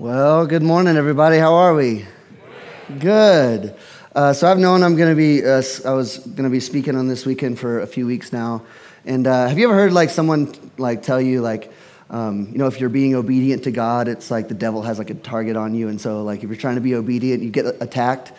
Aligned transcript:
Well, 0.00 0.46
good 0.46 0.62
morning, 0.62 0.96
everybody. 0.96 1.36
How 1.36 1.52
are 1.52 1.74
we? 1.74 2.06
Good. 3.00 3.76
Uh, 4.14 4.32
so 4.32 4.50
I've 4.50 4.56
known 4.56 4.82
I'm 4.82 4.96
going 4.96 5.10
to 5.10 5.14
be. 5.14 5.44
Uh, 5.44 5.62
I 5.84 5.92
was 5.92 6.20
going 6.20 6.44
to 6.44 6.48
be 6.48 6.58
speaking 6.58 6.96
on 6.96 7.06
this 7.06 7.26
weekend 7.26 7.58
for 7.58 7.80
a 7.80 7.86
few 7.86 8.06
weeks 8.06 8.32
now. 8.32 8.62
And 9.04 9.26
uh, 9.26 9.46
have 9.46 9.58
you 9.58 9.66
ever 9.66 9.74
heard 9.74 9.92
like 9.92 10.08
someone 10.08 10.54
like 10.78 11.02
tell 11.02 11.20
you 11.20 11.42
like, 11.42 11.70
um, 12.08 12.48
you 12.50 12.56
know, 12.56 12.66
if 12.66 12.80
you're 12.80 12.88
being 12.88 13.14
obedient 13.14 13.64
to 13.64 13.70
God, 13.72 14.08
it's 14.08 14.30
like 14.30 14.48
the 14.48 14.54
devil 14.54 14.80
has 14.80 14.96
like 14.96 15.10
a 15.10 15.14
target 15.14 15.54
on 15.54 15.74
you, 15.74 15.88
and 15.88 16.00
so 16.00 16.22
like 16.22 16.42
if 16.42 16.48
you're 16.48 16.56
trying 16.56 16.76
to 16.76 16.80
be 16.80 16.94
obedient, 16.94 17.42
you 17.42 17.50
get 17.50 17.66
attacked. 17.82 18.32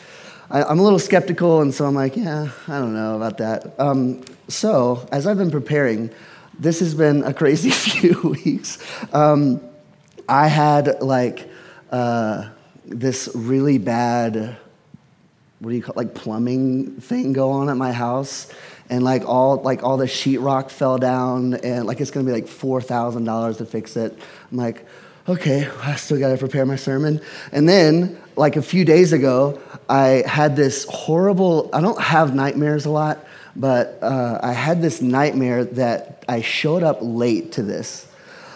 I, 0.49 0.63
am 0.63 0.79
a 0.79 0.83
little 0.83 0.97
skeptical, 0.97 1.61
and 1.61 1.71
so 1.71 1.85
I'm 1.85 1.93
like, 1.93 2.17
yeah, 2.17 2.49
I 2.67 2.79
don't 2.79 2.95
know 2.95 3.17
about 3.17 3.37
that. 3.37 3.79
Um, 3.79 4.23
so 4.47 5.07
as 5.11 5.27
I've 5.27 5.37
been 5.37 5.51
preparing, 5.51 6.09
this 6.57 6.79
has 6.79 6.95
been 6.95 7.21
a 7.21 7.35
crazy 7.35 7.69
few 7.69 8.35
weeks. 8.43 8.79
Um, 9.13 9.61
I 10.27 10.47
had 10.47 11.03
like 11.03 11.50
uh, 11.91 12.49
this 12.85 13.29
really 13.35 13.77
bad, 13.77 14.57
what 15.59 15.69
do 15.69 15.75
you 15.75 15.83
call 15.83 15.93
it, 15.93 15.97
like 15.97 16.15
plumbing 16.15 16.95
thing 17.01 17.33
go 17.33 17.51
on 17.51 17.69
at 17.69 17.77
my 17.77 17.91
house. 17.91 18.51
And 18.89 19.05
like 19.05 19.23
all 19.25 19.61
like 19.61 19.83
all 19.83 19.95
the 19.95 20.05
sheetrock 20.05 20.69
fell 20.69 20.97
down, 20.97 21.53
and 21.53 21.85
like 21.85 22.01
it's 22.01 22.11
gonna 22.11 22.25
be 22.25 22.33
like 22.33 22.49
four 22.49 22.81
thousand 22.81 23.23
dollars 23.23 23.57
to 23.59 23.65
fix 23.65 23.95
it. 23.95 24.19
I'm 24.51 24.57
like, 24.57 24.85
okay, 25.29 25.69
I 25.81 25.95
still 25.95 26.19
gotta 26.19 26.35
prepare 26.35 26.65
my 26.65 26.75
sermon. 26.75 27.21
And 27.53 27.69
then 27.69 28.19
like 28.35 28.57
a 28.57 28.61
few 28.61 28.83
days 28.83 29.13
ago, 29.13 29.61
I 29.87 30.23
had 30.27 30.57
this 30.57 30.85
horrible. 30.89 31.69
I 31.71 31.79
don't 31.79 32.01
have 32.01 32.35
nightmares 32.35 32.85
a 32.85 32.89
lot, 32.89 33.25
but 33.55 33.97
uh, 34.01 34.41
I 34.43 34.51
had 34.51 34.81
this 34.81 35.01
nightmare 35.01 35.63
that 35.63 36.25
I 36.27 36.41
showed 36.41 36.83
up 36.83 36.97
late 36.99 37.53
to 37.53 37.63
this 37.63 38.10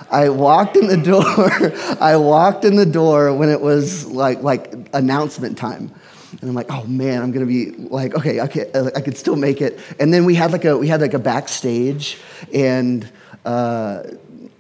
I 0.10 0.30
walked 0.30 0.78
in 0.78 0.88
the 0.88 0.98
door. 0.98 1.26
I 2.02 2.16
walked 2.18 2.66
in 2.66 2.76
the 2.76 2.86
door 2.86 3.34
when 3.34 3.50
it 3.50 3.62
was 3.62 4.06
like 4.08 4.42
like 4.42 4.74
announcement 4.94 5.58
time. 5.58 5.92
And 6.42 6.50
I'm 6.50 6.56
like, 6.56 6.72
oh 6.72 6.84
man, 6.86 7.22
I'm 7.22 7.32
gonna 7.32 7.46
be 7.46 7.72
like, 7.72 8.14
okay, 8.16 8.42
okay, 8.42 8.70
I 8.74 9.02
could 9.02 9.18
still 9.18 9.36
make 9.36 9.62
it. 9.62 9.80
And 10.00 10.14
then 10.14 10.26
we 10.26 10.36
had 10.36 10.52
like 10.52 10.66
a 10.66 10.78
we 10.78 10.88
had 10.88 11.02
like 11.02 11.14
a 11.14 11.20
backstage, 11.20 12.18
and 12.54 13.10
uh, 13.46 14.04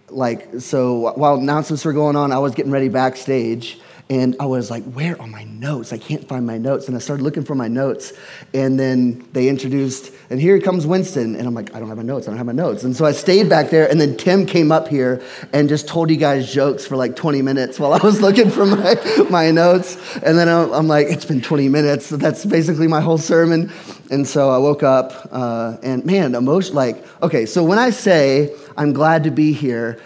like 0.09 0.59
so 0.59 1.13
while 1.15 1.35
announcements 1.35 1.83
were 1.85 1.93
going 1.93 2.15
on, 2.15 2.31
I 2.31 2.39
was 2.39 2.55
getting 2.55 2.71
ready 2.71 2.89
backstage, 2.89 3.79
and 4.07 4.35
I 4.39 4.45
was 4.45 4.69
like, 4.69 4.83
where 4.83 5.19
are 5.19 5.25
my 5.27 5.45
notes? 5.45 5.91
I 5.91 5.97
can't 5.97 6.27
find 6.27 6.45
my 6.45 6.59
notes. 6.59 6.87
And 6.87 6.95
I 6.95 6.99
started 6.99 7.23
looking 7.23 7.43
for 7.43 7.55
my 7.55 7.67
notes. 7.67 8.13
And 8.53 8.79
then 8.79 9.27
they 9.33 9.49
introduced, 9.49 10.11
and 10.29 10.39
here 10.39 10.61
comes 10.61 10.85
Winston. 10.85 11.35
And 11.35 11.47
I'm 11.47 11.55
like, 11.55 11.73
I 11.73 11.79
don't 11.79 11.87
have 11.87 11.97
my 11.97 12.03
notes. 12.03 12.27
I 12.27 12.31
don't 12.31 12.37
have 12.37 12.45
my 12.45 12.51
notes. 12.51 12.83
And 12.83 12.95
so 12.95 13.05
I 13.05 13.13
stayed 13.13 13.49
back 13.49 13.71
there. 13.71 13.89
And 13.89 13.99
then 13.99 14.15
Tim 14.15 14.45
came 14.45 14.71
up 14.71 14.87
here 14.87 15.23
and 15.53 15.67
just 15.67 15.87
told 15.87 16.11
you 16.11 16.17
guys 16.17 16.53
jokes 16.53 16.85
for 16.85 16.95
like 16.95 17.15
20 17.15 17.41
minutes 17.41 17.79
while 17.79 17.93
I 17.93 17.97
was 17.97 18.21
looking 18.27 18.51
for 18.51 18.67
my, 18.67 18.95
my 19.31 19.49
notes. 19.49 19.97
And 20.17 20.37
then 20.37 20.49
I'm 20.49 20.87
like, 20.87 21.07
it's 21.07 21.25
been 21.25 21.41
20 21.41 21.67
minutes. 21.69 22.09
That's 22.09 22.45
basically 22.45 22.87
my 22.87 23.01
whole 23.01 23.17
sermon. 23.17 23.71
And 24.11 24.27
so 24.27 24.51
I 24.51 24.59
woke 24.59 24.83
up 24.83 25.29
uh, 25.31 25.77
and 25.81 26.05
man, 26.05 26.35
emotion, 26.35 26.75
like, 26.75 27.03
okay, 27.23 27.47
so 27.47 27.63
when 27.63 27.79
I 27.79 27.89
say 27.89 28.53
I'm 28.77 28.93
glad 28.93 29.23
to 29.23 29.31
be 29.31 29.51
here, 29.51 29.99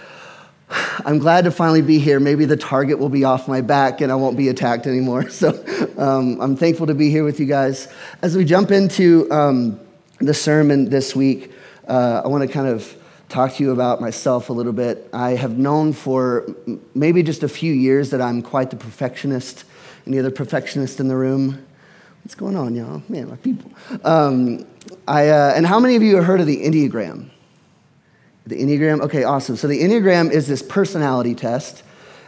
I'm 0.70 1.18
glad 1.18 1.46
to 1.46 1.52
finally 1.52 1.82
be 1.82 2.00
here. 2.00 2.20
Maybe 2.20 2.46
the 2.46 2.58
target 2.58 3.00
will 3.00 3.10
be 3.10 3.24
off 3.24 3.48
my 3.48 3.62
back 3.62 4.02
and 4.02 4.12
I 4.12 4.16
won't 4.16 4.38
be 4.38 4.50
attacked 4.50 4.88
anymore. 4.88 5.30
So 5.40 5.50
um, 5.98 6.42
I'm 6.42 6.58
thankful 6.58 6.88
to 6.88 6.94
be 6.94 7.10
here 7.10 7.24
with 7.24 7.40
you 7.40 7.46
guys. 7.46 7.88
As 8.22 8.36
we 8.36 8.44
jump 8.44 8.72
into 8.72 9.32
um, 9.32 9.80
the 10.20 10.34
sermon 10.34 10.90
this 10.90 11.16
week, 11.16 11.54
uh, 11.88 12.22
I 12.26 12.28
want 12.28 12.46
to 12.46 12.54
kind 12.54 12.68
of 12.68 12.96
talk 13.30 13.54
to 13.54 13.64
you 13.64 13.72
about 13.72 14.02
myself 14.02 14.50
a 14.50 14.54
little 14.54 14.74
bit. 14.74 15.10
I 15.14 15.32
have 15.32 15.58
known 15.58 15.94
for 15.94 16.54
maybe 16.94 17.24
just 17.24 17.42
a 17.44 17.48
few 17.48 17.72
years 17.72 18.10
that 18.10 18.22
I'm 18.22 18.42
quite 18.42 18.70
the 18.70 18.76
perfectionist. 18.76 19.64
Any 20.06 20.20
other 20.20 20.32
perfectionist 20.32 21.00
in 21.00 21.08
the 21.08 21.16
room? 21.16 21.66
What's 22.24 22.36
going 22.36 22.58
on, 22.58 22.76
y'all? 22.76 23.02
Man, 23.08 23.30
my 23.30 23.38
people. 23.38 23.72
Um, 24.04 24.66
I, 25.08 25.30
uh, 25.30 25.54
and 25.56 25.66
how 25.66 25.80
many 25.80 25.96
of 25.96 26.04
you 26.04 26.18
have 26.18 26.26
heard 26.26 26.42
of 26.42 26.48
the 26.48 26.64
Enneagram? 26.64 27.30
The 28.50 28.60
Enneagram? 28.60 29.02
Okay, 29.02 29.24
awesome. 29.24 29.58
So 29.58 29.68
the 29.68 29.80
Enneagram 29.80 30.32
is 30.32 30.48
this 30.48 30.64
personality 30.64 31.36
test. 31.36 31.84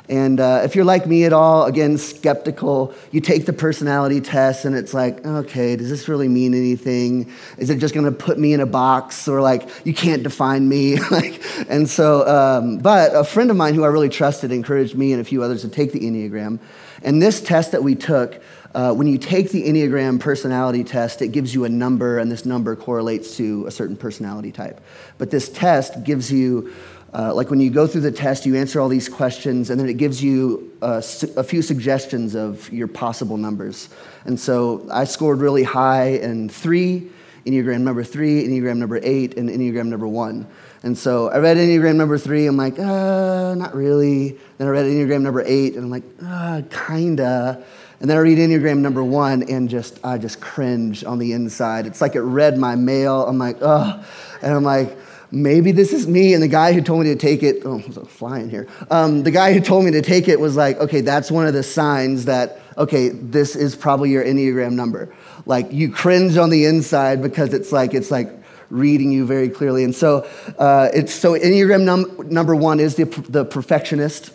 And 0.08 0.40
uh, 0.40 0.62
if 0.64 0.76
you're 0.76 0.86
like 0.86 1.08
me 1.08 1.24
at 1.24 1.34
all, 1.34 1.66
again, 1.66 1.98
skeptical, 1.98 2.94
you 3.10 3.22
take 3.22 3.48
the 3.48 3.54
personality 3.54 4.22
test 4.22 4.66
and 4.66 4.76
it's 4.76 4.94
like, 4.94 5.26
okay, 5.26 5.76
does 5.76 5.90
this 5.90 6.08
really 6.08 6.28
mean 6.28 6.54
anything? 6.54 7.32
Is 7.58 7.72
it 7.72 7.80
just 7.80 7.96
gonna 7.96 8.12
put 8.12 8.38
me 8.38 8.54
in 8.54 8.60
a 8.60 8.68
box 8.68 9.28
or 9.28 9.42
like, 9.42 9.68
you 9.84 9.96
can't 9.96 10.22
define 10.22 10.70
me? 10.70 11.00
like, 11.12 11.42
and 11.68 11.90
so, 11.90 12.28
um, 12.28 12.78
but 12.78 13.16
a 13.16 13.24
friend 13.24 13.50
of 13.50 13.58
mine 13.58 13.74
who 13.74 13.84
I 13.84 13.88
really 13.88 14.10
trusted 14.10 14.52
encouraged 14.52 14.96
me 14.96 15.14
and 15.14 15.22
a 15.22 15.24
few 15.24 15.42
others 15.42 15.62
to 15.62 15.70
take 15.70 15.92
the 15.92 16.02
Enneagram. 16.02 16.60
And 17.02 17.20
this 17.20 17.42
test 17.42 17.72
that 17.72 17.82
we 17.82 17.96
took, 17.96 18.44
uh, 18.74 18.94
when 18.94 19.08
you 19.08 19.18
take 19.18 19.52
the 19.52 19.64
Enneagram 19.64 20.20
personality 20.20 20.84
test, 20.84 21.22
it 21.22 21.30
gives 21.30 21.54
you 21.54 21.66
a 21.66 21.70
number, 21.70 22.20
and 22.20 22.32
this 22.32 22.46
number 22.46 22.76
correlates 22.76 23.36
to 23.38 23.66
a 23.68 23.72
certain 23.72 23.98
personality 23.98 24.52
type. 24.52 24.80
But 25.18 25.30
this 25.30 25.50
test 25.50 26.04
gives 26.04 26.32
you, 26.32 26.74
uh, 27.14 27.34
like 27.34 27.50
when 27.50 27.60
you 27.60 27.70
go 27.70 27.86
through 27.86 28.02
the 28.02 28.12
test, 28.12 28.46
you 28.46 28.56
answer 28.56 28.80
all 28.80 28.88
these 28.88 29.10
questions, 29.10 29.70
and 29.70 29.80
then 29.80 29.90
it 29.90 29.96
gives 29.96 30.24
you 30.24 30.72
uh, 30.82 31.02
a 31.36 31.44
few 31.44 31.62
suggestions 31.62 32.34
of 32.34 32.72
your 32.72 32.88
possible 32.88 33.38
numbers. 33.38 33.90
And 34.24 34.40
so 34.40 34.88
I 34.90 35.04
scored 35.04 35.40
really 35.40 35.64
high 35.64 36.10
in 36.10 36.48
three, 36.48 37.10
Enneagram 37.46 37.82
number 37.82 38.04
three, 38.04 38.48
Enneagram 38.48 38.78
number 38.78 39.00
eight, 39.04 39.38
and 39.38 39.50
Enneagram 39.50 39.88
number 39.88 40.08
one. 40.08 40.48
And 40.84 40.98
so 40.98 41.30
I 41.30 41.40
read 41.40 41.58
Enneagram 41.58 41.96
number 41.96 42.18
three, 42.18 42.48
I'm 42.48 42.58
like, 42.58 42.80
uh, 42.80 43.54
not 43.56 43.76
really. 43.76 44.40
Then 44.58 44.68
I 44.68 44.72
read 44.72 44.86
Enneagram 44.86 45.22
number 45.22 45.44
eight, 45.46 45.76
and 45.76 45.86
I'm 45.86 45.92
like, 45.92 46.04
uh, 46.24 46.62
kinda. 46.88 47.64
And 48.02 48.10
then 48.10 48.18
I 48.18 48.22
read 48.22 48.40
Enneagram 48.40 48.80
number 48.80 49.04
one 49.04 49.44
and 49.44 49.70
just, 49.70 50.00
I 50.04 50.18
just 50.18 50.42
cringe 50.42 51.04
on 51.04 51.20
the 51.20 51.34
inside. 51.34 51.86
It's 51.86 52.02
like 52.02 52.16
it 52.16 52.22
read 52.22 52.58
my 52.58 52.76
mail. 52.76 53.28
I'm 53.28 53.38
like, 53.38 53.58
oh. 53.62 54.04
And 54.42 54.52
I'm 54.52 54.64
like, 54.64 54.98
maybe 55.30 55.72
this 55.72 55.94
is 55.94 56.08
me. 56.08 56.34
And 56.34 56.42
the 56.42 56.48
guy 56.48 56.74
who 56.74 56.82
told 56.82 57.04
me 57.04 57.14
to 57.14 57.16
take 57.16 57.44
it, 57.44 57.62
oh, 57.64 57.78
there's 57.78 57.98
a 57.98 58.06
fly 58.06 58.40
in 58.40 58.50
here. 58.50 58.68
Um, 58.90 59.22
the 59.22 59.30
guy 59.30 59.54
who 59.54 59.60
told 59.60 59.86
me 59.86 59.92
to 59.92 60.02
take 60.02 60.28
it 60.28 60.40
was 60.40 60.56
like, 60.56 60.80
okay, 60.80 61.02
that's 61.02 61.30
one 61.30 61.46
of 61.46 61.54
the 61.54 61.62
signs 61.62 62.26
that, 62.26 62.60
okay, 62.76 63.10
this 63.10 63.56
is 63.56 63.76
probably 63.76 64.10
your 64.10 64.26
Enneagram 64.26 64.72
number. 64.72 65.14
Like 65.46 65.72
you 65.72 65.92
cringe 65.92 66.38
on 66.38 66.50
the 66.50 66.66
inside 66.66 67.22
because 67.22 67.54
it's 67.54 67.72
like, 67.72 67.94
it's 67.94 68.10
like 68.10 68.32
reading 68.72 69.12
you 69.12 69.28
very 69.28 69.50
clearly. 69.50 69.84
And 69.84 69.94
so 69.94 70.28
uh, 70.58 70.90
it's, 70.92 71.14
so 71.14 71.34
Enneagram 71.34 71.84
num- 71.84 72.30
number 72.32 72.56
one 72.56 72.80
is 72.80 72.96
the, 72.96 73.04
the 73.30 73.46
perfectionist. 73.46 74.32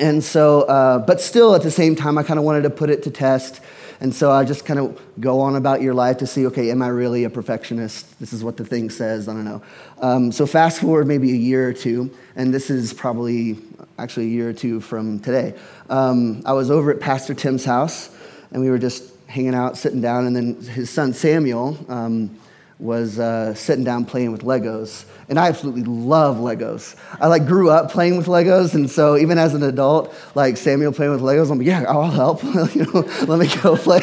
And 0.00 0.24
so, 0.24 0.62
uh, 0.62 0.98
but 0.98 1.20
still 1.20 1.54
at 1.54 1.62
the 1.62 1.70
same 1.70 1.94
time, 1.94 2.16
I 2.16 2.22
kind 2.22 2.38
of 2.38 2.44
wanted 2.44 2.62
to 2.62 2.70
put 2.70 2.88
it 2.88 3.02
to 3.02 3.10
test. 3.10 3.60
And 4.00 4.14
so 4.14 4.32
I 4.32 4.44
just 4.44 4.64
kind 4.64 4.80
of 4.80 4.98
go 5.20 5.40
on 5.40 5.56
about 5.56 5.82
your 5.82 5.92
life 5.92 6.16
to 6.18 6.26
see, 6.26 6.46
okay, 6.46 6.70
am 6.70 6.80
I 6.80 6.88
really 6.88 7.24
a 7.24 7.30
perfectionist? 7.30 8.18
This 8.18 8.32
is 8.32 8.42
what 8.42 8.56
the 8.56 8.64
thing 8.64 8.88
says. 8.88 9.28
I 9.28 9.34
don't 9.34 9.44
know. 9.44 9.62
Um, 10.00 10.32
so 10.32 10.46
fast 10.46 10.80
forward 10.80 11.06
maybe 11.06 11.32
a 11.32 11.36
year 11.36 11.68
or 11.68 11.74
two, 11.74 12.10
and 12.34 12.52
this 12.52 12.70
is 12.70 12.94
probably 12.94 13.58
actually 13.98 14.26
a 14.26 14.30
year 14.30 14.48
or 14.48 14.52
two 14.54 14.80
from 14.80 15.20
today. 15.20 15.54
Um, 15.90 16.42
I 16.46 16.54
was 16.54 16.70
over 16.70 16.90
at 16.90 17.00
Pastor 17.00 17.34
Tim's 17.34 17.66
house, 17.66 18.08
and 18.52 18.62
we 18.62 18.70
were 18.70 18.78
just 18.78 19.04
hanging 19.26 19.54
out, 19.54 19.76
sitting 19.76 20.00
down, 20.00 20.26
and 20.26 20.34
then 20.34 20.62
his 20.62 20.88
son 20.88 21.12
Samuel 21.12 21.76
um, 21.90 22.34
was 22.78 23.18
uh, 23.18 23.52
sitting 23.52 23.84
down 23.84 24.06
playing 24.06 24.32
with 24.32 24.44
Legos 24.44 25.04
and 25.30 25.38
I 25.38 25.46
absolutely 25.46 25.84
love 25.84 26.36
Legos. 26.38 26.96
I 27.20 27.28
like 27.28 27.46
grew 27.46 27.70
up 27.70 27.90
playing 27.90 28.16
with 28.16 28.26
Legos, 28.26 28.74
and 28.74 28.90
so 28.90 29.16
even 29.16 29.38
as 29.38 29.54
an 29.54 29.62
adult, 29.62 30.12
like 30.34 30.56
Samuel 30.56 30.92
playing 30.92 31.12
with 31.12 31.22
Legos, 31.22 31.50
I'm 31.50 31.58
like, 31.58 31.66
yeah, 31.66 31.84
I'll 31.88 32.10
help. 32.10 32.42
you 32.74 32.84
know, 32.84 33.00
let 33.26 33.38
me 33.38 33.48
go 33.62 33.76
play. 33.76 34.02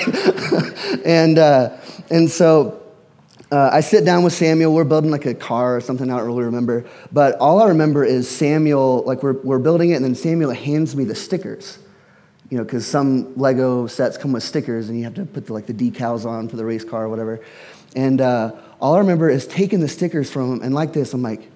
and 1.06 1.38
uh, 1.38 1.78
and 2.10 2.32
so. 2.32 2.82
Uh, 3.50 3.70
I 3.72 3.80
sit 3.80 4.04
down 4.04 4.26
with 4.26 4.34
Samuel. 4.34 4.74
We're 4.74 4.84
building 4.84 5.10
like 5.10 5.26
a 5.26 5.34
car 5.34 5.78
or 5.78 5.80
something. 5.80 6.12
I 6.12 6.18
don't 6.18 6.28
really 6.28 6.44
remember. 6.44 6.84
But 7.14 7.38
all 7.38 7.62
I 7.62 7.70
remember 7.70 8.04
is 8.04 8.30
Samuel, 8.30 9.04
like 9.04 9.24
we're, 9.24 9.40
we're 9.42 9.60
building 9.60 9.92
it, 9.92 9.94
and 9.94 10.04
then 10.04 10.16
Samuel 10.16 10.52
hands 10.52 10.98
me 10.98 11.06
the 11.06 11.16
stickers. 11.16 11.80
You 12.50 12.58
know, 12.58 12.64
because 12.64 12.88
some 12.88 13.36
Lego 13.36 13.88
sets 13.88 14.18
come 14.18 14.32
with 14.32 14.44
stickers, 14.44 14.88
and 14.88 14.98
you 14.98 15.04
have 15.04 15.16
to 15.16 15.26
put 15.26 15.48
the, 15.48 15.54
like 15.54 15.66
the 15.66 15.74
decals 15.74 16.26
on 16.26 16.48
for 16.48 16.56
the 16.56 16.66
race 16.66 16.86
car 16.86 17.04
or 17.06 17.10
whatever. 17.10 17.42
And 17.96 18.22
uh, 18.22 18.54
all 18.80 18.96
I 18.96 19.00
remember 19.00 19.30
is 19.30 19.48
taking 19.48 19.80
the 19.80 19.88
stickers 19.88 20.32
from 20.32 20.54
him, 20.54 20.62
and 20.62 20.74
like 20.74 20.94
this, 20.94 21.14
I'm 21.14 21.22
like, 21.22 21.50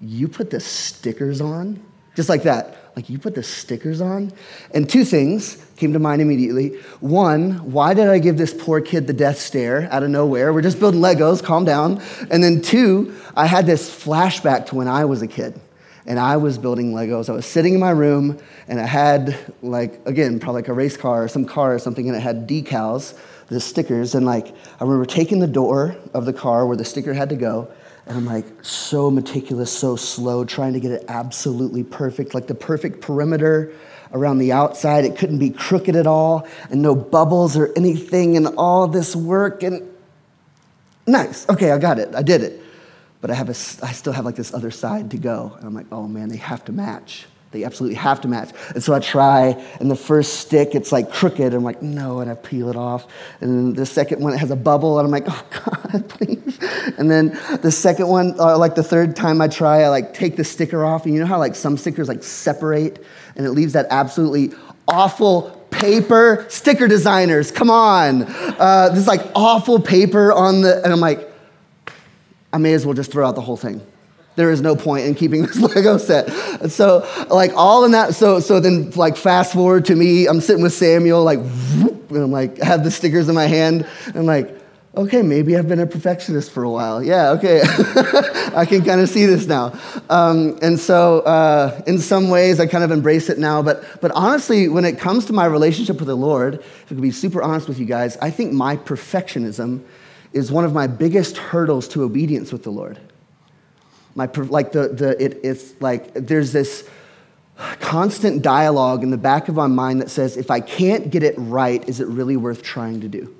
you 0.00 0.28
put 0.28 0.50
the 0.50 0.60
stickers 0.60 1.40
on? 1.40 1.82
Just 2.14 2.28
like 2.28 2.44
that. 2.44 2.76
Like, 2.96 3.10
you 3.10 3.18
put 3.18 3.34
the 3.34 3.42
stickers 3.42 4.00
on? 4.00 4.32
And 4.72 4.88
two 4.88 5.04
things 5.04 5.62
came 5.76 5.92
to 5.92 5.98
mind 5.98 6.22
immediately. 6.22 6.78
One, 7.00 7.72
why 7.72 7.92
did 7.92 8.08
I 8.08 8.18
give 8.18 8.38
this 8.38 8.54
poor 8.54 8.80
kid 8.80 9.06
the 9.06 9.12
death 9.12 9.38
stare 9.38 9.86
out 9.90 10.02
of 10.02 10.08
nowhere? 10.08 10.52
We're 10.52 10.62
just 10.62 10.80
building 10.80 11.00
Legos, 11.00 11.42
calm 11.42 11.66
down. 11.66 12.00
And 12.30 12.42
then 12.42 12.62
two, 12.62 13.14
I 13.36 13.46
had 13.46 13.66
this 13.66 13.90
flashback 13.90 14.66
to 14.66 14.76
when 14.76 14.88
I 14.88 15.04
was 15.04 15.20
a 15.20 15.26
kid 15.26 15.60
and 16.06 16.18
I 16.18 16.36
was 16.36 16.58
building 16.58 16.92
Legos. 16.92 17.28
I 17.28 17.32
was 17.32 17.46
sitting 17.46 17.74
in 17.74 17.80
my 17.80 17.90
room 17.90 18.38
and 18.68 18.80
I 18.80 18.86
had, 18.86 19.36
like, 19.62 20.00
again, 20.06 20.38
probably 20.40 20.62
like 20.62 20.68
a 20.68 20.72
race 20.74 20.96
car 20.96 21.24
or 21.24 21.28
some 21.28 21.44
car 21.44 21.74
or 21.74 21.78
something, 21.78 22.08
and 22.08 22.16
it 22.16 22.20
had 22.20 22.48
decals 22.48 23.18
the 23.48 23.60
stickers, 23.60 24.16
and 24.16 24.26
like 24.26 24.48
I 24.48 24.82
remember 24.82 25.06
taking 25.06 25.38
the 25.38 25.46
door 25.46 25.96
of 26.12 26.24
the 26.24 26.32
car 26.32 26.66
where 26.66 26.76
the 26.76 26.84
sticker 26.84 27.14
had 27.14 27.28
to 27.28 27.36
go, 27.36 27.68
And 28.06 28.16
I'm 28.16 28.24
like 28.24 28.46
so 28.62 29.10
meticulous, 29.10 29.72
so 29.72 29.96
slow, 29.96 30.44
trying 30.44 30.74
to 30.74 30.80
get 30.80 30.92
it 30.92 31.04
absolutely 31.08 31.82
perfect, 31.82 32.34
like 32.34 32.46
the 32.46 32.54
perfect 32.54 33.00
perimeter 33.00 33.72
around 34.12 34.38
the 34.38 34.52
outside. 34.52 35.04
It 35.04 35.16
couldn't 35.16 35.38
be 35.38 35.50
crooked 35.50 35.96
at 35.96 36.06
all, 36.06 36.46
and 36.70 36.80
no 36.80 36.94
bubbles 36.94 37.56
or 37.56 37.72
anything, 37.76 38.36
and 38.36 38.46
all 38.56 38.86
this 38.86 39.16
work. 39.16 39.64
And 39.64 39.92
nice. 41.06 41.48
Okay, 41.48 41.72
I 41.72 41.78
got 41.78 41.98
it. 41.98 42.14
I 42.14 42.22
did 42.22 42.42
it. 42.42 42.62
But 43.26 43.32
I, 43.32 43.38
have 43.38 43.48
a, 43.48 43.84
I 43.84 43.90
still 43.90 44.12
have 44.12 44.24
like 44.24 44.36
this 44.36 44.54
other 44.54 44.70
side 44.70 45.10
to 45.10 45.18
go. 45.18 45.52
And 45.56 45.66
I'm 45.66 45.74
like, 45.74 45.88
oh 45.90 46.06
man, 46.06 46.28
they 46.28 46.36
have 46.36 46.64
to 46.66 46.72
match. 46.72 47.26
They 47.50 47.64
absolutely 47.64 47.96
have 47.96 48.20
to 48.20 48.28
match. 48.28 48.52
And 48.72 48.80
so 48.80 48.94
I 48.94 49.00
try, 49.00 49.60
and 49.80 49.90
the 49.90 49.96
first 49.96 50.34
stick, 50.34 50.76
it's 50.76 50.92
like 50.92 51.10
crooked. 51.10 51.52
I'm 51.52 51.64
like, 51.64 51.82
no, 51.82 52.20
and 52.20 52.30
I 52.30 52.36
peel 52.36 52.68
it 52.68 52.76
off. 52.76 53.08
And 53.40 53.50
then 53.50 53.74
the 53.74 53.84
second 53.84 54.22
one, 54.22 54.32
it 54.32 54.36
has 54.36 54.52
a 54.52 54.56
bubble, 54.56 55.00
and 55.00 55.06
I'm 55.06 55.10
like, 55.10 55.24
oh 55.28 55.44
God, 55.50 56.08
please. 56.08 56.56
And 56.98 57.10
then 57.10 57.36
the 57.62 57.72
second 57.72 58.06
one, 58.06 58.38
or 58.38 58.56
like 58.58 58.76
the 58.76 58.84
third 58.84 59.16
time 59.16 59.40
I 59.40 59.48
try, 59.48 59.82
I 59.82 59.88
like 59.88 60.14
take 60.14 60.36
the 60.36 60.44
sticker 60.44 60.84
off. 60.84 61.04
And 61.04 61.12
you 61.12 61.18
know 61.18 61.26
how 61.26 61.40
like 61.40 61.56
some 61.56 61.76
stickers 61.76 62.06
like 62.06 62.22
separate, 62.22 63.04
and 63.34 63.44
it 63.44 63.50
leaves 63.50 63.72
that 63.72 63.86
absolutely 63.90 64.56
awful 64.86 65.50
paper? 65.72 66.46
Sticker 66.48 66.86
designers, 66.86 67.50
come 67.50 67.70
on. 67.70 68.22
Uh, 68.22 68.90
this 68.94 69.08
like 69.08 69.22
awful 69.34 69.80
paper 69.80 70.32
on 70.32 70.60
the, 70.60 70.80
and 70.84 70.92
I'm 70.92 71.00
like, 71.00 71.25
I 72.56 72.58
may 72.58 72.72
as 72.72 72.86
well 72.86 72.94
just 72.94 73.12
throw 73.12 73.28
out 73.28 73.34
the 73.34 73.42
whole 73.42 73.58
thing 73.58 73.82
there 74.36 74.50
is 74.50 74.60
no 74.60 74.76
point 74.76 75.06
in 75.06 75.14
keeping 75.14 75.42
this 75.46 75.58
Lego 75.58 75.98
set. 75.98 76.28
So, 76.70 77.06
like, 77.30 77.52
all 77.54 77.84
in 77.84 77.92
that, 77.92 78.14
so, 78.14 78.38
so 78.40 78.60
then, 78.60 78.90
like, 78.92 79.16
fast 79.16 79.54
forward 79.54 79.86
to 79.86 79.96
me, 79.96 80.26
I'm 80.26 80.40
sitting 80.40 80.62
with 80.62 80.74
Samuel, 80.74 81.24
like, 81.24 81.40
whoop, 81.40 82.10
and 82.10 82.22
I'm 82.22 82.32
like, 82.32 82.62
I 82.62 82.66
have 82.66 82.84
the 82.84 82.90
stickers 82.90 83.28
in 83.28 83.34
my 83.34 83.46
hand, 83.46 83.86
and 84.06 84.16
I'm 84.16 84.26
like, 84.26 84.54
okay, 84.94 85.20
maybe 85.20 85.56
I've 85.56 85.68
been 85.68 85.80
a 85.80 85.86
perfectionist 85.86 86.50
for 86.50 86.64
a 86.64 86.70
while. 86.70 87.02
Yeah, 87.02 87.30
okay. 87.32 87.60
I 88.54 88.64
can 88.66 88.82
kind 88.82 89.00
of 89.00 89.10
see 89.10 89.26
this 89.26 89.46
now. 89.46 89.78
Um, 90.08 90.58
and 90.62 90.78
so, 90.78 91.20
uh, 91.20 91.82
in 91.86 91.98
some 91.98 92.30
ways, 92.30 92.60
I 92.60 92.66
kind 92.66 92.82
of 92.82 92.90
embrace 92.90 93.28
it 93.28 93.38
now. 93.38 93.62
But, 93.62 93.84
but 94.00 94.10
honestly, 94.12 94.68
when 94.68 94.86
it 94.86 94.98
comes 94.98 95.26
to 95.26 95.34
my 95.34 95.44
relationship 95.44 95.98
with 95.98 96.08
the 96.08 96.16
Lord, 96.16 96.54
if 96.54 96.86
I 96.86 96.88
could 96.88 97.02
be 97.02 97.10
super 97.10 97.42
honest 97.42 97.68
with 97.68 97.78
you 97.78 97.84
guys, 97.84 98.16
I 98.18 98.30
think 98.30 98.52
my 98.54 98.76
perfectionism 98.76 99.82
is 100.36 100.52
one 100.52 100.66
of 100.66 100.74
my 100.74 100.86
biggest 100.86 101.38
hurdles 101.38 101.88
to 101.88 102.02
obedience 102.02 102.52
with 102.52 102.62
the 102.62 102.70
Lord. 102.70 103.00
My, 104.14 104.26
like 104.26 104.72
the, 104.72 104.88
the, 104.88 105.22
it, 105.22 105.40
it's 105.42 105.80
like 105.80 106.12
there's 106.12 106.52
this 106.52 106.88
constant 107.80 108.42
dialogue 108.42 109.02
in 109.02 109.10
the 109.10 109.16
back 109.16 109.48
of 109.48 109.54
my 109.54 109.66
mind 109.66 110.02
that 110.02 110.10
says, 110.10 110.36
if 110.36 110.50
I 110.50 110.60
can't 110.60 111.10
get 111.10 111.22
it 111.22 111.34
right, 111.38 111.86
is 111.88 112.00
it 112.00 112.06
really 112.06 112.36
worth 112.36 112.62
trying 112.62 113.00
to 113.00 113.08
do? 113.08 113.34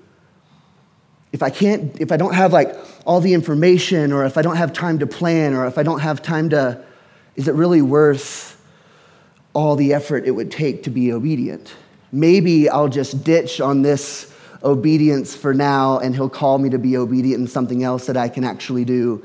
If 1.33 1.43
I 1.43 1.51
can't, 1.51 2.01
if 2.01 2.11
I 2.11 2.17
don't 2.17 2.35
have 2.35 2.55
like 2.55 2.75
all 3.05 3.21
the 3.21 3.35
information, 3.35 4.11
or 4.11 4.25
if 4.25 4.39
I 4.39 4.43
don't 4.43 4.57
have 4.57 4.73
time 4.73 4.99
to 5.01 5.07
plan, 5.07 5.53
or 5.53 5.67
if 5.67 5.77
I 5.77 5.83
don't 5.83 6.01
have 6.01 6.23
time 6.23 6.49
to, 6.51 6.83
is 7.35 7.47
it 7.47 7.55
really 7.55 7.83
worth 7.83 8.59
all 9.53 9.77
the 9.77 9.93
effort 9.93 10.25
it 10.27 10.31
would 10.31 10.51
take 10.51 10.85
to 10.85 10.91
be 10.91 11.13
obedient? 11.13 11.75
Maybe 12.11 12.71
I'll 12.71 12.89
just 12.89 13.23
ditch 13.23 13.61
on 13.61 13.83
this 13.83 14.33
obedience 14.67 15.35
for 15.35 15.55
now, 15.55 15.99
and 15.99 16.15
he'll 16.15 16.29
call 16.29 16.59
me 16.59 16.69
to 16.71 16.79
be 16.79 16.97
obedient 16.97 17.41
in 17.41 17.47
something 17.47 17.85
else 17.85 18.07
that 18.07 18.17
I 18.17 18.29
can 18.29 18.45
actually 18.45 18.85
do 18.85 19.25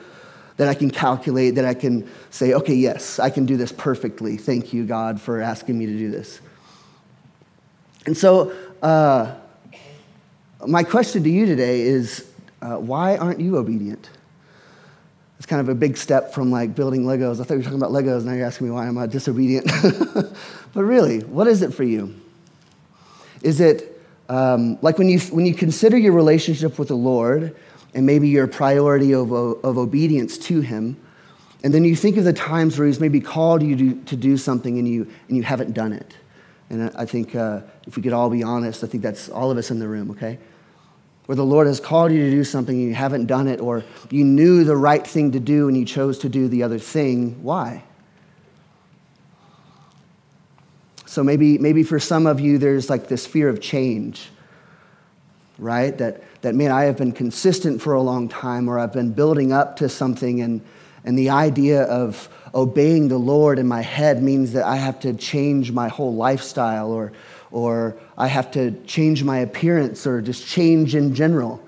that 0.57 0.69
I 0.69 0.75
can 0.75 0.91
calculate, 0.91 1.55
that 1.55 1.65
I 1.65 1.73
can 1.73 2.07
say, 2.29 2.53
okay, 2.53 2.75
yes, 2.75 3.17
I 3.17 3.31
can 3.31 3.47
do 3.47 3.57
this 3.57 3.71
perfectly. 3.71 4.37
Thank 4.37 4.73
you, 4.73 4.85
God, 4.85 5.19
for 5.19 5.41
asking 5.41 5.79
me 5.79 5.87
to 5.87 5.97
do 5.97 6.11
this. 6.11 6.39
And 8.05 8.15
so, 8.15 8.53
uh, 8.83 9.33
my 10.67 10.83
question 10.83 11.23
to 11.23 11.29
you 11.31 11.47
today 11.47 11.81
is 11.81 12.31
uh, 12.61 12.75
why 12.75 13.17
aren't 13.17 13.39
you 13.39 13.57
obedient? 13.57 14.11
It's 15.37 15.47
kind 15.47 15.59
of 15.59 15.69
a 15.69 15.73
big 15.73 15.97
step 15.97 16.31
from 16.31 16.51
like 16.51 16.75
building 16.75 17.05
Legos. 17.05 17.41
I 17.41 17.43
thought 17.43 17.55
you 17.55 17.61
were 17.61 17.63
talking 17.63 17.79
about 17.79 17.89
Legos, 17.89 18.23
now 18.23 18.33
you're 18.33 18.45
asking 18.45 18.67
me 18.67 18.73
why 18.73 18.85
I'm 18.85 19.09
disobedient. 19.09 19.65
but 20.73 20.83
really, 20.83 21.21
what 21.21 21.47
is 21.47 21.63
it 21.63 21.73
for 21.73 21.83
you? 21.83 22.13
Is 23.41 23.59
it 23.59 23.90
um, 24.31 24.77
like 24.81 24.97
when 24.97 25.09
you, 25.09 25.19
when 25.19 25.45
you 25.45 25.53
consider 25.53 25.97
your 25.97 26.13
relationship 26.13 26.79
with 26.79 26.87
the 26.87 26.95
Lord, 26.95 27.55
and 27.93 28.05
maybe 28.05 28.29
your 28.29 28.47
priority 28.47 29.13
of, 29.13 29.31
of 29.31 29.77
obedience 29.77 30.37
to 30.37 30.61
Him. 30.61 30.97
And 31.63 31.73
then 31.73 31.83
you 31.83 31.95
think 31.95 32.17
of 32.17 32.23
the 32.23 32.33
times 32.33 32.77
where 32.77 32.87
He's 32.87 32.99
maybe 32.99 33.19
called 33.19 33.61
you 33.61 33.75
to, 33.75 34.01
to 34.05 34.15
do 34.15 34.37
something 34.37 34.79
and 34.79 34.87
you, 34.87 35.07
and 35.27 35.37
you 35.37 35.43
haven't 35.43 35.73
done 35.73 35.93
it. 35.93 36.15
And 36.69 36.89
I 36.95 37.05
think 37.05 37.35
uh, 37.35 37.61
if 37.85 37.97
we 37.97 38.01
could 38.01 38.13
all 38.13 38.29
be 38.29 38.43
honest, 38.43 38.83
I 38.83 38.87
think 38.87 39.03
that's 39.03 39.27
all 39.27 39.51
of 39.51 39.57
us 39.57 39.71
in 39.71 39.79
the 39.79 39.87
room, 39.87 40.11
okay? 40.11 40.39
Where 41.25 41.35
the 41.35 41.45
Lord 41.45 41.67
has 41.67 41.81
called 41.81 42.13
you 42.13 42.23
to 42.23 42.31
do 42.31 42.43
something 42.43 42.75
and 42.75 42.87
you 42.87 42.93
haven't 42.93 43.25
done 43.25 43.47
it, 43.47 43.59
or 43.59 43.83
you 44.09 44.23
knew 44.23 44.63
the 44.63 44.77
right 44.77 45.05
thing 45.05 45.33
to 45.33 45.39
do 45.39 45.67
and 45.67 45.75
you 45.75 45.83
chose 45.85 46.19
to 46.19 46.29
do 46.29 46.47
the 46.47 46.63
other 46.63 46.79
thing. 46.79 47.43
Why? 47.43 47.83
So 51.11 51.25
maybe, 51.25 51.57
maybe 51.57 51.83
for 51.83 51.99
some 51.99 52.25
of 52.25 52.39
you, 52.39 52.57
there's 52.57 52.89
like 52.89 53.09
this 53.09 53.25
fear 53.25 53.49
of 53.49 53.59
change, 53.59 54.29
right? 55.59 55.97
That 55.97 56.23
that, 56.39 56.55
man, 56.55 56.71
I 56.71 56.85
have 56.85 56.95
been 56.95 57.11
consistent 57.11 57.81
for 57.81 57.95
a 57.95 58.01
long 58.01 58.29
time 58.29 58.69
or 58.69 58.79
I've 58.79 58.93
been 58.93 59.11
building 59.11 59.51
up 59.51 59.75
to 59.75 59.89
something, 59.89 60.39
and, 60.39 60.61
and 61.03 61.19
the 61.19 61.29
idea 61.29 61.83
of 61.83 62.29
obeying 62.55 63.09
the 63.09 63.17
Lord 63.17 63.59
in 63.59 63.67
my 63.67 63.81
head 63.81 64.23
means 64.23 64.53
that 64.53 64.63
I 64.63 64.77
have 64.77 65.01
to 65.01 65.13
change 65.13 65.73
my 65.73 65.89
whole 65.89 66.15
lifestyle 66.15 66.91
or, 66.91 67.11
or 67.51 67.97
I 68.17 68.27
have 68.27 68.49
to 68.51 68.71
change 68.85 69.21
my 69.21 69.39
appearance 69.39 70.07
or 70.07 70.21
just 70.21 70.47
change 70.47 70.95
in 70.95 71.13
general. 71.13 71.61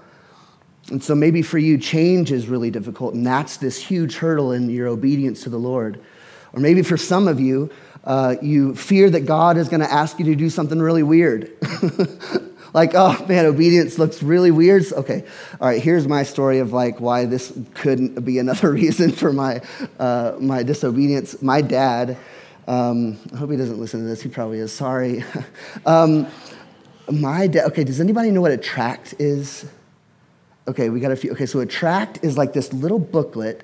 And 0.89 1.03
so 1.03 1.15
maybe 1.15 1.41
for 1.41 1.57
you, 1.57 1.77
change 1.77 2.31
is 2.31 2.47
really 2.47 2.71
difficult, 2.71 3.13
and 3.13 3.27
that's 3.27 3.57
this 3.57 3.75
huge 3.75 4.15
hurdle 4.15 4.53
in 4.53 4.69
your 4.69 4.87
obedience 4.87 5.43
to 5.43 5.49
the 5.49 5.59
Lord. 5.59 5.99
Or 6.53 6.59
maybe 6.59 6.83
for 6.83 6.97
some 6.97 7.27
of 7.27 7.39
you, 7.39 7.71
uh, 8.03 8.35
you 8.41 8.75
fear 8.75 9.09
that 9.09 9.21
God 9.21 9.57
is 9.57 9.69
going 9.69 9.81
to 9.81 9.91
ask 9.91 10.19
you 10.19 10.25
to 10.25 10.35
do 10.35 10.49
something 10.49 10.79
really 10.79 11.03
weird. 11.03 11.51
like, 12.73 12.91
oh 12.95 13.25
man, 13.27 13.45
obedience 13.45 13.97
looks 13.97 14.21
really 14.21 14.51
weird. 14.51 14.83
Okay, 14.91 15.23
all 15.59 15.67
right, 15.67 15.81
here's 15.81 16.07
my 16.07 16.23
story 16.23 16.59
of 16.59 16.73
like 16.73 16.99
why 16.99 17.25
this 17.25 17.57
couldn't 17.75 18.23
be 18.25 18.39
another 18.39 18.71
reason 18.73 19.11
for 19.11 19.31
my, 19.31 19.61
uh, 19.99 20.35
my 20.39 20.63
disobedience. 20.63 21.41
My 21.41 21.61
dad, 21.61 22.17
um, 22.67 23.17
I 23.33 23.37
hope 23.37 23.51
he 23.51 23.57
doesn't 23.57 23.79
listen 23.79 24.01
to 24.01 24.05
this, 24.05 24.21
he 24.21 24.29
probably 24.29 24.59
is, 24.59 24.71
sorry. 24.71 25.23
um, 25.85 26.27
my 27.11 27.47
dad, 27.47 27.65
okay, 27.67 27.83
does 27.83 27.99
anybody 27.99 28.31
know 28.31 28.41
what 28.41 28.51
a 28.51 28.57
tract 28.57 29.15
is? 29.19 29.65
Okay, 30.67 30.89
we 30.89 30.99
got 30.99 31.11
a 31.11 31.15
few. 31.15 31.31
Okay, 31.33 31.45
so 31.45 31.59
a 31.59 31.65
tract 31.65 32.19
is 32.21 32.37
like 32.37 32.53
this 32.53 32.71
little 32.71 32.99
booklet, 32.99 33.63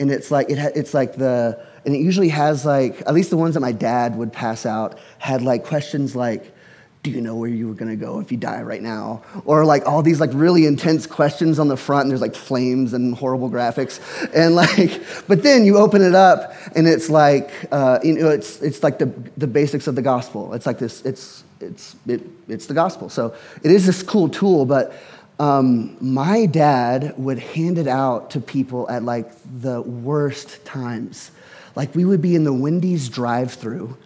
and 0.00 0.10
it's 0.10 0.30
like, 0.30 0.50
it 0.50 0.58
ha- 0.58 0.72
it's 0.74 0.92
like 0.92 1.14
the, 1.14 1.64
and 1.84 1.94
it 1.94 2.00
usually 2.00 2.28
has 2.28 2.64
like, 2.64 3.00
at 3.02 3.14
least 3.14 3.30
the 3.30 3.36
ones 3.36 3.54
that 3.54 3.60
my 3.60 3.72
dad 3.72 4.16
would 4.16 4.32
pass 4.32 4.66
out, 4.66 4.98
had 5.18 5.42
like 5.42 5.64
questions 5.64 6.14
like, 6.14 6.54
do 7.02 7.10
you 7.10 7.20
know 7.20 7.34
where 7.34 7.48
you 7.48 7.66
were 7.66 7.74
going 7.74 7.90
to 7.90 7.96
go 7.96 8.20
if 8.20 8.30
you 8.30 8.38
die 8.38 8.62
right 8.62 8.82
now? 8.82 9.22
Or 9.44 9.64
like 9.64 9.86
all 9.86 10.02
these 10.02 10.20
like 10.20 10.30
really 10.32 10.66
intense 10.66 11.04
questions 11.04 11.58
on 11.58 11.66
the 11.66 11.76
front 11.76 12.02
and 12.02 12.10
there's 12.12 12.20
like 12.20 12.36
flames 12.36 12.92
and 12.92 13.14
horrible 13.14 13.50
graphics. 13.50 14.00
And 14.32 14.54
like 14.62 15.02
but 15.26 15.42
then 15.42 15.64
you 15.64 15.78
open 15.78 16.00
it 16.02 16.14
up 16.14 16.54
and 16.76 16.86
it's 16.86 17.10
like 17.10 17.50
uh, 17.72 17.98
you 18.04 18.14
know 18.14 18.28
it's 18.28 18.62
it's 18.62 18.84
like 18.84 18.98
the 18.98 19.06
the 19.36 19.48
basics 19.48 19.88
of 19.88 19.96
the 19.96 20.02
gospel. 20.02 20.54
It's 20.54 20.64
like 20.64 20.78
this 20.78 21.02
it's 21.04 21.42
it's 21.60 21.96
it, 22.06 22.22
it's 22.46 22.66
the 22.66 22.74
gospel. 22.74 23.08
So 23.08 23.34
it 23.64 23.72
is 23.72 23.84
this 23.84 24.02
cool 24.04 24.28
tool 24.28 24.64
but 24.64 24.94
um, 25.40 25.96
my 26.00 26.46
dad 26.46 27.14
would 27.16 27.40
hand 27.40 27.78
it 27.78 27.88
out 27.88 28.30
to 28.30 28.40
people 28.40 28.88
at 28.88 29.02
like 29.02 29.28
the 29.60 29.82
worst 29.82 30.64
times 30.64 31.32
like 31.74 31.94
we 31.94 32.04
would 32.04 32.22
be 32.22 32.34
in 32.34 32.44
the 32.44 32.52
wendy's 32.52 33.08
drive-through 33.08 33.96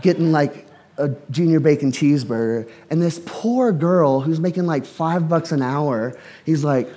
getting 0.00 0.32
like 0.32 0.66
a 0.98 1.08
junior 1.30 1.60
bacon 1.60 1.92
cheeseburger, 1.92 2.70
and 2.90 3.02
this 3.02 3.20
poor 3.24 3.72
girl 3.72 4.20
who's 4.20 4.40
making 4.40 4.66
like 4.66 4.84
five 4.84 5.28
bucks 5.28 5.52
an 5.52 5.62
hour, 5.62 6.16
he's 6.44 6.62
like, 6.62 6.88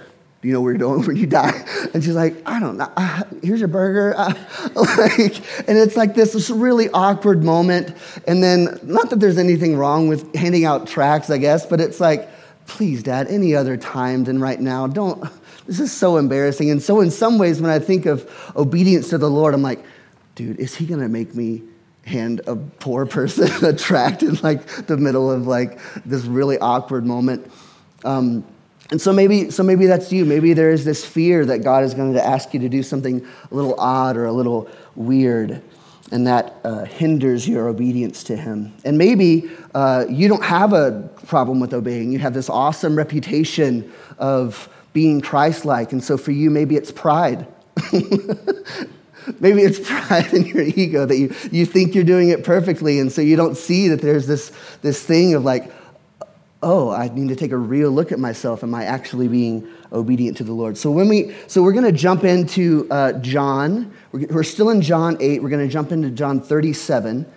do 0.41 0.47
you 0.47 0.53
know 0.53 0.61
where 0.61 0.71
you're 0.71 0.79
going 0.79 1.05
when 1.05 1.15
you 1.15 1.25
die? 1.25 1.65
And 1.93 2.03
she's 2.03 2.15
like, 2.15 2.35
I 2.45 2.59
don't 2.59 2.77
know. 2.77 2.91
Here's 3.41 3.59
your 3.59 3.69
burger. 3.69 4.15
Like, 4.75 5.37
and 5.67 5.77
it's 5.77 5.95
like 5.97 6.13
this, 6.13 6.33
this 6.33 6.51
really 6.51 6.89
awkward 6.89 7.43
moment. 7.43 7.95
And 8.27 8.43
then, 8.43 8.79
not 8.83 9.09
that 9.09 9.19
there's 9.19 9.39
anything 9.39 9.75
wrong 9.75 10.07
with 10.07 10.35
handing 10.35 10.65
out 10.65 10.85
tracts, 10.85 11.31
I 11.31 11.39
guess, 11.39 11.65
but 11.65 11.81
it's 11.81 11.99
like, 11.99 12.29
please, 12.67 13.01
Dad, 13.01 13.27
any 13.27 13.55
other 13.55 13.77
time 13.77 14.25
than 14.25 14.39
right 14.39 14.59
now. 14.59 14.85
Don't. 14.85 15.23
This 15.65 15.79
is 15.79 15.91
so 15.91 16.17
embarrassing. 16.17 16.69
And 16.69 16.81
so, 16.81 17.01
in 17.01 17.09
some 17.09 17.39
ways, 17.39 17.59
when 17.59 17.71
I 17.71 17.79
think 17.79 18.05
of 18.05 18.29
obedience 18.55 19.09
to 19.09 19.17
the 19.17 19.29
Lord, 19.29 19.53
I'm 19.53 19.63
like, 19.63 19.83
dude, 20.38 20.60
is 20.60 20.75
he 20.75 20.86
going 20.86 21.01
to 21.01 21.10
make 21.10 21.34
me 21.34 21.63
hand 22.06 22.41
a 22.48 22.56
poor 22.56 23.06
person 23.06 23.65
a 23.65 23.74
tract 23.74 24.24
in 24.24 24.36
like 24.36 24.65
the 24.88 24.96
middle 24.96 25.29
of 25.29 25.46
like 25.46 25.79
this 26.06 26.24
really 26.24 26.58
awkward 26.58 27.06
moment. 27.06 27.51
Um, 28.06 28.46
and 28.89 29.01
so 29.01 29.12
maybe, 29.12 29.51
so 29.51 29.63
maybe 29.63 29.88
that's 29.88 30.13
you. 30.13 30.24
Maybe 30.24 30.53
there 30.53 30.70
is 30.70 30.86
this 30.86 31.03
fear 31.03 31.46
that 31.46 31.60
God 31.60 31.84
is 31.84 31.94
going 31.94 32.13
to 32.13 32.25
ask 32.25 32.53
you 32.53 32.62
to 32.62 32.70
do 32.70 32.82
something 32.82 33.27
a 33.51 33.53
little 33.53 33.77
odd 33.77 34.15
or 34.15 34.25
a 34.25 34.32
little 34.32 34.70
weird, 34.96 35.62
and 36.10 36.25
that 36.25 36.56
uh, 36.63 36.86
hinders 36.86 37.50
your 37.50 37.67
obedience 37.67 38.24
to 38.25 38.38
Him. 38.38 38.74
And 38.86 38.98
maybe 38.98 39.51
uh, 39.75 40.06
you 40.08 40.29
don't 40.29 40.44
have 40.44 40.72
a 40.72 41.10
problem 41.25 41.60
with 41.60 41.74
obeying. 41.74 42.13
You 42.13 42.20
have 42.20 42.34
this 42.34 42.50
awesome 42.50 42.96
reputation 42.96 43.91
of 44.17 44.70
being 44.94 45.20
Christ 45.20 45.65
like. 45.65 45.91
And 45.91 46.01
so 46.01 46.15
for 46.17 46.32
you, 46.32 46.50
maybe 46.50 46.77
it's 46.77 46.91
pride. 46.94 47.46
Maybe 49.39 49.62
it's 49.62 49.79
pride 49.84 50.34
in 50.34 50.46
your 50.46 50.62
ego 50.62 51.05
that 51.05 51.17
you, 51.17 51.34
you 51.51 51.65
think 51.65 51.96
you're 51.96 52.03
doing 52.03 52.29
it 52.29 52.43
perfectly, 52.43 53.00
and 53.00 53.12
so 53.12 53.22
you 53.22 53.36
don't 53.36 53.57
see 53.57 53.88
that 53.89 54.01
there's 54.01 54.27
this, 54.27 54.51
this 54.81 55.03
thing 55.03 55.34
of 55.34 55.43
like, 55.43 55.72
oh, 56.63 56.89
I 56.89 57.07
need 57.10 57.29
to 57.29 57.36
take 57.36 57.51
a 57.51 57.57
real 57.57 57.91
look 57.91 58.12
at 58.12 58.19
myself. 58.19 58.63
Am 58.63 58.74
I 58.74 58.86
actually 58.86 59.27
being 59.27 59.67
obedient 59.91 60.38
to 60.38 60.43
the 60.43 60.53
Lord? 60.53 60.77
So 60.77 60.89
when 60.89 61.07
we, 61.07 61.36
so 61.48 61.62
we're 61.62 61.74
going 61.74 61.86
to 61.86 61.91
jump 61.91 62.24
into 62.24 62.88
uh, 62.89 63.13
John. 63.13 63.93
We're, 64.12 64.27
we're 64.27 64.43
still 64.43 64.69
in 64.69 64.81
John 64.81 65.17
8. 65.19 65.43
We're 65.43 65.50
going 65.50 65.65
to 65.65 65.72
jump 65.72 65.91
into 65.91 66.10
John 66.10 66.41
37. 66.41 67.31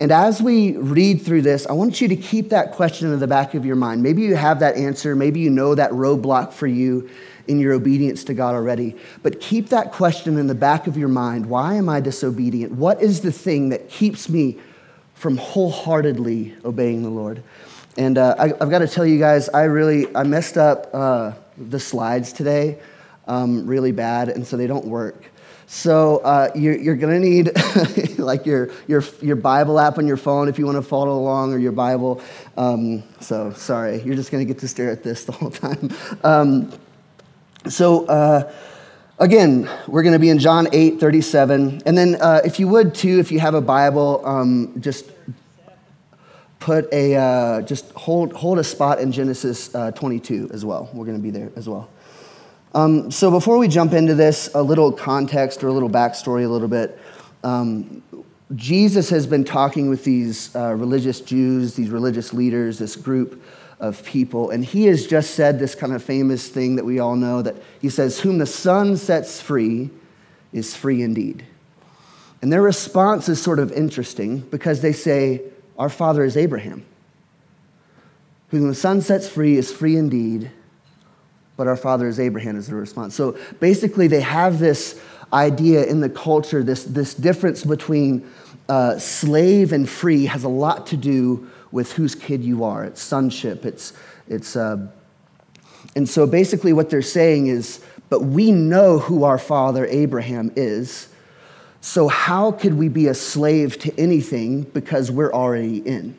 And 0.00 0.12
as 0.12 0.40
we 0.42 0.76
read 0.76 1.22
through 1.22 1.42
this, 1.42 1.66
I 1.66 1.72
want 1.72 2.00
you 2.00 2.08
to 2.08 2.16
keep 2.16 2.50
that 2.50 2.72
question 2.72 3.12
in 3.12 3.18
the 3.18 3.26
back 3.26 3.54
of 3.54 3.64
your 3.64 3.74
mind. 3.74 4.02
Maybe 4.02 4.22
you 4.22 4.36
have 4.36 4.60
that 4.60 4.76
answer. 4.76 5.16
Maybe 5.16 5.40
you 5.40 5.50
know 5.50 5.74
that 5.74 5.90
roadblock 5.90 6.52
for 6.52 6.66
you 6.66 7.08
in 7.48 7.58
your 7.58 7.72
obedience 7.72 8.24
to 8.24 8.34
God 8.34 8.54
already. 8.54 8.96
But 9.22 9.40
keep 9.40 9.70
that 9.70 9.92
question 9.92 10.38
in 10.38 10.46
the 10.46 10.54
back 10.54 10.86
of 10.86 10.96
your 10.96 11.08
mind. 11.08 11.46
Why 11.46 11.74
am 11.74 11.88
I 11.88 12.00
disobedient? 12.00 12.72
What 12.72 13.02
is 13.02 13.20
the 13.22 13.32
thing 13.32 13.70
that 13.70 13.88
keeps 13.88 14.28
me 14.28 14.58
from 15.14 15.36
wholeheartedly 15.36 16.56
obeying 16.64 17.02
the 17.02 17.10
Lord? 17.10 17.42
And 17.96 18.16
uh, 18.16 18.36
I, 18.38 18.48
have 18.48 18.70
got 18.70 18.78
to 18.78 18.88
tell 18.88 19.04
you 19.04 19.18
guys, 19.18 19.48
I 19.48 19.64
really 19.64 20.14
I 20.14 20.22
messed 20.22 20.56
up 20.56 20.90
uh, 20.92 21.32
the 21.56 21.80
slides 21.80 22.32
today 22.32 22.78
um, 23.28 23.66
really 23.66 23.92
bad, 23.92 24.30
and 24.30 24.46
so 24.46 24.56
they 24.56 24.66
don't 24.66 24.86
work. 24.86 25.30
So 25.66 26.18
uh, 26.18 26.50
you're, 26.54 26.76
you're 26.76 26.96
going 26.96 27.20
to 27.20 27.28
need 27.28 28.18
like 28.18 28.46
your, 28.46 28.70
your, 28.86 29.04
your 29.20 29.36
Bible 29.36 29.78
app 29.78 29.98
on 29.98 30.06
your 30.06 30.16
phone 30.16 30.48
if 30.48 30.58
you 30.58 30.64
want 30.64 30.76
to 30.76 30.82
follow 30.82 31.18
along, 31.18 31.52
or 31.52 31.58
your 31.58 31.72
Bible. 31.72 32.22
Um, 32.56 33.02
so 33.20 33.52
sorry, 33.52 34.00
you're 34.02 34.16
just 34.16 34.32
going 34.32 34.46
to 34.46 34.50
get 34.50 34.60
to 34.62 34.68
stare 34.68 34.90
at 34.90 35.02
this 35.02 35.24
the 35.26 35.32
whole 35.32 35.50
time. 35.50 35.90
Um, 36.24 36.72
so, 37.68 38.06
uh, 38.06 38.52
again, 39.18 39.68
we're 39.86 40.02
going 40.02 40.14
to 40.14 40.18
be 40.18 40.30
in 40.30 40.38
John 40.38 40.68
8 40.72 40.98
37. 40.98 41.82
And 41.84 41.98
then, 41.98 42.16
uh, 42.20 42.40
if 42.44 42.58
you 42.58 42.68
would, 42.68 42.94
too, 42.94 43.18
if 43.18 43.30
you 43.30 43.40
have 43.40 43.54
a 43.54 43.60
Bible, 43.60 44.22
um, 44.24 44.80
just 44.80 45.10
put 46.58 46.92
a, 46.92 47.14
uh, 47.14 47.62
just 47.62 47.90
hold, 47.92 48.32
hold 48.32 48.58
a 48.58 48.64
spot 48.64 49.00
in 49.00 49.12
Genesis 49.12 49.74
uh, 49.74 49.90
22 49.92 50.50
as 50.52 50.64
well. 50.64 50.88
We're 50.92 51.04
going 51.04 51.16
to 51.16 51.22
be 51.22 51.30
there 51.30 51.50
as 51.56 51.68
well. 51.68 51.90
Um, 52.74 53.10
so, 53.10 53.30
before 53.30 53.58
we 53.58 53.68
jump 53.68 53.92
into 53.92 54.14
this, 54.14 54.50
a 54.54 54.62
little 54.62 54.92
context 54.92 55.62
or 55.62 55.68
a 55.68 55.72
little 55.72 55.90
backstory, 55.90 56.44
a 56.44 56.48
little 56.48 56.68
bit. 56.68 56.98
Um, 57.44 58.02
Jesus 58.54 59.10
has 59.10 59.26
been 59.26 59.44
talking 59.44 59.90
with 59.90 60.04
these 60.04 60.54
uh, 60.56 60.74
religious 60.74 61.20
Jews, 61.20 61.74
these 61.74 61.90
religious 61.90 62.32
leaders, 62.32 62.78
this 62.78 62.96
group 62.96 63.42
of 63.80 64.04
people. 64.04 64.50
And 64.50 64.64
he 64.64 64.86
has 64.86 65.06
just 65.06 65.32
said 65.32 65.58
this 65.58 65.74
kind 65.74 65.92
of 65.92 66.02
famous 66.02 66.48
thing 66.48 66.76
that 66.76 66.84
we 66.84 66.98
all 66.98 67.16
know 67.16 67.42
that 67.42 67.56
he 67.80 67.88
says, 67.88 68.20
Whom 68.20 68.38
the 68.38 68.46
Son 68.46 68.96
sets 68.96 69.40
free 69.40 69.90
is 70.52 70.74
free 70.74 71.02
indeed. 71.02 71.44
And 72.42 72.52
their 72.52 72.62
response 72.62 73.28
is 73.28 73.40
sort 73.40 73.58
of 73.58 73.72
interesting 73.72 74.40
because 74.40 74.80
they 74.80 74.92
say, 74.92 75.42
Our 75.78 75.88
father 75.88 76.24
is 76.24 76.36
Abraham. 76.36 76.84
Whom 78.48 78.68
the 78.68 78.74
Son 78.74 79.00
sets 79.00 79.28
free 79.28 79.56
is 79.56 79.72
free 79.72 79.96
indeed, 79.96 80.50
but 81.56 81.66
our 81.66 81.76
father 81.76 82.08
is 82.08 82.18
Abraham, 82.18 82.56
is 82.56 82.68
the 82.68 82.74
response. 82.74 83.14
So 83.14 83.36
basically, 83.60 84.08
they 84.08 84.22
have 84.22 84.58
this 84.58 85.00
idea 85.32 85.84
in 85.84 86.00
the 86.00 86.08
culture, 86.08 86.62
this, 86.62 86.84
this 86.84 87.14
difference 87.14 87.64
between 87.64 88.26
uh, 88.68 88.98
slave 88.98 89.72
and 89.72 89.88
free 89.88 90.26
has 90.26 90.44
a 90.44 90.48
lot 90.48 90.86
to 90.88 90.96
do 90.96 91.50
with 91.72 91.92
whose 91.92 92.14
kid 92.14 92.42
you 92.42 92.64
are. 92.64 92.84
It's 92.84 93.02
sonship. 93.02 93.64
It's, 93.64 93.92
it's, 94.28 94.56
uh, 94.56 94.88
and 95.94 96.08
so 96.08 96.26
basically, 96.26 96.72
what 96.72 96.90
they're 96.90 97.02
saying 97.02 97.46
is, 97.46 97.84
but 98.08 98.20
we 98.20 98.52
know 98.52 98.98
who 98.98 99.24
our 99.24 99.38
father 99.38 99.86
Abraham 99.86 100.52
is. 100.56 101.08
So, 101.80 102.08
how 102.08 102.52
could 102.52 102.74
we 102.74 102.88
be 102.88 103.06
a 103.06 103.14
slave 103.14 103.78
to 103.80 104.00
anything 104.00 104.62
because 104.62 105.10
we're 105.10 105.32
already 105.32 105.78
in? 105.78 106.18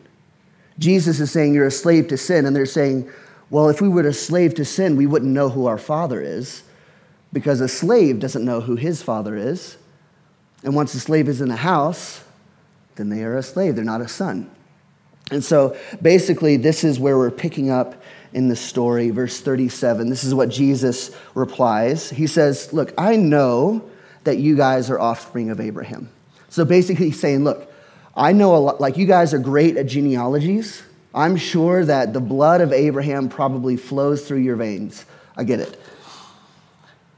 Jesus 0.78 1.20
is 1.20 1.32
saying 1.32 1.54
you're 1.54 1.68
a 1.68 1.72
slave 1.72 2.08
to 2.08 2.18
sin, 2.18 2.46
and 2.46 2.56
they're 2.56 2.66
saying, 2.66 3.10
well, 3.50 3.70
if 3.70 3.82
we 3.82 3.90
were 3.90 4.08
a 4.08 4.14
slave 4.14 4.56
to 4.56 4.66
sin, 4.66 4.96
we 4.96 5.08
wouldn't 5.08 5.32
know 5.32 5.50
who 5.50 5.66
our 5.66 5.78
father 5.78 6.22
is 6.22 6.64
because 7.34 7.62
a 7.62 7.68
slave 7.68 8.20
doesn't 8.20 8.46
know 8.46 8.62
who 8.62 8.76
his 8.76 9.02
father 9.02 9.36
is. 9.36 9.78
And 10.64 10.76
once 10.76 10.94
a 10.94 11.00
slave 11.00 11.28
is 11.28 11.42
in 11.42 11.50
the 11.50 11.56
house, 11.58 12.24
then 12.96 13.10
they 13.10 13.24
are 13.24 13.38
a 13.38 13.44
slave, 13.44 13.76
they're 13.76 13.86
not 13.86 14.02
a 14.02 14.08
son. 14.08 14.52
And 15.32 15.44
so 15.44 15.78
basically, 16.02 16.58
this 16.58 16.84
is 16.84 17.00
where 17.00 17.18
we're 17.18 17.32
picking 17.32 17.70
up 17.70 18.02
in 18.34 18.48
the 18.48 18.56
story, 18.56 19.10
verse 19.10 19.40
37. 19.42 20.10
This 20.10 20.24
is 20.24 20.34
what 20.34 20.50
Jesus 20.50 21.16
replies. 21.34 22.10
He 22.10 22.28
says, 22.28 22.74
Look, 22.74 22.94
I 22.98 23.16
know 23.16 23.90
that 24.24 24.38
you 24.38 24.56
guys 24.56 24.90
are 24.90 25.00
offspring 25.00 25.50
of 25.50 25.60
Abraham. 25.60 26.10
So 26.50 26.66
basically, 26.66 27.08
he's 27.08 27.20
saying, 27.20 27.44
Look, 27.44 27.72
I 28.16 28.32
know 28.32 28.56
a 28.56 28.58
lot, 28.58 28.82
like 28.82 28.98
you 28.98 29.06
guys 29.06 29.34
are 29.34 29.40
great 29.40 29.78
at 29.78 29.88
genealogies. 29.88 30.84
I'm 31.14 31.38
sure 31.38 31.86
that 31.86 32.14
the 32.14 32.20
blood 32.20 32.62
of 32.62 32.72
Abraham 32.72 33.30
probably 33.30 33.78
flows 33.78 34.28
through 34.28 34.40
your 34.40 34.56
veins. 34.56 35.06
I 35.36 35.44
get 35.44 35.60
it. 35.60 35.80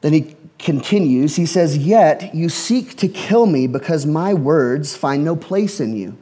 Then 0.02 0.14
he 0.14 0.36
continues, 0.60 1.36
he 1.36 1.46
says, 1.46 1.78
Yet 1.78 2.34
you 2.34 2.50
seek 2.50 2.98
to 2.98 3.08
kill 3.08 3.46
me 3.46 3.68
because 3.68 4.06
my 4.06 4.34
words 4.34 4.96
find 4.96 5.26
no 5.26 5.36
place 5.36 5.80
in 5.80 5.96
you. 5.96 6.18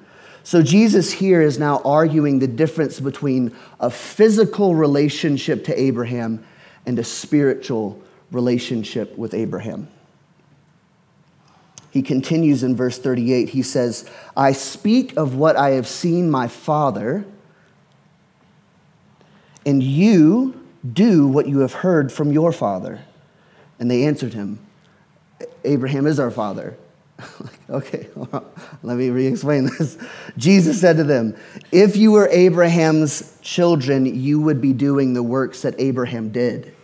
So 0.50 0.64
Jesus 0.64 1.12
here 1.12 1.44
is 1.44 1.60
now 1.60 1.80
arguing 1.86 2.40
the 2.40 2.48
difference 2.48 3.00
between 3.00 3.56
a 3.80 3.92
physical 3.92 4.74
relationship 4.74 5.64
to 5.66 5.80
Abraham 5.80 6.44
and 6.88 6.98
a 6.98 7.04
spiritual 7.04 8.02
relationship 8.32 9.16
with 9.16 9.36
Abraham. 9.36 9.90
He 11.92 12.02
continues 12.02 12.64
in 12.64 12.76
verse 12.76 12.98
38. 12.98 13.50
He 13.50 13.62
says, 13.62 14.10
I 14.36 14.54
speak 14.54 15.16
of 15.18 15.36
what 15.36 15.56
I 15.56 15.74
have 15.74 15.88
seen 15.88 16.32
my 16.32 16.48
father, 16.48 17.26
and 19.68 19.84
you 19.84 20.66
do 20.92 21.28
what 21.28 21.48
you 21.48 21.60
have 21.60 21.74
heard 21.74 22.12
from 22.12 22.32
your 22.32 22.52
father. 22.52 23.02
And 23.78 23.92
they 23.92 24.04
answered 24.04 24.34
him, 24.34 24.58
Abraham 25.64 26.08
is 26.08 26.20
our 26.20 26.32
father. 26.32 26.76
okay, 27.70 28.08
let 28.84 28.98
me 28.98 29.10
re 29.10 29.28
explain 29.28 29.66
this. 29.66 29.98
Jesus 30.38 30.80
said 30.80 30.98
to 30.98 31.04
them, 31.04 31.36
If 31.72 31.96
you 31.96 32.12
were 32.12 32.28
Abraham's 32.30 33.38
children, 33.42 34.06
you 34.06 34.40
would 34.42 34.62
be 34.62 34.74
doing 34.74 35.14
the 35.14 35.24
works 35.24 35.62
that 35.64 35.76
Abraham 35.80 36.32
did. 36.32 36.76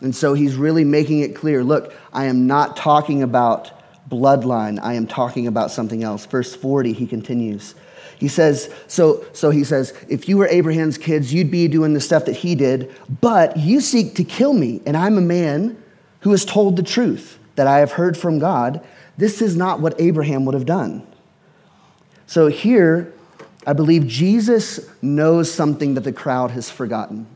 And 0.00 0.14
so 0.14 0.34
he's 0.34 0.56
really 0.56 0.84
making 0.84 1.20
it 1.20 1.34
clear 1.34 1.62
look, 1.62 1.94
I 2.12 2.26
am 2.26 2.46
not 2.46 2.76
talking 2.76 3.22
about 3.22 3.72
bloodline, 4.08 4.78
I 4.82 4.94
am 4.94 5.06
talking 5.06 5.46
about 5.46 5.70
something 5.70 6.02
else. 6.02 6.26
Verse 6.26 6.54
40, 6.54 6.92
he 6.92 7.06
continues. 7.06 7.74
He 8.18 8.28
says, 8.28 8.72
so, 8.86 9.24
so 9.32 9.50
he 9.50 9.64
says, 9.64 9.92
if 10.08 10.28
you 10.28 10.38
were 10.38 10.46
Abraham's 10.46 10.98
kids, 10.98 11.34
you'd 11.34 11.50
be 11.50 11.68
doing 11.68 11.94
the 11.94 12.00
stuff 12.00 12.26
that 12.26 12.36
he 12.36 12.54
did, 12.54 12.94
but 13.20 13.56
you 13.56 13.80
seek 13.80 14.14
to 14.14 14.24
kill 14.24 14.52
me, 14.52 14.80
and 14.86 14.96
I'm 14.96 15.18
a 15.18 15.22
man 15.22 15.82
who 16.20 16.30
has 16.30 16.44
told 16.44 16.76
the 16.76 16.82
truth 16.82 17.38
that 17.56 17.66
I 17.66 17.78
have 17.78 17.92
heard 17.92 18.16
from 18.16 18.38
God. 18.38 18.84
This 19.16 19.40
is 19.40 19.56
not 19.56 19.80
what 19.80 20.00
Abraham 20.00 20.44
would 20.44 20.54
have 20.54 20.66
done. 20.66 21.06
So 22.26 22.48
here, 22.48 23.12
I 23.66 23.72
believe 23.72 24.06
Jesus 24.06 24.80
knows 25.02 25.50
something 25.50 25.94
that 25.94 26.02
the 26.02 26.12
crowd 26.12 26.50
has 26.52 26.70
forgotten. 26.70 27.26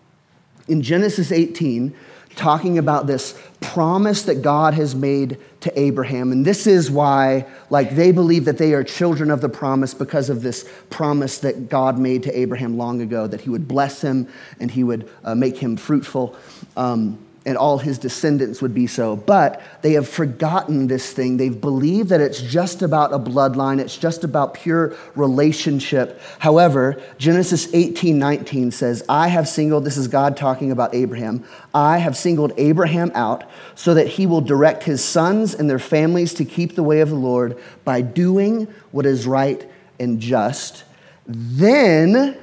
In 0.67 0.83
Genesis 0.83 1.33
18, 1.33 1.95
talking 2.35 2.79
about 2.79 3.07
this 3.07 3.41
promise 3.61 4.23
that 4.23 4.43
God 4.43 4.75
has 4.75 4.95
made 4.95 5.39
to 5.61 5.79
Abraham. 5.79 6.31
And 6.31 6.45
this 6.45 6.67
is 6.67 6.91
why, 6.91 7.47
like, 7.69 7.97
they 7.97 8.13
believe 8.13 8.45
that 8.45 8.59
they 8.59 8.75
are 8.75 8.85
children 8.85 9.31
of 9.31 9.41
the 9.41 9.49
promise 9.49 9.93
because 9.93 10.31
of 10.31 10.43
this 10.43 10.69
promise 10.89 11.39
that 11.39 11.69
God 11.69 11.99
made 11.99 12.23
to 12.25 12.39
Abraham 12.39 12.79
long 12.79 13.01
ago 13.01 13.27
that 13.27 13.41
he 13.41 13.51
would 13.51 13.67
bless 13.67 14.01
him 14.01 14.29
and 14.61 14.71
he 14.71 14.85
would 14.85 15.11
uh, 15.25 15.35
make 15.35 15.57
him 15.57 15.77
fruitful. 15.77 16.37
Um, 16.77 17.19
and 17.47 17.57
all 17.57 17.79
his 17.79 17.99
descendants 17.99 18.61
would 18.61 18.75
be 18.75 18.87
so. 18.87 19.17
But 19.17 19.63
they 19.83 19.93
have 19.93 20.09
forgotten 20.09 20.87
this 20.87 21.13
thing. 21.13 21.37
They've 21.37 21.59
believed 21.59 22.11
that 22.11 22.21
it's 22.21 22.43
just 22.43 22.83
about 22.83 23.13
a 23.13 23.19
bloodline, 23.19 23.81
it's 23.81 23.97
just 23.97 24.25
about 24.25 24.55
pure 24.55 24.95
relationship. 25.15 26.21
However, 26.39 27.01
Genesis 27.17 27.73
18 27.73 28.19
19 28.19 28.71
says, 28.71 29.03
I 29.09 29.29
have 29.29 29.49
singled, 29.49 29.85
this 29.85 29.97
is 29.97 30.09
God 30.09 30.37
talking 30.37 30.71
about 30.71 30.95
Abraham, 30.95 31.45
I 31.73 31.99
have 31.99 32.17
singled 32.17 32.53
Abraham 32.57 33.11
out 33.15 33.45
so 33.75 33.95
that 33.95 34.09
he 34.09 34.27
will 34.27 34.41
direct 34.41 34.85
his 34.85 35.05
sons 35.05 35.55
and 35.55 35.71
their 35.71 35.79
families 35.79 36.35
to 36.35 36.45
keep 36.45 36.75
the 36.75 36.83
way 36.83 37.01
of 37.01 37.09
the 37.09 37.15
Lord 37.15 37.59
by 37.85 38.01
doing 38.01 38.69
what 38.91 39.07
is 39.07 39.27
right 39.27 39.69
and 39.99 40.21
just. 40.21 40.85
Then 41.27 42.39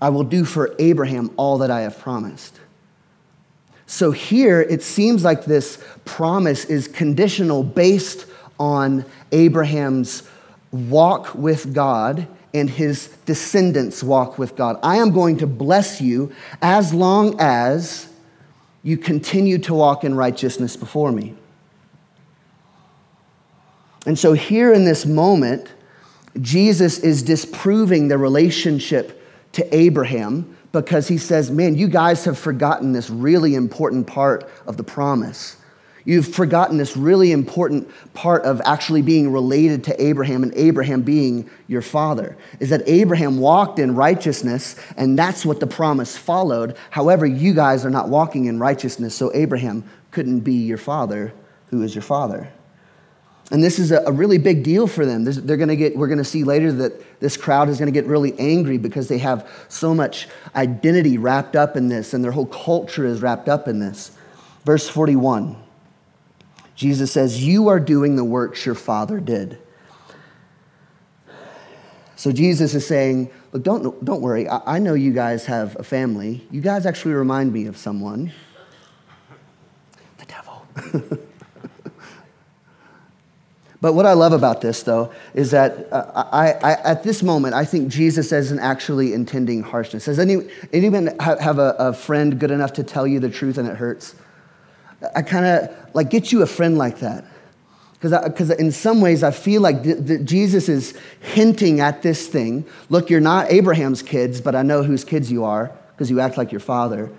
I 0.00 0.10
will 0.10 0.24
do 0.24 0.44
for 0.44 0.74
Abraham 0.78 1.30
all 1.36 1.58
that 1.58 1.70
I 1.70 1.82
have 1.82 1.98
promised. 1.98 2.58
So 3.88 4.10
here 4.10 4.60
it 4.60 4.82
seems 4.82 5.24
like 5.24 5.46
this 5.46 5.82
promise 6.04 6.66
is 6.66 6.86
conditional 6.88 7.62
based 7.62 8.26
on 8.60 9.06
Abraham's 9.32 10.24
walk 10.70 11.34
with 11.34 11.72
God 11.72 12.28
and 12.52 12.68
his 12.68 13.08
descendants 13.24 14.02
walk 14.02 14.38
with 14.38 14.56
God. 14.56 14.78
I 14.82 14.96
am 14.96 15.10
going 15.10 15.38
to 15.38 15.46
bless 15.46 16.02
you 16.02 16.30
as 16.60 16.92
long 16.92 17.40
as 17.40 18.12
you 18.82 18.98
continue 18.98 19.56
to 19.60 19.72
walk 19.72 20.04
in 20.04 20.14
righteousness 20.14 20.76
before 20.76 21.10
me. 21.10 21.34
And 24.04 24.18
so, 24.18 24.34
here 24.34 24.70
in 24.70 24.84
this 24.84 25.06
moment, 25.06 25.66
Jesus 26.38 26.98
is 26.98 27.22
disproving 27.22 28.08
the 28.08 28.18
relationship 28.18 29.24
to 29.52 29.74
Abraham 29.74 30.57
because 30.72 31.08
he 31.08 31.18
says, 31.18 31.50
Man, 31.50 31.76
you 31.76 31.88
guys 31.88 32.24
have 32.24 32.38
forgotten 32.38 32.92
this 32.92 33.10
really 33.10 33.54
important 33.54 34.06
part 34.06 34.48
of 34.66 34.76
the 34.76 34.84
promise. 34.84 35.56
You've 36.04 36.34
forgotten 36.34 36.78
this 36.78 36.96
really 36.96 37.32
important 37.32 37.90
part 38.14 38.44
of 38.44 38.62
actually 38.64 39.02
being 39.02 39.30
related 39.30 39.84
to 39.84 40.02
Abraham 40.02 40.42
and 40.42 40.54
Abraham 40.54 41.02
being 41.02 41.50
your 41.66 41.82
father. 41.82 42.34
Is 42.60 42.70
that 42.70 42.82
Abraham 42.86 43.40
walked 43.40 43.78
in 43.78 43.94
righteousness 43.94 44.76
and 44.96 45.18
that's 45.18 45.44
what 45.44 45.60
the 45.60 45.66
promise 45.66 46.16
followed. 46.16 46.78
However, 46.88 47.26
you 47.26 47.52
guys 47.52 47.84
are 47.84 47.90
not 47.90 48.08
walking 48.08 48.46
in 48.46 48.58
righteousness, 48.58 49.14
so 49.14 49.30
Abraham 49.34 49.84
couldn't 50.10 50.40
be 50.40 50.54
your 50.54 50.78
father, 50.78 51.34
who 51.66 51.82
is 51.82 51.94
your 51.94 52.00
father. 52.00 52.50
And 53.50 53.64
this 53.64 53.78
is 53.78 53.92
a, 53.92 54.12
really 54.12 54.36
big 54.36 54.62
deal 54.62 54.86
for 54.86 55.06
them. 55.06 55.24
they're 55.24 55.56
going 55.56 55.70
to 55.70 55.76
get, 55.76 55.96
we're 55.96 56.08
going 56.08 56.18
to 56.18 56.24
see 56.24 56.44
later 56.44 56.70
that 56.72 57.20
this 57.20 57.36
crowd 57.36 57.70
is 57.70 57.78
going 57.78 57.86
to 57.86 57.98
get 57.98 58.06
really 58.06 58.38
angry 58.38 58.76
because 58.76 59.08
they 59.08 59.18
have 59.18 59.48
so 59.68 59.94
much 59.94 60.28
identity 60.54 61.16
wrapped 61.16 61.56
up 61.56 61.74
in 61.74 61.88
this 61.88 62.12
and 62.12 62.22
their 62.22 62.32
whole 62.32 62.46
culture 62.46 63.06
is 63.06 63.22
wrapped 63.22 63.48
up 63.48 63.66
in 63.66 63.78
this. 63.78 64.12
Verse 64.64 64.86
41, 64.86 65.56
Jesus 66.74 67.10
says, 67.10 67.42
You 67.42 67.68
are 67.68 67.80
doing 67.80 68.16
the 68.16 68.24
works 68.24 68.66
your 68.66 68.74
father 68.74 69.18
did. 69.18 69.58
So 72.16 72.32
Jesus 72.32 72.74
is 72.74 72.86
saying, 72.86 73.30
Look, 73.52 73.62
don't, 73.62 74.04
don't 74.04 74.20
worry. 74.20 74.46
I, 74.46 74.76
I 74.76 74.78
know 74.78 74.92
you 74.92 75.12
guys 75.12 75.46
have 75.46 75.74
a 75.80 75.82
family. 75.82 76.46
You 76.50 76.60
guys 76.60 76.84
actually 76.84 77.14
remind 77.14 77.50
me 77.54 77.64
of 77.64 77.78
someone. 77.78 78.30
The 80.18 80.26
devil. 80.26 81.18
But 83.80 83.92
what 83.92 84.06
I 84.06 84.14
love 84.14 84.32
about 84.32 84.60
this, 84.60 84.82
though, 84.82 85.12
is 85.34 85.52
that 85.52 85.92
uh, 85.92 86.28
I, 86.32 86.52
I, 86.52 86.72
at 86.82 87.04
this 87.04 87.22
moment, 87.22 87.54
I 87.54 87.64
think 87.64 87.88
Jesus 87.88 88.32
isn't 88.32 88.58
actually 88.58 89.12
intending 89.12 89.62
harshness. 89.62 90.06
Does 90.06 90.18
any, 90.18 90.48
anyone 90.72 91.16
have 91.20 91.58
a, 91.58 91.76
a 91.78 91.92
friend 91.92 92.40
good 92.40 92.50
enough 92.50 92.72
to 92.74 92.82
tell 92.82 93.06
you 93.06 93.20
the 93.20 93.30
truth 93.30 93.56
and 93.56 93.68
it 93.68 93.76
hurts? 93.76 94.16
I 95.14 95.22
kind 95.22 95.46
of 95.46 95.94
like 95.94 96.10
get 96.10 96.32
you 96.32 96.42
a 96.42 96.46
friend 96.46 96.76
like 96.76 96.98
that. 97.00 97.24
Because 98.00 98.50
in 98.50 98.70
some 98.70 99.00
ways, 99.00 99.22
I 99.22 99.32
feel 99.32 99.60
like 99.60 99.82
th- 99.82 100.06
th- 100.06 100.24
Jesus 100.24 100.68
is 100.68 100.96
hinting 101.20 101.80
at 101.80 102.02
this 102.02 102.28
thing. 102.28 102.64
Look, 102.88 103.10
you're 103.10 103.20
not 103.20 103.50
Abraham's 103.50 104.02
kids, 104.02 104.40
but 104.40 104.54
I 104.54 104.62
know 104.62 104.84
whose 104.84 105.04
kids 105.04 105.32
you 105.32 105.44
are 105.44 105.72
because 105.92 106.08
you 106.10 106.20
act 106.20 106.36
like 106.36 106.52
your 106.52 106.60
father. 106.60 107.10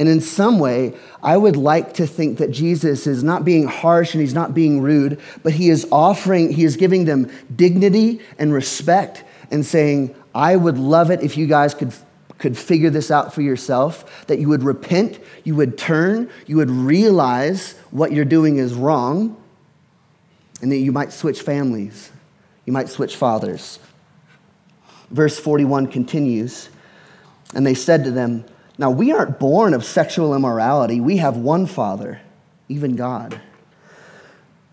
And 0.00 0.08
in 0.08 0.22
some 0.22 0.58
way, 0.58 0.94
I 1.22 1.36
would 1.36 1.56
like 1.56 1.92
to 1.94 2.06
think 2.06 2.38
that 2.38 2.50
Jesus 2.50 3.06
is 3.06 3.22
not 3.22 3.44
being 3.44 3.66
harsh 3.66 4.14
and 4.14 4.22
he's 4.22 4.32
not 4.32 4.54
being 4.54 4.80
rude, 4.80 5.20
but 5.42 5.52
he 5.52 5.68
is 5.68 5.86
offering, 5.92 6.50
he 6.50 6.64
is 6.64 6.76
giving 6.76 7.04
them 7.04 7.30
dignity 7.54 8.22
and 8.38 8.50
respect 8.50 9.24
and 9.50 9.64
saying, 9.64 10.14
I 10.34 10.56
would 10.56 10.78
love 10.78 11.10
it 11.10 11.22
if 11.22 11.36
you 11.36 11.46
guys 11.46 11.74
could, 11.74 11.92
could 12.38 12.56
figure 12.56 12.88
this 12.88 13.10
out 13.10 13.34
for 13.34 13.42
yourself, 13.42 14.26
that 14.26 14.38
you 14.38 14.48
would 14.48 14.62
repent, 14.62 15.18
you 15.44 15.54
would 15.56 15.76
turn, 15.76 16.30
you 16.46 16.56
would 16.56 16.70
realize 16.70 17.74
what 17.90 18.10
you're 18.10 18.24
doing 18.24 18.56
is 18.56 18.72
wrong, 18.72 19.36
and 20.62 20.72
that 20.72 20.78
you 20.78 20.92
might 20.92 21.12
switch 21.12 21.42
families, 21.42 22.10
you 22.64 22.72
might 22.72 22.88
switch 22.88 23.16
fathers. 23.16 23.78
Verse 25.10 25.38
41 25.38 25.88
continues, 25.88 26.70
and 27.54 27.66
they 27.66 27.74
said 27.74 28.04
to 28.04 28.10
them, 28.10 28.46
now, 28.80 28.90
we 28.90 29.12
aren't 29.12 29.38
born 29.38 29.74
of 29.74 29.84
sexual 29.84 30.34
immorality. 30.34 31.02
We 31.02 31.18
have 31.18 31.36
one 31.36 31.66
Father, 31.66 32.22
even 32.70 32.96
God. 32.96 33.38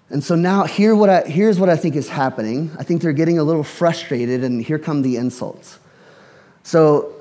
And 0.10 0.24
so 0.24 0.34
now, 0.34 0.64
here 0.64 0.96
what 0.96 1.10
I, 1.10 1.22
here's 1.24 1.60
what 1.60 1.68
I 1.68 1.76
think 1.76 1.98
is 1.98 2.08
happening. 2.08 2.72
I 2.80 2.84
think 2.84 3.02
they're 3.02 3.12
getting 3.12 3.38
a 3.38 3.44
little 3.44 3.66
frustrated, 3.66 4.46
and 4.46 4.64
here 4.64 4.80
come 4.80 5.02
the 5.02 5.18
insults. 5.18 5.78
So, 6.64 7.14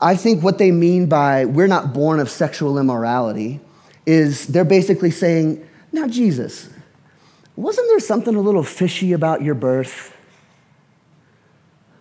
I 0.00 0.16
think 0.16 0.42
what 0.42 0.56
they 0.56 0.70
mean 0.70 1.04
by 1.04 1.44
we're 1.44 1.66
not 1.66 1.92
born 1.92 2.18
of 2.18 2.30
sexual 2.30 2.78
immorality 2.78 3.60
is 4.06 4.46
they're 4.46 4.64
basically 4.64 5.10
saying, 5.10 5.68
Now, 5.92 6.08
Jesus, 6.08 6.70
wasn't 7.56 7.88
there 7.88 8.00
something 8.00 8.34
a 8.34 8.40
little 8.40 8.64
fishy 8.64 9.12
about 9.12 9.42
your 9.42 9.54
birth? 9.54 10.16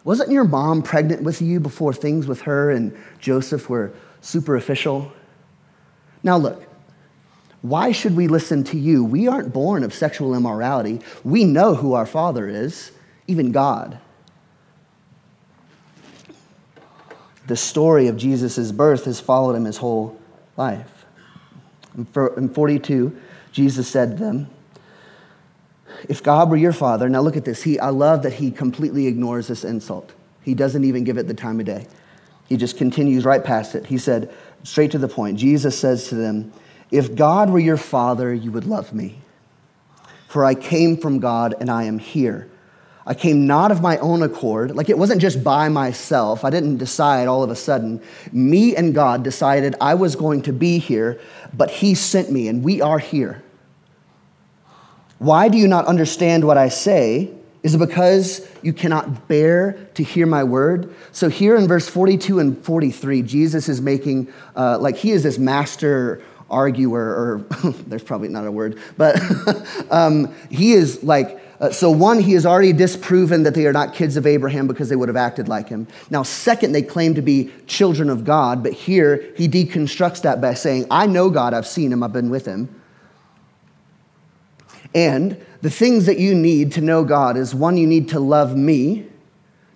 Wasn't 0.05 0.31
your 0.31 0.45
mom 0.45 0.83
pregnant 0.83 1.23
with 1.23 1.41
you 1.41 1.59
before 1.59 1.93
things 1.93 2.27
with 2.27 2.43
her 2.43 2.71
and 2.71 2.97
Joseph 3.19 3.69
were 3.69 3.91
superficial. 4.21 5.11
Now, 6.23 6.37
look, 6.37 6.63
why 7.61 7.91
should 7.91 8.15
we 8.15 8.27
listen 8.27 8.63
to 8.65 8.77
you? 8.77 9.03
We 9.03 9.27
aren't 9.27 9.53
born 9.53 9.83
of 9.83 9.93
sexual 9.93 10.33
immorality. 10.33 11.01
We 11.23 11.43
know 11.43 11.75
who 11.75 11.93
our 11.93 12.05
Father 12.05 12.47
is, 12.47 12.91
even 13.27 13.51
God. 13.51 13.99
The 17.47 17.55
story 17.55 18.07
of 18.07 18.17
Jesus' 18.17 18.71
birth 18.71 19.05
has 19.05 19.19
followed 19.19 19.55
him 19.55 19.65
his 19.65 19.77
whole 19.77 20.19
life. 20.57 21.05
In 21.97 22.49
42, 22.49 23.19
Jesus 23.51 23.87
said 23.87 24.11
to 24.11 24.23
them, 24.23 24.49
If 26.07 26.23
God 26.23 26.49
were 26.49 26.55
your 26.55 26.71
father, 26.71 27.09
now 27.09 27.21
look 27.21 27.35
at 27.35 27.43
this. 27.43 27.63
He, 27.63 27.77
I 27.79 27.89
love 27.89 28.23
that 28.23 28.33
he 28.33 28.51
completely 28.51 29.07
ignores 29.07 29.47
this 29.47 29.63
insult. 29.63 30.13
He 30.41 30.53
doesn't 30.53 30.83
even 30.83 31.03
give 31.03 31.17
it 31.17 31.27
the 31.27 31.33
time 31.33 31.59
of 31.59 31.65
day. 31.65 31.87
He 32.51 32.57
just 32.57 32.75
continues 32.75 33.23
right 33.23 33.41
past 33.41 33.75
it. 33.75 33.85
He 33.85 33.97
said, 33.97 34.29
straight 34.63 34.91
to 34.91 34.97
the 34.97 35.07
point, 35.07 35.39
Jesus 35.39 35.79
says 35.79 36.09
to 36.09 36.15
them, 36.15 36.51
If 36.91 37.15
God 37.15 37.49
were 37.49 37.59
your 37.59 37.77
father, 37.77 38.33
you 38.33 38.51
would 38.51 38.65
love 38.65 38.93
me. 38.93 39.19
For 40.27 40.43
I 40.43 40.53
came 40.53 40.97
from 40.97 41.19
God 41.19 41.55
and 41.61 41.71
I 41.71 41.83
am 41.83 41.97
here. 41.97 42.49
I 43.05 43.13
came 43.13 43.47
not 43.47 43.71
of 43.71 43.81
my 43.81 43.97
own 43.99 44.21
accord. 44.21 44.75
Like 44.75 44.89
it 44.89 44.97
wasn't 44.97 45.21
just 45.21 45.45
by 45.45 45.69
myself. 45.69 46.43
I 46.43 46.49
didn't 46.49 46.75
decide 46.75 47.29
all 47.29 47.41
of 47.41 47.49
a 47.49 47.55
sudden. 47.55 48.01
Me 48.33 48.75
and 48.75 48.93
God 48.93 49.23
decided 49.23 49.75
I 49.79 49.93
was 49.93 50.17
going 50.17 50.41
to 50.41 50.51
be 50.51 50.77
here, 50.77 51.21
but 51.53 51.71
He 51.71 51.95
sent 51.95 52.33
me 52.33 52.49
and 52.49 52.65
we 52.65 52.81
are 52.81 52.99
here. 52.99 53.41
Why 55.19 55.47
do 55.47 55.57
you 55.57 55.69
not 55.69 55.85
understand 55.85 56.43
what 56.43 56.57
I 56.57 56.67
say? 56.67 57.31
Is 57.63 57.75
it 57.75 57.77
because 57.77 58.47
you 58.63 58.73
cannot 58.73 59.27
bear 59.27 59.73
to 59.93 60.03
hear 60.03 60.25
my 60.25 60.43
word? 60.43 60.93
So, 61.11 61.29
here 61.29 61.55
in 61.55 61.67
verse 61.67 61.87
42 61.87 62.39
and 62.39 62.57
43, 62.57 63.21
Jesus 63.21 63.69
is 63.69 63.81
making, 63.81 64.33
uh, 64.55 64.79
like, 64.79 64.95
he 64.95 65.11
is 65.11 65.21
this 65.23 65.37
master 65.37 66.23
arguer, 66.49 67.01
or 67.01 67.45
there's 67.87 68.03
probably 68.03 68.29
not 68.29 68.47
a 68.47 68.51
word, 68.51 68.79
but 68.97 69.19
um, 69.91 70.33
he 70.49 70.73
is 70.73 71.03
like, 71.03 71.39
uh, 71.59 71.69
so 71.71 71.91
one, 71.91 72.19
he 72.19 72.33
has 72.33 72.43
already 72.43 72.73
disproven 72.73 73.43
that 73.43 73.53
they 73.53 73.67
are 73.67 73.73
not 73.73 73.93
kids 73.93 74.17
of 74.17 74.25
Abraham 74.25 74.67
because 74.67 74.89
they 74.89 74.95
would 74.95 75.07
have 75.09 75.15
acted 75.15 75.47
like 75.47 75.69
him. 75.69 75.87
Now, 76.09 76.23
second, 76.23 76.71
they 76.71 76.81
claim 76.81 77.13
to 77.13 77.21
be 77.21 77.51
children 77.67 78.09
of 78.09 78.25
God, 78.25 78.63
but 78.63 78.73
here 78.73 79.31
he 79.37 79.47
deconstructs 79.47 80.23
that 80.23 80.41
by 80.41 80.55
saying, 80.55 80.87
I 80.89 81.05
know 81.05 81.29
God, 81.29 81.53
I've 81.53 81.67
seen 81.67 81.93
him, 81.93 82.01
I've 82.01 82.11
been 82.11 82.31
with 82.31 82.47
him. 82.47 82.80
And 84.93 85.43
the 85.61 85.69
things 85.69 86.05
that 86.05 86.19
you 86.19 86.33
need 86.35 86.71
to 86.73 86.81
know 86.81 87.03
God 87.03 87.37
is 87.37 87.55
one, 87.55 87.77
you 87.77 87.87
need 87.87 88.09
to 88.09 88.19
love 88.19 88.55
me. 88.55 89.05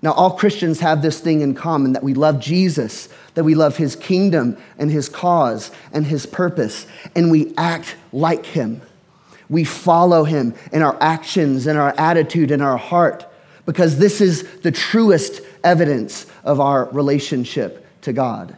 Now, 0.02 0.12
all 0.12 0.32
Christians 0.32 0.82
have 0.82 1.02
this 1.02 1.20
thing 1.20 1.42
in 1.42 1.56
common 1.56 1.94
that 1.94 2.04
we 2.04 2.14
love 2.14 2.40
Jesus, 2.40 3.10
that 3.34 3.44
we 3.44 3.56
love 3.56 3.78
his 3.78 3.96
kingdom 3.96 4.58
and 4.78 4.92
his 4.92 5.10
cause 5.10 5.72
and 5.92 6.06
his 6.06 6.26
purpose, 6.26 6.86
and 7.16 7.32
we 7.32 7.54
act 7.58 7.96
like 8.12 8.46
him. 8.46 8.82
We 9.50 9.64
follow 9.64 10.24
him 10.24 10.54
in 10.72 10.82
our 10.82 10.98
actions, 11.02 11.68
in 11.68 11.78
our 11.78 11.94
attitude, 11.98 12.52
in 12.52 12.62
our 12.62 12.78
heart, 12.78 13.26
because 13.66 13.98
this 13.98 14.22
is 14.22 14.44
the 14.62 14.72
truest 14.72 15.42
evidence 15.64 16.28
of 16.44 16.60
our 16.60 16.86
relationship 16.86 17.86
to 18.02 18.14
God. 18.14 18.58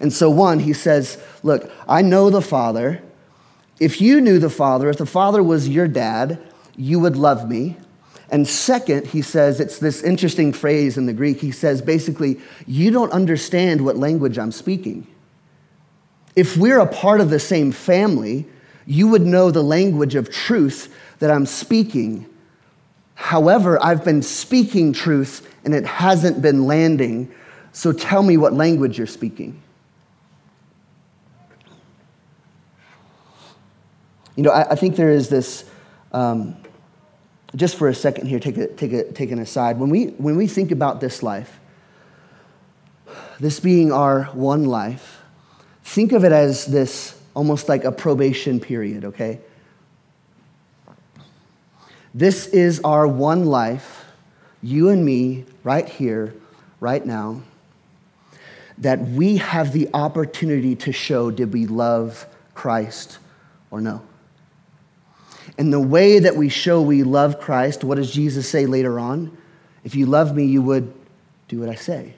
And 0.00 0.12
so, 0.12 0.28
one, 0.28 0.58
he 0.58 0.72
says, 0.72 1.22
Look, 1.42 1.70
I 1.88 2.02
know 2.02 2.30
the 2.30 2.42
Father. 2.42 3.02
If 3.82 4.00
you 4.00 4.20
knew 4.20 4.38
the 4.38 4.48
Father, 4.48 4.88
if 4.90 4.98
the 4.98 5.06
Father 5.06 5.42
was 5.42 5.68
your 5.68 5.88
dad, 5.88 6.38
you 6.76 7.00
would 7.00 7.16
love 7.16 7.50
me. 7.50 7.76
And 8.30 8.46
second, 8.46 9.08
he 9.08 9.22
says, 9.22 9.58
it's 9.58 9.80
this 9.80 10.04
interesting 10.04 10.52
phrase 10.52 10.96
in 10.96 11.06
the 11.06 11.12
Greek. 11.12 11.40
He 11.40 11.50
says 11.50 11.82
basically, 11.82 12.40
you 12.64 12.92
don't 12.92 13.10
understand 13.10 13.84
what 13.84 13.96
language 13.96 14.38
I'm 14.38 14.52
speaking. 14.52 15.08
If 16.36 16.56
we're 16.56 16.78
a 16.78 16.86
part 16.86 17.20
of 17.20 17.28
the 17.28 17.40
same 17.40 17.72
family, 17.72 18.46
you 18.86 19.08
would 19.08 19.22
know 19.22 19.50
the 19.50 19.64
language 19.64 20.14
of 20.14 20.30
truth 20.30 20.94
that 21.18 21.32
I'm 21.32 21.44
speaking. 21.44 22.26
However, 23.16 23.84
I've 23.84 24.04
been 24.04 24.22
speaking 24.22 24.92
truth 24.92 25.52
and 25.64 25.74
it 25.74 25.86
hasn't 25.86 26.40
been 26.40 26.68
landing. 26.68 27.34
So 27.72 27.90
tell 27.90 28.22
me 28.22 28.36
what 28.36 28.52
language 28.52 28.96
you're 28.96 29.08
speaking. 29.08 29.60
You 34.36 34.44
know, 34.44 34.50
I, 34.50 34.70
I 34.70 34.74
think 34.74 34.96
there 34.96 35.10
is 35.10 35.28
this, 35.28 35.64
um, 36.12 36.56
just 37.54 37.76
for 37.76 37.88
a 37.88 37.94
second 37.94 38.26
here, 38.26 38.40
take, 38.40 38.56
a, 38.56 38.66
take, 38.68 38.92
a, 38.92 39.12
take 39.12 39.30
an 39.30 39.38
aside. 39.38 39.78
When 39.78 39.90
we, 39.90 40.06
when 40.06 40.36
we 40.36 40.46
think 40.46 40.70
about 40.70 41.00
this 41.00 41.22
life, 41.22 41.58
this 43.38 43.60
being 43.60 43.92
our 43.92 44.24
one 44.24 44.64
life, 44.64 45.20
think 45.84 46.12
of 46.12 46.24
it 46.24 46.32
as 46.32 46.66
this 46.66 47.20
almost 47.34 47.68
like 47.68 47.84
a 47.84 47.92
probation 47.92 48.60
period, 48.60 49.04
okay? 49.04 49.40
This 52.14 52.46
is 52.46 52.80
our 52.80 53.06
one 53.06 53.46
life, 53.46 54.04
you 54.62 54.90
and 54.90 55.04
me, 55.04 55.44
right 55.64 55.88
here, 55.88 56.34
right 56.78 57.04
now, 57.04 57.42
that 58.78 59.00
we 59.00 59.38
have 59.38 59.72
the 59.72 59.88
opportunity 59.94 60.74
to 60.76 60.92
show 60.92 61.30
did 61.30 61.52
we 61.52 61.66
love 61.66 62.26
Christ 62.54 63.18
or 63.70 63.80
no. 63.80 64.02
And 65.58 65.72
the 65.72 65.80
way 65.80 66.18
that 66.18 66.36
we 66.36 66.48
show 66.48 66.80
we 66.80 67.02
love 67.02 67.40
Christ, 67.40 67.84
what 67.84 67.96
does 67.96 68.12
Jesus 68.12 68.48
say 68.48 68.66
later 68.66 68.98
on? 68.98 69.36
If 69.84 69.94
you 69.94 70.06
love 70.06 70.34
me, 70.34 70.44
you 70.44 70.62
would 70.62 70.92
do 71.48 71.60
what 71.60 71.68
I 71.68 71.74
say. 71.74 72.14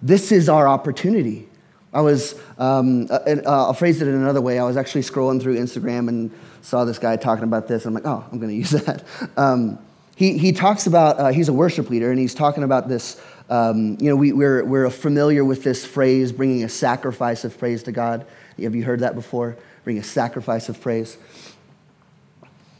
This 0.00 0.32
is 0.32 0.48
our 0.48 0.68
opportunity. 0.68 1.48
I 1.92 2.00
was, 2.00 2.40
um, 2.58 3.08
I'll 3.46 3.74
phrase 3.74 4.00
it 4.00 4.08
in 4.08 4.14
another 4.14 4.40
way. 4.40 4.58
I 4.58 4.64
was 4.64 4.76
actually 4.76 5.02
scrolling 5.02 5.42
through 5.42 5.56
Instagram 5.56 6.08
and 6.08 6.30
saw 6.62 6.84
this 6.84 6.98
guy 6.98 7.16
talking 7.16 7.44
about 7.44 7.66
this. 7.66 7.86
I'm 7.86 7.94
like, 7.94 8.06
oh, 8.06 8.24
I'm 8.30 8.38
going 8.38 8.50
to 8.52 8.56
use 8.56 8.70
that. 8.70 9.04
Um, 9.36 9.78
he, 10.16 10.36
he 10.36 10.52
talks 10.52 10.86
about, 10.86 11.18
uh, 11.18 11.28
he's 11.28 11.48
a 11.48 11.52
worship 11.52 11.90
leader, 11.90 12.10
and 12.10 12.18
he's 12.18 12.34
talking 12.34 12.64
about 12.64 12.88
this. 12.88 13.20
Um, 13.48 13.96
you 14.00 14.10
know, 14.10 14.16
we, 14.16 14.32
we're, 14.32 14.64
we're 14.64 14.90
familiar 14.90 15.44
with 15.44 15.62
this 15.62 15.86
phrase, 15.86 16.32
bringing 16.32 16.64
a 16.64 16.68
sacrifice 16.68 17.44
of 17.44 17.56
praise 17.56 17.84
to 17.84 17.92
God. 17.92 18.26
Have 18.60 18.74
you 18.74 18.84
heard 18.84 19.00
that 19.00 19.14
before? 19.14 19.56
Bring 19.88 19.96
a 19.96 20.02
sacrifice 20.02 20.68
of 20.68 20.78
praise. 20.82 21.16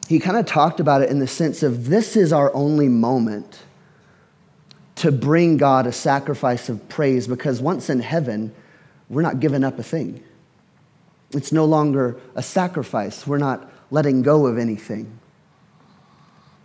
He 0.09 0.19
kind 0.19 0.37
of 0.37 0.45
talked 0.45 0.79
about 0.79 1.01
it 1.01 1.09
in 1.09 1.21
the 1.21 1.27
sense 1.27 1.63
of 1.63 1.87
this 1.87 2.17
is 2.17 2.35
our 2.35 2.55
only 2.55 2.87
moment 2.87 3.61
to 4.97 5.11
bring 5.11 5.57
God 5.57 5.87
a 5.87 5.93
sacrifice 5.93 6.69
of 6.69 6.87
praise 6.91 7.27
because 7.27 7.63
once 7.63 7.89
in 7.89 8.01
heaven, 8.01 8.55
we're 9.09 9.23
not 9.23 9.41
giving 9.41 9.65
up 9.65 9.79
a 9.79 9.83
thing. 9.83 10.23
It's 11.31 11.51
no 11.51 11.65
longer 11.65 12.21
a 12.35 12.43
sacrifice. 12.43 13.27
We're 13.27 13.39
not 13.39 13.73
letting 13.91 14.21
go 14.21 14.47
of 14.47 14.59
anything. 14.59 15.19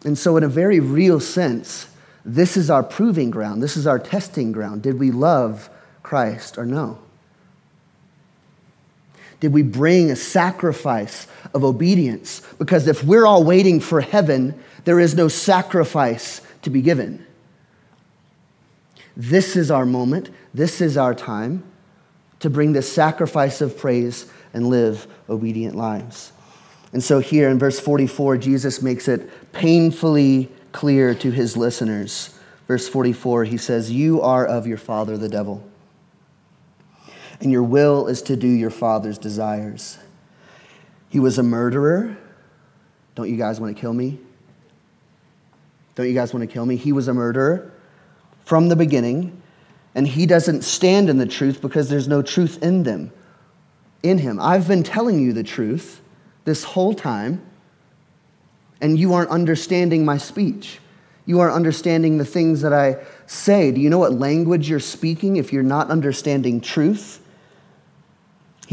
And 0.04 0.18
so, 0.18 0.36
in 0.36 0.44
a 0.44 0.50
very 0.50 0.82
real 0.82 1.22
sense, 1.22 1.88
this 2.26 2.58
is 2.58 2.70
our 2.70 2.84
proving 2.84 3.32
ground. 3.32 3.64
This 3.64 3.78
is 3.78 3.88
our 3.88 3.98
testing 3.98 4.52
ground. 4.52 4.82
Did 4.82 5.00
we 5.00 5.10
love 5.10 5.70
Christ 6.02 6.58
or 6.58 6.66
no? 6.66 7.00
Did 9.44 9.52
we 9.52 9.62
bring 9.62 10.10
a 10.10 10.16
sacrifice 10.16 11.28
of 11.54 11.66
obedience? 11.66 12.42
Because 12.60 12.88
if 12.88 13.04
we're 13.04 13.26
all 13.26 13.44
waiting 13.44 13.82
for 13.82 14.00
heaven, 14.00 14.58
there 14.86 15.02
is 15.02 15.16
no 15.16 15.28
sacrifice 15.28 16.40
to 16.62 16.70
be 16.70 16.82
given. 16.82 17.26
This 19.18 19.58
is 19.58 19.70
our 19.70 19.86
moment. 19.86 20.30
This 20.54 20.80
is 20.80 20.96
our 20.96 21.14
time 21.14 21.62
to 22.40 22.50
bring 22.50 22.72
this 22.72 22.90
sacrifice 22.90 23.60
of 23.60 23.78
praise 23.78 24.32
and 24.54 24.68
live 24.68 25.08
obedient 25.28 25.76
lives. 25.76 26.32
And 26.94 27.04
so, 27.04 27.20
here 27.20 27.50
in 27.50 27.60
verse 27.60 27.82
44, 27.82 28.38
Jesus 28.38 28.82
makes 28.82 29.10
it 29.10 29.30
painfully 29.52 30.50
clear 30.72 31.14
to 31.16 31.32
his 31.32 31.58
listeners. 31.58 32.34
Verse 32.70 32.88
44, 32.88 33.44
he 33.44 33.58
says, 33.58 33.92
You 33.92 34.22
are 34.22 34.46
of 34.46 34.68
your 34.68 34.78
father, 34.78 35.18
the 35.18 35.28
devil, 35.28 35.70
and 37.44 37.52
your 37.52 37.62
will 37.62 38.08
is 38.08 38.22
to 38.24 38.38
do 38.38 38.48
your 38.48 38.70
father's 38.70 39.18
desires. 39.18 40.00
He 41.10 41.20
was 41.20 41.38
a 41.38 41.44
murderer. 41.44 42.18
Don't 43.16 43.30
you 43.30 43.36
guys 43.36 43.60
want 43.60 43.76
to 43.76 43.80
kill 43.80 43.94
me? 43.94 44.18
Don't 45.96 46.08
you 46.08 46.14
guys 46.14 46.34
want 46.34 46.50
to 46.50 46.52
kill 46.52 46.66
me? 46.66 46.78
He 46.78 46.94
was 46.94 47.10
a 47.10 47.14
murderer 47.14 47.72
from 48.46 48.70
the 48.70 48.78
beginning, 48.78 49.42
and 49.94 50.08
he 50.08 50.26
doesn't 50.26 50.64
stand 50.64 51.10
in 51.10 51.18
the 51.18 51.26
truth 51.26 51.62
because 51.62 51.90
there's 51.90 52.08
no 52.08 52.22
truth 52.22 52.64
in 52.64 52.84
them, 52.84 53.12
in 54.02 54.18
him. 54.18 54.40
I've 54.40 54.68
been 54.68 54.82
telling 54.82 55.20
you 55.20 55.34
the 55.34 55.44
truth 55.44 56.02
this 56.46 56.64
whole 56.64 56.94
time, 56.94 57.46
and 58.82 58.98
you 58.98 59.14
aren't 59.14 59.30
understanding 59.30 60.06
my 60.06 60.18
speech. 60.18 60.80
You 61.26 61.42
aren't 61.42 61.56
understanding 61.56 62.18
the 62.18 62.26
things 62.26 62.62
that 62.62 62.74
I 62.74 63.04
say. 63.28 63.72
Do 63.72 63.82
you 63.82 63.90
know 63.90 64.00
what 64.00 64.14
language 64.14 64.70
you're 64.70 64.80
speaking 64.80 65.36
if 65.36 65.52
you're 65.54 65.62
not 65.62 65.90
understanding 65.90 66.62
truth? 66.62 67.20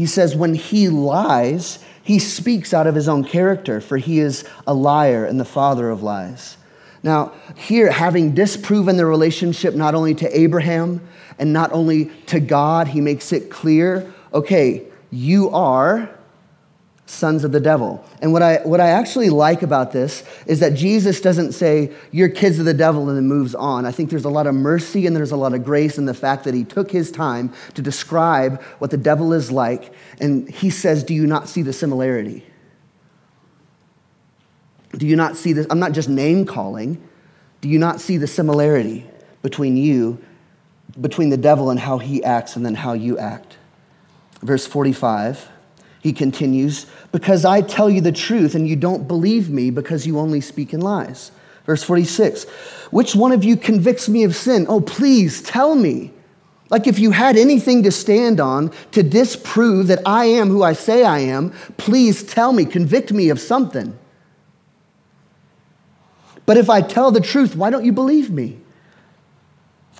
He 0.01 0.07
says, 0.07 0.35
when 0.35 0.55
he 0.55 0.89
lies, 0.89 1.77
he 2.01 2.17
speaks 2.17 2.73
out 2.73 2.87
of 2.87 2.95
his 2.95 3.07
own 3.07 3.23
character, 3.23 3.79
for 3.79 3.97
he 3.97 4.17
is 4.17 4.43
a 4.65 4.73
liar 4.73 5.25
and 5.25 5.39
the 5.39 5.45
father 5.45 5.91
of 5.91 6.01
lies. 6.01 6.57
Now, 7.03 7.33
here, 7.55 7.91
having 7.91 8.33
disproven 8.33 8.97
the 8.97 9.05
relationship 9.05 9.75
not 9.75 9.93
only 9.93 10.15
to 10.15 10.39
Abraham 10.39 11.07
and 11.37 11.53
not 11.53 11.71
only 11.71 12.05
to 12.25 12.39
God, 12.39 12.87
he 12.87 12.99
makes 12.99 13.31
it 13.31 13.51
clear 13.51 14.11
okay, 14.33 14.87
you 15.11 15.51
are 15.51 16.09
sons 17.05 17.43
of 17.43 17.51
the 17.51 17.59
devil. 17.59 18.03
And 18.21 18.31
what 18.31 18.41
I, 18.41 18.57
what 18.63 18.79
I 18.79 18.89
actually 18.89 19.29
like 19.29 19.61
about 19.61 19.91
this 19.91 20.23
is 20.45 20.59
that 20.61 20.73
Jesus 20.73 21.19
doesn't 21.19 21.51
say, 21.51 21.91
You're 22.11 22.29
kids 22.29 22.59
of 22.59 22.65
the 22.65 22.73
devil, 22.73 23.09
and 23.09 23.17
then 23.17 23.27
moves 23.27 23.53
on. 23.53 23.85
I 23.85 23.91
think 23.91 24.09
there's 24.09 24.25
a 24.25 24.29
lot 24.29 24.47
of 24.47 24.55
mercy 24.55 25.05
and 25.05 25.15
there's 25.15 25.31
a 25.31 25.37
lot 25.37 25.53
of 25.53 25.63
grace 25.63 25.97
in 25.97 26.05
the 26.05 26.13
fact 26.13 26.45
that 26.45 26.53
he 26.53 26.63
took 26.63 26.91
his 26.91 27.11
time 27.11 27.53
to 27.73 27.81
describe 27.81 28.61
what 28.79 28.91
the 28.91 28.97
devil 28.97 29.33
is 29.33 29.51
like. 29.51 29.93
And 30.19 30.49
he 30.49 30.69
says, 30.69 31.03
Do 31.03 31.13
you 31.13 31.27
not 31.27 31.49
see 31.49 31.61
the 31.61 31.73
similarity? 31.73 32.45
Do 34.93 35.07
you 35.07 35.15
not 35.15 35.37
see 35.37 35.53
this? 35.53 35.67
I'm 35.69 35.79
not 35.79 35.93
just 35.93 36.09
name 36.09 36.45
calling. 36.45 37.01
Do 37.61 37.69
you 37.69 37.79
not 37.79 38.01
see 38.01 38.17
the 38.17 38.27
similarity 38.27 39.05
between 39.41 39.77
you, 39.77 40.19
between 40.99 41.29
the 41.29 41.37
devil 41.37 41.69
and 41.69 41.79
how 41.79 41.99
he 41.99 42.23
acts 42.23 42.55
and 42.55 42.65
then 42.65 42.75
how 42.75 42.93
you 42.93 43.17
act? 43.17 43.57
Verse 44.41 44.65
45, 44.65 45.47
he 46.01 46.13
continues, 46.13 46.87
Because 47.11 47.45
I 47.45 47.61
tell 47.61 47.89
you 47.89 48.01
the 48.01 48.11
truth 48.11 48.55
and 48.55 48.67
you 48.67 48.75
don't 48.75 49.07
believe 49.07 49.49
me 49.49 49.69
because 49.69 50.07
you 50.07 50.17
only 50.19 50.41
speak 50.41 50.73
in 50.73 50.81
lies. 50.81 51.31
Verse 51.65 51.83
46, 51.83 52.45
Which 52.89 53.15
one 53.15 53.31
of 53.31 53.43
you 53.43 53.55
convicts 53.55 54.09
me 54.09 54.23
of 54.23 54.35
sin? 54.35 54.65
Oh, 54.67 54.81
please 54.81 55.41
tell 55.41 55.75
me. 55.75 56.11
Like 56.71 56.87
if 56.87 56.97
you 56.99 57.11
had 57.11 57.35
anything 57.35 57.83
to 57.83 57.91
stand 57.91 58.39
on 58.39 58.71
to 58.93 59.03
disprove 59.03 59.87
that 59.87 60.01
I 60.05 60.25
am 60.25 60.47
who 60.47 60.63
I 60.63 60.73
say 60.73 61.03
I 61.03 61.19
am, 61.19 61.51
please 61.77 62.23
tell 62.23 62.53
me, 62.53 62.65
convict 62.65 63.11
me 63.11 63.29
of 63.29 63.39
something. 63.39 63.97
But 66.45 66.57
if 66.57 66.69
I 66.69 66.81
tell 66.81 67.11
the 67.11 67.19
truth, 67.19 67.55
why 67.55 67.69
don't 67.69 67.85
you 67.85 67.91
believe 67.91 68.31
me? 68.31 68.59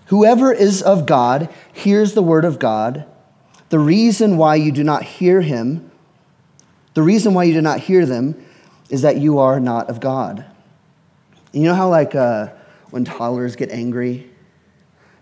Whoever 0.07 0.51
is 0.51 0.81
of 0.81 1.05
God 1.05 1.49
hears 1.71 2.13
the 2.13 2.23
word 2.23 2.45
of 2.45 2.57
God. 2.57 3.05
The 3.69 3.79
reason 3.79 4.37
why 4.37 4.55
you 4.55 4.71
do 4.71 4.83
not 4.83 5.03
hear 5.03 5.41
him, 5.41 5.90
the 6.93 7.01
reason 7.01 7.33
why 7.33 7.45
you 7.45 7.53
do 7.53 7.61
not 7.61 7.79
hear 7.79 8.05
them 8.05 8.45
is 8.89 9.03
that 9.03 9.17
you 9.17 9.39
are 9.39 9.59
not 9.59 9.89
of 9.89 9.99
God. 9.99 10.45
You 11.53 11.63
know 11.63 11.75
how, 11.75 11.89
like, 11.89 12.15
uh, 12.15 12.47
when 12.91 13.05
toddlers 13.05 13.55
get 13.55 13.71
angry? 13.71 14.29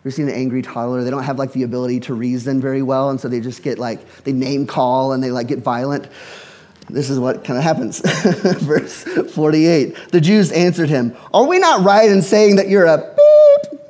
You've 0.04 0.14
seen 0.14 0.30
an 0.30 0.36
angry 0.36 0.62
toddler? 0.62 1.04
They 1.04 1.12
don't 1.12 1.24
have 1.24 1.38
like 1.38 1.54
the 1.54 1.64
ability 1.64 2.00
to 2.02 2.14
reason 2.14 2.62
very 2.62 2.82
well, 2.82 3.10
and 3.10 3.20
so 3.20 3.28
they 3.28 3.42
just 3.42 3.62
get 3.64 3.78
like 3.78 4.24
they 4.24 4.32
name 4.32 4.66
call 4.66 5.12
and 5.12 5.22
they 5.22 5.30
like 5.30 5.48
get 5.48 5.60
violent. 5.60 6.08
This 6.90 7.10
is 7.10 7.20
what 7.20 7.44
kind 7.44 7.58
of 7.58 7.64
happens. 7.64 8.00
Verse 8.62 9.04
48. 9.04 10.12
The 10.12 10.22
Jews 10.22 10.52
answered 10.52 10.90
him, 10.90 11.16
Are 11.34 11.46
we 11.46 11.60
not 11.60 11.84
right 11.84 12.10
in 12.10 12.22
saying 12.22 12.56
that 12.56 12.68
you're 12.68 12.86
a 12.86 12.98
beep, 12.98 13.82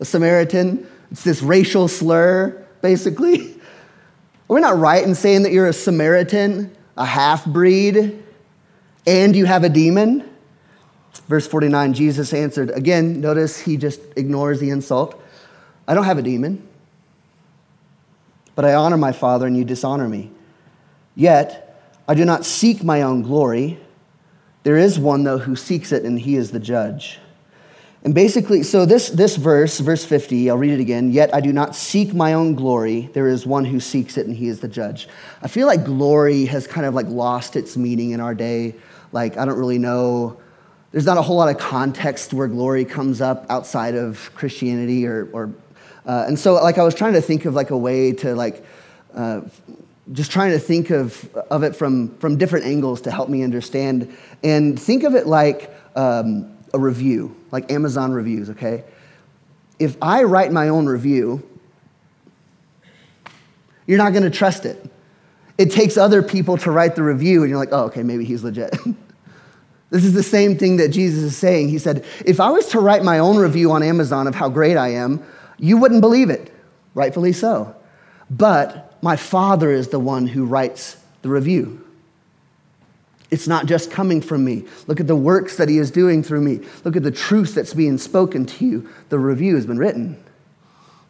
a 0.00 0.04
Samaritan? 0.04 0.86
It's 1.12 1.22
this 1.22 1.40
racial 1.42 1.86
slur, 1.86 2.66
basically. 2.82 3.54
Are 4.48 4.54
we 4.54 4.60
not 4.60 4.78
right 4.78 5.04
in 5.04 5.14
saying 5.14 5.42
that 5.42 5.52
you're 5.52 5.66
a 5.66 5.72
Samaritan, 5.72 6.74
a 6.96 7.04
half 7.04 7.44
breed, 7.44 8.22
and 9.06 9.36
you 9.36 9.44
have 9.44 9.62
a 9.62 9.68
demon? 9.68 10.28
Verse 11.26 11.46
49, 11.46 11.92
Jesus 11.92 12.32
answered. 12.32 12.70
Again, 12.70 13.20
notice 13.20 13.60
he 13.60 13.76
just 13.76 14.00
ignores 14.16 14.58
the 14.60 14.70
insult. 14.70 15.20
I 15.86 15.94
don't 15.94 16.04
have 16.04 16.16
a 16.16 16.22
demon, 16.22 16.66
but 18.54 18.64
I 18.64 18.74
honor 18.74 18.96
my 18.96 19.12
Father, 19.12 19.46
and 19.46 19.56
you 19.56 19.64
dishonor 19.64 20.08
me. 20.08 20.30
Yet, 21.14 21.82
I 22.06 22.14
do 22.14 22.24
not 22.24 22.46
seek 22.46 22.82
my 22.82 23.02
own 23.02 23.22
glory. 23.22 23.78
There 24.62 24.78
is 24.78 24.98
one, 24.98 25.24
though, 25.24 25.38
who 25.38 25.56
seeks 25.56 25.92
it, 25.92 26.04
and 26.04 26.18
he 26.18 26.36
is 26.36 26.52
the 26.52 26.60
judge. 26.60 27.18
And 28.04 28.14
basically, 28.14 28.62
so 28.62 28.86
this, 28.86 29.10
this 29.10 29.36
verse, 29.36 29.80
verse 29.80 30.04
50, 30.04 30.50
I'll 30.50 30.56
read 30.56 30.72
it 30.72 30.80
again. 30.80 31.10
Yet 31.10 31.34
I 31.34 31.40
do 31.40 31.52
not 31.52 31.74
seek 31.74 32.14
my 32.14 32.32
own 32.32 32.54
glory. 32.54 33.10
There 33.12 33.26
is 33.26 33.44
one 33.44 33.64
who 33.64 33.80
seeks 33.80 34.16
it, 34.16 34.26
and 34.26 34.36
he 34.36 34.48
is 34.48 34.60
the 34.60 34.68
judge. 34.68 35.08
I 35.42 35.48
feel 35.48 35.66
like 35.66 35.84
glory 35.84 36.44
has 36.46 36.66
kind 36.66 36.86
of 36.86 36.94
like 36.94 37.06
lost 37.06 37.56
its 37.56 37.76
meaning 37.76 38.12
in 38.12 38.20
our 38.20 38.34
day. 38.34 38.76
Like, 39.10 39.36
I 39.36 39.44
don't 39.44 39.58
really 39.58 39.78
know. 39.78 40.38
There's 40.92 41.06
not 41.06 41.18
a 41.18 41.22
whole 41.22 41.36
lot 41.36 41.48
of 41.48 41.58
context 41.58 42.32
where 42.32 42.46
glory 42.46 42.84
comes 42.84 43.20
up 43.20 43.46
outside 43.50 43.94
of 43.94 44.30
Christianity 44.34 45.06
or, 45.06 45.28
or 45.32 45.52
uh, 46.06 46.24
and 46.26 46.38
so 46.38 46.54
like 46.54 46.78
I 46.78 46.84
was 46.84 46.94
trying 46.94 47.12
to 47.12 47.20
think 47.20 47.44
of 47.44 47.54
like 47.54 47.68
a 47.68 47.76
way 47.76 48.12
to 48.12 48.34
like 48.34 48.64
uh, 49.14 49.42
just 50.12 50.30
trying 50.30 50.52
to 50.52 50.58
think 50.58 50.90
of, 50.90 51.28
of 51.50 51.62
it 51.62 51.76
from, 51.76 52.16
from 52.18 52.38
different 52.38 52.64
angles 52.64 53.02
to 53.02 53.10
help 53.10 53.28
me 53.28 53.42
understand. 53.42 54.16
And 54.42 54.80
think 54.80 55.04
of 55.04 55.14
it 55.14 55.26
like 55.26 55.70
um, 55.96 56.56
a 56.72 56.78
review, 56.78 57.36
like 57.50 57.70
Amazon 57.70 58.12
reviews, 58.12 58.50
okay? 58.50 58.84
If 59.78 59.96
I 60.02 60.24
write 60.24 60.52
my 60.52 60.68
own 60.68 60.86
review, 60.86 61.42
you're 63.86 63.98
not 63.98 64.12
to 64.12 64.30
trust 64.30 64.66
it. 64.66 64.84
it 65.56 65.72
takes 65.72 65.96
other 65.96 66.22
people 66.22 66.56
to 66.58 66.70
write 66.70 66.94
the 66.94 67.02
review, 67.02 67.42
and 67.42 67.50
you're 67.50 67.58
like, 67.58 67.70
oh, 67.72 67.84
okay, 67.84 68.02
maybe 68.02 68.24
he's 68.24 68.44
legit. 68.44 68.70
this 69.90 70.04
is 70.04 70.12
the 70.12 70.22
same 70.22 70.58
thing 70.58 70.76
that 70.76 70.90
Jesus 70.90 71.22
is 71.22 71.36
saying. 71.36 71.70
He 71.70 71.78
said, 71.78 72.04
if 72.24 72.38
I 72.38 72.50
was 72.50 72.66
to 72.68 72.80
write 72.80 73.02
my 73.02 73.18
own 73.18 73.38
review 73.38 73.72
on 73.72 73.82
Amazon 73.82 74.26
of 74.26 74.34
how 74.34 74.48
great 74.48 74.76
I 74.76 74.88
am, 74.88 75.24
you 75.58 75.78
wouldn't 75.78 76.00
believe 76.00 76.30
it. 76.30 76.52
Rightfully 76.94 77.32
so. 77.32 77.74
But 78.30 79.02
my 79.02 79.16
Father 79.16 79.70
is 79.70 79.88
the 79.88 79.98
one 79.98 80.26
who 80.26 80.44
writes 80.44 80.96
the 81.22 81.28
review. 81.28 81.87
It's 83.30 83.46
not 83.46 83.66
just 83.66 83.90
coming 83.90 84.20
from 84.22 84.44
me. 84.44 84.64
Look 84.86 85.00
at 85.00 85.06
the 85.06 85.16
works 85.16 85.56
that 85.58 85.68
he 85.68 85.78
is 85.78 85.90
doing 85.90 86.22
through 86.22 86.40
me. 86.40 86.66
Look 86.84 86.96
at 86.96 87.02
the 87.02 87.10
truth 87.10 87.54
that's 87.54 87.74
being 87.74 87.98
spoken 87.98 88.46
to 88.46 88.64
you. 88.64 88.88
The 89.10 89.18
review 89.18 89.54
has 89.56 89.66
been 89.66 89.78
written. 89.78 90.22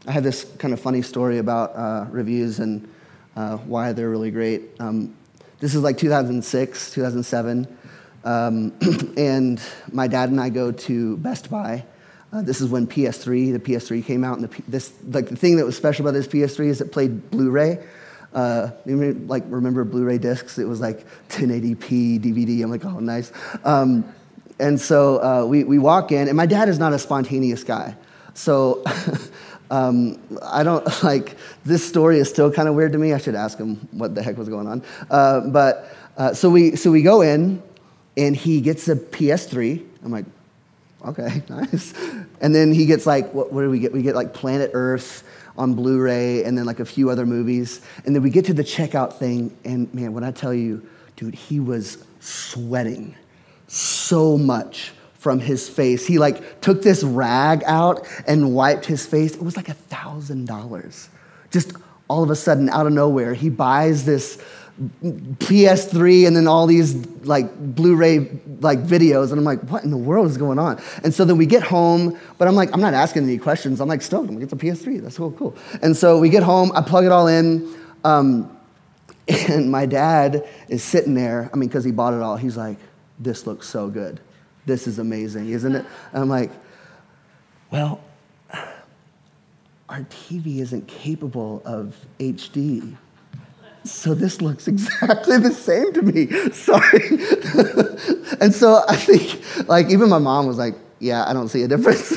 I 0.07 0.12
have 0.12 0.24
this 0.24 0.44
kind 0.59 0.74
of 0.74 0.81
funny 0.81 1.02
story 1.02 1.38
about 1.38 1.76
uh, 1.76 2.07
reviews 2.11 2.59
and 2.59 2.88
uh, 3.37 3.59
why 3.59 3.92
they're 3.92 4.11
really 4.11 4.31
great. 4.31 4.62
Um, 4.81 5.14
this 5.61 5.74
is 5.74 5.83
like 5.83 5.98
2006, 5.98 6.92
2007. 6.92 7.78
Um, 8.24 8.72
and 9.16 9.61
my 9.92 10.09
dad 10.09 10.31
and 10.31 10.40
I 10.40 10.48
go 10.48 10.72
to 10.72 11.16
Best 11.18 11.50
Buy. 11.50 11.85
Uh, 12.33 12.42
this 12.42 12.61
is 12.61 12.68
when 12.68 12.87
PS3, 12.87 13.52
the 13.52 13.59
PS3 13.59 14.04
came 14.04 14.22
out, 14.22 14.38
and 14.38 14.48
the, 14.48 14.62
this, 14.68 14.92
like 15.04 15.28
the 15.28 15.37
thing 15.37 15.57
that 15.57 15.64
was 15.64 15.76
special 15.76 16.07
about 16.07 16.14
this 16.14 16.26
PS3 16.26 16.66
is 16.66 16.81
it 16.81 16.92
played 16.92 17.31
Blu-ray. 17.31 17.78
Uh, 18.38 18.70
you 18.87 18.96
like 19.27 19.42
remember 19.48 19.83
Blu-ray 19.83 20.18
discs? 20.18 20.59
It 20.59 20.68
was 20.68 20.81
like 20.81 21.05
1080p 21.31 22.20
DVD. 22.20 22.62
I'm 22.62 22.70
like, 22.70 22.85
oh, 22.85 23.01
nice. 23.01 23.33
Um, 23.64 24.05
and 24.61 24.81
so 24.81 25.20
uh, 25.20 25.44
we, 25.44 25.64
we 25.64 25.81
walk 25.81 26.12
in, 26.12 26.29
and 26.29 26.37
my 26.37 26.46
dad 26.46 26.68
is 26.68 26.79
not 26.79 26.92
a 26.92 27.01
spontaneous 27.01 27.64
guy. 27.64 27.96
So 28.35 28.85
um, 29.72 30.20
I 30.40 30.62
don't 30.62 30.87
like 31.03 31.37
this 31.64 31.85
story 31.85 32.20
is 32.20 32.29
still 32.29 32.53
kind 32.53 32.68
of 32.68 32.77
weird 32.77 32.92
to 32.92 32.98
me. 32.98 33.12
I 33.12 33.18
should 33.18 33.35
ask 33.35 33.59
him 33.59 33.88
what 33.90 34.14
the 34.14 34.22
heck 34.22 34.38
was 34.38 34.48
going 34.48 34.68
on. 34.68 34.85
Uh, 35.11 35.40
but 35.40 35.92
uh, 36.16 36.33
so 36.33 36.48
we 36.48 36.77
so 36.77 36.92
we 36.92 37.03
go 37.03 37.22
in, 37.22 37.61
and 38.16 38.37
he 38.37 38.61
gets 38.61 38.87
a 38.87 38.94
PS3. 38.94 39.85
I'm 40.05 40.12
like, 40.12 40.27
okay, 41.05 41.42
nice. 41.48 41.92
And 42.40 42.55
then 42.55 42.72
he 42.72 42.87
gets 42.87 43.05
like, 43.05 43.35
what, 43.35 43.53
what 43.53 43.62
do 43.62 43.70
we 43.70 43.81
get? 43.81 43.92
We 43.92 44.03
get 44.03 44.14
like 44.14 44.33
Planet 44.33 44.70
Earth 44.74 45.24
on 45.59 45.75
Blu 45.75 46.01
ray 46.01 46.44
and 46.44 46.57
then 46.57 46.64
like 46.64 46.81
a 46.81 46.85
few 46.85 47.11
other 47.11 47.27
movies. 47.27 47.83
And 48.07 48.14
then 48.14 48.23
we 48.23 48.31
get 48.31 48.47
to 48.47 48.55
the 48.55 48.64
checkout 48.64 49.18
thing, 49.18 49.57
and 49.64 49.92
man, 49.92 50.14
when 50.14 50.25
I 50.25 50.31
tell 50.31 50.55
you, 50.55 50.88
dude, 51.16 51.35
he 51.35 51.61
was 51.61 52.05
sweating 52.21 53.14
so 53.66 54.38
much 54.38 54.92
from 55.18 55.40
his 55.40 55.68
face. 55.68 56.07
He 56.07 56.18
like 56.18 56.61
took 56.61 56.81
this 56.81 57.03
rag 57.03 57.62
out 57.66 58.07
and 58.27 58.55
wiped 58.55 58.87
his 58.87 59.05
face. 59.05 59.35
It 59.35 59.42
was 59.42 59.57
like 59.57 59.68
a 59.68 59.75
thousand 59.75 60.47
dollars. 60.47 61.09
Just 61.51 61.73
all 62.09 62.23
of 62.23 62.31
a 62.31 62.37
sudden, 62.37 62.68
out 62.71 62.87
of 62.87 62.92
nowhere, 62.92 63.35
he 63.35 63.51
buys 63.51 64.07
this 64.07 64.42
PS3 64.79 66.27
and 66.27 66.37
then 66.37 66.47
all 66.47 66.67
these 66.67 66.95
like 67.25 67.53
Blu-ray 67.75 68.19
like 68.61 68.81
videos 68.81 69.31
and 69.31 69.38
I'm 69.38 69.45
like 69.45 69.61
what 69.71 69.83
in 69.83 69.91
the 69.91 69.97
world 69.97 70.29
is 70.29 70.37
going 70.37 70.59
on? 70.59 70.81
And 71.03 71.12
so 71.12 71.25
then 71.25 71.37
we 71.37 71.47
get 71.47 71.64
home 71.64 72.19
but 72.38 72.47
I'm 72.47 72.55
like 72.55 72.73
I'm 72.73 72.81
not 72.81 72.95
asking 72.95 73.25
any 73.25 73.38
questions. 73.38 73.81
I'm 73.81 73.88
like 73.88 74.03
stoked 74.03 74.29
I'm 74.29 74.37
like 74.37 74.45
it's 74.45 74.53
a 74.53 74.57
PS3 74.57 75.03
that's 75.03 75.17
cool 75.17 75.33
cool. 75.33 75.57
And 75.83 75.97
so 75.97 76.21
we 76.21 76.29
get 76.29 76.45
home 76.45 76.71
I 76.75 76.83
plug 76.83 77.05
it 77.05 77.12
all 77.12 77.27
in 77.27 77.75
um, 78.05 78.57
and 79.29 79.71
my 79.71 79.85
dad 79.85 80.49
is 80.69 80.85
sitting 80.85 81.14
there 81.14 81.51
I 81.53 81.57
mean 81.57 81.69
because 81.69 81.85
he 81.85 81.91
bought 81.91 82.14
it 82.14 82.23
all. 82.23 82.37
He's 82.37 82.57
like 82.57 82.79
this 83.19 83.47
looks 83.47 83.69
so 83.69 83.88
good. 83.88 84.21
This 84.64 84.87
is 84.87 85.01
amazing 85.01 85.49
isn't 85.49 85.75
it? 85.75 85.85
And 86.12 86.23
I'm 86.23 86.29
like 86.29 86.53
well 87.73 88.01
our 89.88 90.01
TV 90.03 90.59
isn't 90.61 90.87
capable 90.87 91.62
of 91.64 91.97
HD 92.21 92.97
so 93.85 94.14
this 94.14 94.41
looks 94.41 94.69
exactly 94.69 95.38
the 95.38 95.53
same 95.53 95.93
to 95.93 96.03
me. 96.03 96.27
Sorry. 96.53 97.09
and 98.41 98.55
so 98.55 98.83
I 98.88 98.97
think, 98.97 99.69
like, 99.69 99.91
even 99.91 100.09
my 100.09 100.19
mom 100.19 100.47
was 100.47 100.59
like, 100.59 100.75
yeah, 101.01 101.25
I 101.29 101.33
don't 101.33 101.47
see 101.47 101.62
a 101.62 101.69
difference. 101.69 102.09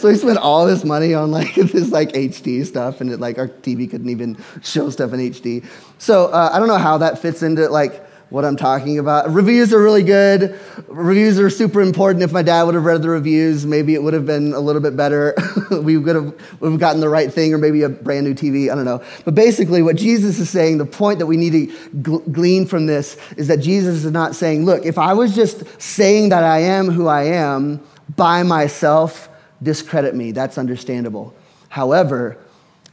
so 0.00 0.08
we 0.08 0.16
spent 0.16 0.38
all 0.38 0.66
this 0.66 0.84
money 0.84 1.14
on 1.14 1.30
like 1.30 1.54
this 1.54 1.92
like 1.92 2.12
HD 2.14 2.66
stuff, 2.66 3.00
and 3.00 3.12
it, 3.12 3.20
like 3.20 3.38
our 3.38 3.46
TV 3.46 3.88
couldn't 3.88 4.08
even 4.08 4.36
show 4.60 4.90
stuff 4.90 5.12
in 5.12 5.20
HD. 5.20 5.64
So 5.98 6.26
uh, 6.26 6.50
I 6.52 6.58
don't 6.58 6.66
know 6.66 6.78
how 6.78 6.98
that 6.98 7.20
fits 7.20 7.44
into 7.44 7.68
like 7.68 8.03
what 8.34 8.44
I'm 8.44 8.56
talking 8.56 8.98
about. 8.98 9.32
Reviews 9.32 9.72
are 9.72 9.80
really 9.80 10.02
good. 10.02 10.58
Reviews 10.88 11.38
are 11.38 11.48
super 11.48 11.80
important. 11.80 12.24
If 12.24 12.32
my 12.32 12.42
dad 12.42 12.64
would 12.64 12.74
have 12.74 12.84
read 12.84 13.00
the 13.00 13.08
reviews, 13.08 13.64
maybe 13.64 13.94
it 13.94 14.02
would 14.02 14.12
have 14.12 14.26
been 14.26 14.52
a 14.52 14.58
little 14.58 14.82
bit 14.82 14.96
better. 14.96 15.36
we 15.70 15.96
would 15.96 16.16
have, 16.16 16.34
would 16.58 16.72
have 16.72 16.80
gotten 16.80 17.00
the 17.00 17.08
right 17.08 17.32
thing 17.32 17.54
or 17.54 17.58
maybe 17.58 17.82
a 17.82 17.88
brand 17.88 18.26
new 18.26 18.34
TV. 18.34 18.72
I 18.72 18.74
don't 18.74 18.84
know. 18.84 19.04
But 19.24 19.36
basically, 19.36 19.82
what 19.82 19.94
Jesus 19.94 20.40
is 20.40 20.50
saying, 20.50 20.78
the 20.78 20.84
point 20.84 21.20
that 21.20 21.26
we 21.26 21.36
need 21.36 21.52
to 21.52 22.20
glean 22.32 22.66
from 22.66 22.86
this 22.86 23.16
is 23.36 23.46
that 23.46 23.58
Jesus 23.58 24.04
is 24.04 24.10
not 24.10 24.34
saying, 24.34 24.64
look, 24.64 24.84
if 24.84 24.98
I 24.98 25.14
was 25.14 25.36
just 25.36 25.80
saying 25.80 26.30
that 26.30 26.42
I 26.42 26.58
am 26.58 26.90
who 26.90 27.06
I 27.06 27.26
am 27.26 27.80
by 28.16 28.42
myself, 28.42 29.28
discredit 29.62 30.16
me. 30.16 30.32
That's 30.32 30.58
understandable. 30.58 31.36
However, 31.68 32.36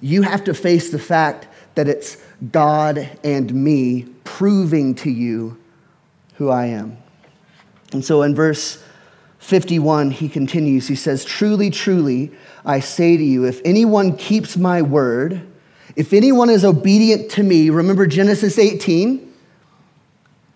you 0.02 0.22
have 0.22 0.44
to 0.44 0.54
face 0.54 0.92
the 0.92 1.00
fact 1.00 1.48
that 1.74 1.88
it's 1.88 2.24
God 2.52 3.10
and 3.24 3.52
me 3.52 4.06
proving 4.38 4.96
to 4.96 5.10
you 5.10 5.58
who 6.36 6.50
I 6.50 6.68
am. 6.68 6.98
And 7.92 8.04
so 8.04 8.22
in 8.22 8.34
verse 8.34 8.84
51, 9.40 10.12
he 10.12 10.30
continues, 10.30 10.88
he 10.88 10.96
says, 10.96 11.26
Truly, 11.26 11.70
truly, 11.70 12.32
I 12.66 12.80
say 12.80 13.18
to 13.18 13.24
you, 13.24 13.46
if 13.46 13.62
anyone 13.66 14.16
keeps 14.16 14.56
my 14.56 14.82
word, 14.82 15.42
if 15.96 16.14
anyone 16.14 16.50
is 16.50 16.64
obedient 16.64 17.30
to 17.32 17.44
me, 17.44 17.70
remember 17.70 18.08
Genesis 18.08 18.58
18? 18.58 19.34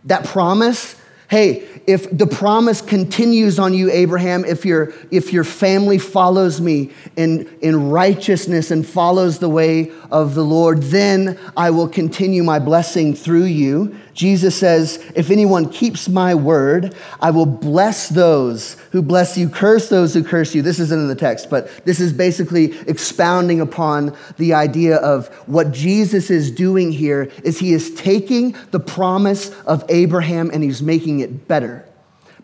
That 0.06 0.24
promise 0.24 0.96
Hey, 1.28 1.68
if 1.88 2.16
the 2.16 2.28
promise 2.28 2.82
continues 2.82 3.58
on 3.58 3.74
you, 3.74 3.90
Abraham, 3.92 4.46
if 4.46 4.64
your, 4.64 4.94
if 5.10 5.34
your 5.34 5.44
family 5.44 5.98
follows 5.98 6.62
me 6.62 6.92
in, 7.16 7.50
in 7.62 7.90
righteousness 7.90 8.70
and 8.70 8.86
follows 8.86 9.40
the 9.40 9.50
way 9.50 9.92
of 10.12 10.36
the 10.36 10.44
Lord, 10.44 10.84
then 10.84 11.40
I 11.58 11.72
will 11.72 11.88
continue 11.88 12.44
my 12.44 12.60
blessing 12.60 13.16
through 13.16 13.46
you. 13.46 13.98
Jesus 14.16 14.58
says, 14.58 15.04
If 15.14 15.30
anyone 15.30 15.70
keeps 15.70 16.08
my 16.08 16.34
word, 16.34 16.96
I 17.20 17.32
will 17.32 17.46
bless 17.46 18.08
those 18.08 18.76
who 18.92 19.02
bless 19.02 19.38
you, 19.38 19.50
curse 19.50 19.90
those 19.90 20.14
who 20.14 20.24
curse 20.24 20.56
you. 20.56 20.62
This 20.62 20.80
isn't 20.80 21.00
in 21.00 21.10
the 21.10 21.16
text, 21.16 21.50
but 21.50 21.86
this 21.86 22.00
is 22.00 22.14
basically 22.14 22.80
expounding 22.88 23.60
upon 23.60 24.16
the 24.38 24.54
idea 24.54 24.96
of 24.96 25.28
what 25.48 25.74
Jesus 25.74 26.32
is 26.32 26.50
doing 26.50 26.94
here 26.94 27.30
is 27.44 27.60
he 27.60 27.74
is 27.74 27.94
taking 27.94 28.56
the 28.72 28.80
promise 28.80 29.50
of 29.64 29.84
Abraham 29.90 30.50
and 30.52 30.64
he's 30.64 30.82
making 30.82 31.20
it 31.20 31.50
better. 31.50 31.86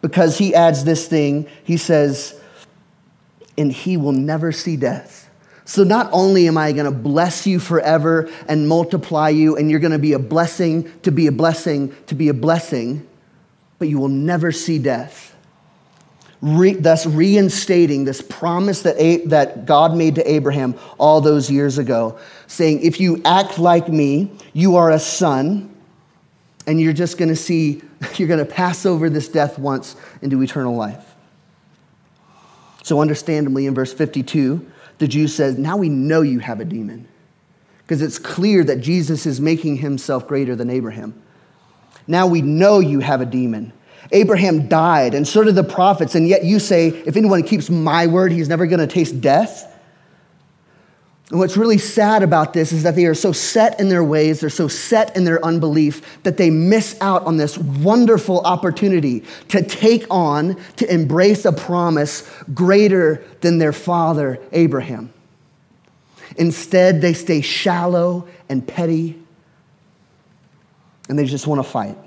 Because 0.02 0.38
he 0.38 0.54
adds 0.54 0.84
this 0.84 1.08
thing, 1.08 1.48
he 1.64 1.78
says, 1.78 2.38
and 3.58 3.72
he 3.72 3.96
will 3.96 4.12
never 4.12 4.52
see 4.52 4.76
death. 4.76 5.21
So, 5.72 5.86
not 5.86 6.10
only 6.12 6.50
am 6.50 6.58
I 6.58 6.74
going 6.74 6.84
to 6.84 6.92
bless 6.92 7.48
you 7.48 7.58
forever 7.58 8.30
and 8.50 8.68
multiply 8.68 9.30
you, 9.30 9.56
and 9.56 9.72
you're 9.72 9.80
going 9.80 9.94
to 9.94 10.00
be 10.00 10.12
a 10.12 10.20
blessing 10.20 10.92
to 11.04 11.14
be 11.14 11.28
a 11.28 11.32
blessing 11.32 11.96
to 12.08 12.14
be 12.14 12.28
a 12.28 12.34
blessing, 12.34 13.08
but 13.80 13.88
you 13.88 13.98
will 13.98 14.10
never 14.10 14.52
see 14.52 14.80
death. 14.80 15.34
Re- 16.42 16.74
thus, 16.74 17.06
reinstating 17.06 18.04
this 18.04 18.22
promise 18.22 18.82
that, 18.82 18.98
a- 19.00 19.26
that 19.28 19.66
God 19.66 19.96
made 19.96 20.16
to 20.16 20.30
Abraham 20.30 20.76
all 20.98 21.22
those 21.22 21.50
years 21.50 21.78
ago, 21.78 22.20
saying, 22.48 22.82
If 22.82 23.00
you 23.00 23.22
act 23.24 23.58
like 23.58 23.88
me, 23.88 24.30
you 24.52 24.76
are 24.76 24.92
a 24.92 25.00
son, 25.00 25.74
and 26.68 26.82
you're 26.82 26.92
just 26.92 27.18
going 27.18 27.30
to 27.30 27.36
see, 27.38 27.82
you're 28.18 28.28
going 28.28 28.46
to 28.46 28.54
pass 28.54 28.86
over 28.86 29.10
this 29.10 29.30
death 29.30 29.58
once 29.58 29.96
into 30.22 30.44
eternal 30.44 30.76
life. 30.76 31.16
So, 32.84 33.00
understandably, 33.00 33.68
in 33.68 33.74
verse 33.74 33.94
52, 33.94 34.70
the 35.02 35.08
Jew 35.08 35.28
says, 35.28 35.58
Now 35.58 35.78
we 35.78 35.90
know 35.90 36.22
you 36.22 36.40
have 36.40 36.60
a 36.60 36.66
demon. 36.66 37.08
Because 37.80 38.04
it's 38.04 38.20
clear 38.20 38.64
that 38.64 38.80
Jesus 38.80 39.26
is 39.26 39.42
making 39.42 39.78
himself 39.78 40.28
greater 40.28 40.56
than 40.56 40.70
Abraham. 40.70 41.20
Now 42.08 42.28
we 42.28 42.44
know 42.44 42.80
you 42.80 43.00
have 43.00 43.20
a 43.20 43.26
demon. 43.26 43.74
Abraham 44.12 44.68
died, 44.68 45.16
and 45.16 45.28
so 45.28 45.44
did 45.44 45.56
the 45.56 45.64
prophets, 45.64 46.14
and 46.14 46.28
yet 46.28 46.46
you 46.46 46.60
say, 46.60 46.90
If 46.90 47.18
anyone 47.18 47.42
keeps 47.42 47.68
my 47.70 48.06
word, 48.06 48.32
he's 48.32 48.48
never 48.48 48.68
going 48.68 48.80
to 48.80 48.88
taste 48.88 49.20
death. 49.22 49.71
And 51.32 51.40
what's 51.40 51.56
really 51.56 51.78
sad 51.78 52.24
about 52.24 52.52
this 52.52 52.74
is 52.74 52.84
that 52.84 52.98
they 52.98 53.06
are 53.06 53.16
so 53.16 53.32
set 53.32 53.80
in 53.80 53.88
their 53.88 54.04
ways, 54.04 54.42
they're 54.42 54.50
so 54.50 54.68
set 54.68 55.16
in 55.16 55.24
their 55.24 55.44
unbelief 55.46 56.22
that 56.24 56.36
they 56.36 56.50
miss 56.50 56.98
out 57.00 57.26
on 57.26 57.38
this 57.38 57.58
wonderful 57.58 58.42
opportunity 58.42 59.24
to 59.48 59.64
take 59.64 60.06
on, 60.10 60.58
to 60.76 60.94
embrace 60.94 61.46
a 61.46 61.54
promise 61.54 62.30
greater 62.54 63.24
than 63.40 63.60
their 63.60 63.72
father 63.72 64.40
Abraham. 64.52 65.14
Instead, 66.36 67.00
they 67.00 67.14
stay 67.14 67.40
shallow 67.40 68.28
and 68.50 68.68
petty, 68.68 69.18
and 71.08 71.18
they 71.18 71.26
just 71.26 71.48
want 71.48 71.60
to 71.60 71.70
fight. 71.70 71.98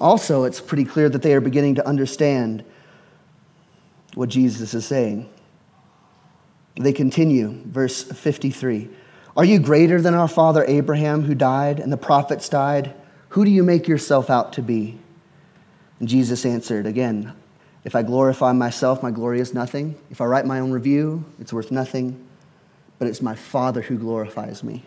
Also, 0.00 0.44
it's 0.44 0.60
pretty 0.60 0.84
clear 0.84 1.08
that 1.08 1.22
they 1.22 1.34
are 1.34 1.40
beginning 1.40 1.74
to 1.74 1.86
understand 1.86 2.64
what 4.14 4.28
Jesus 4.28 4.72
is 4.72 4.86
saying. 4.86 5.28
They 6.76 6.92
continue, 6.92 7.60
verse 7.66 8.02
53. 8.02 8.88
Are 9.36 9.44
you 9.44 9.58
greater 9.58 10.00
than 10.00 10.14
our 10.14 10.28
father 10.28 10.64
Abraham, 10.66 11.22
who 11.22 11.34
died, 11.34 11.80
and 11.80 11.92
the 11.92 11.96
prophets 11.96 12.48
died? 12.48 12.94
Who 13.30 13.44
do 13.44 13.50
you 13.50 13.62
make 13.62 13.88
yourself 13.88 14.30
out 14.30 14.52
to 14.54 14.62
be? 14.62 14.98
And 16.00 16.08
Jesus 16.08 16.44
answered 16.44 16.86
again, 16.86 17.32
If 17.84 17.94
I 17.94 18.02
glorify 18.02 18.52
myself, 18.52 19.02
my 19.02 19.10
glory 19.10 19.40
is 19.40 19.54
nothing. 19.54 19.96
If 20.10 20.20
I 20.20 20.24
write 20.26 20.46
my 20.46 20.60
own 20.60 20.70
review, 20.70 21.24
it's 21.38 21.52
worth 21.52 21.70
nothing. 21.70 22.26
But 22.98 23.08
it's 23.08 23.22
my 23.22 23.34
Father 23.34 23.80
who 23.82 23.96
glorifies 23.96 24.62
me, 24.62 24.84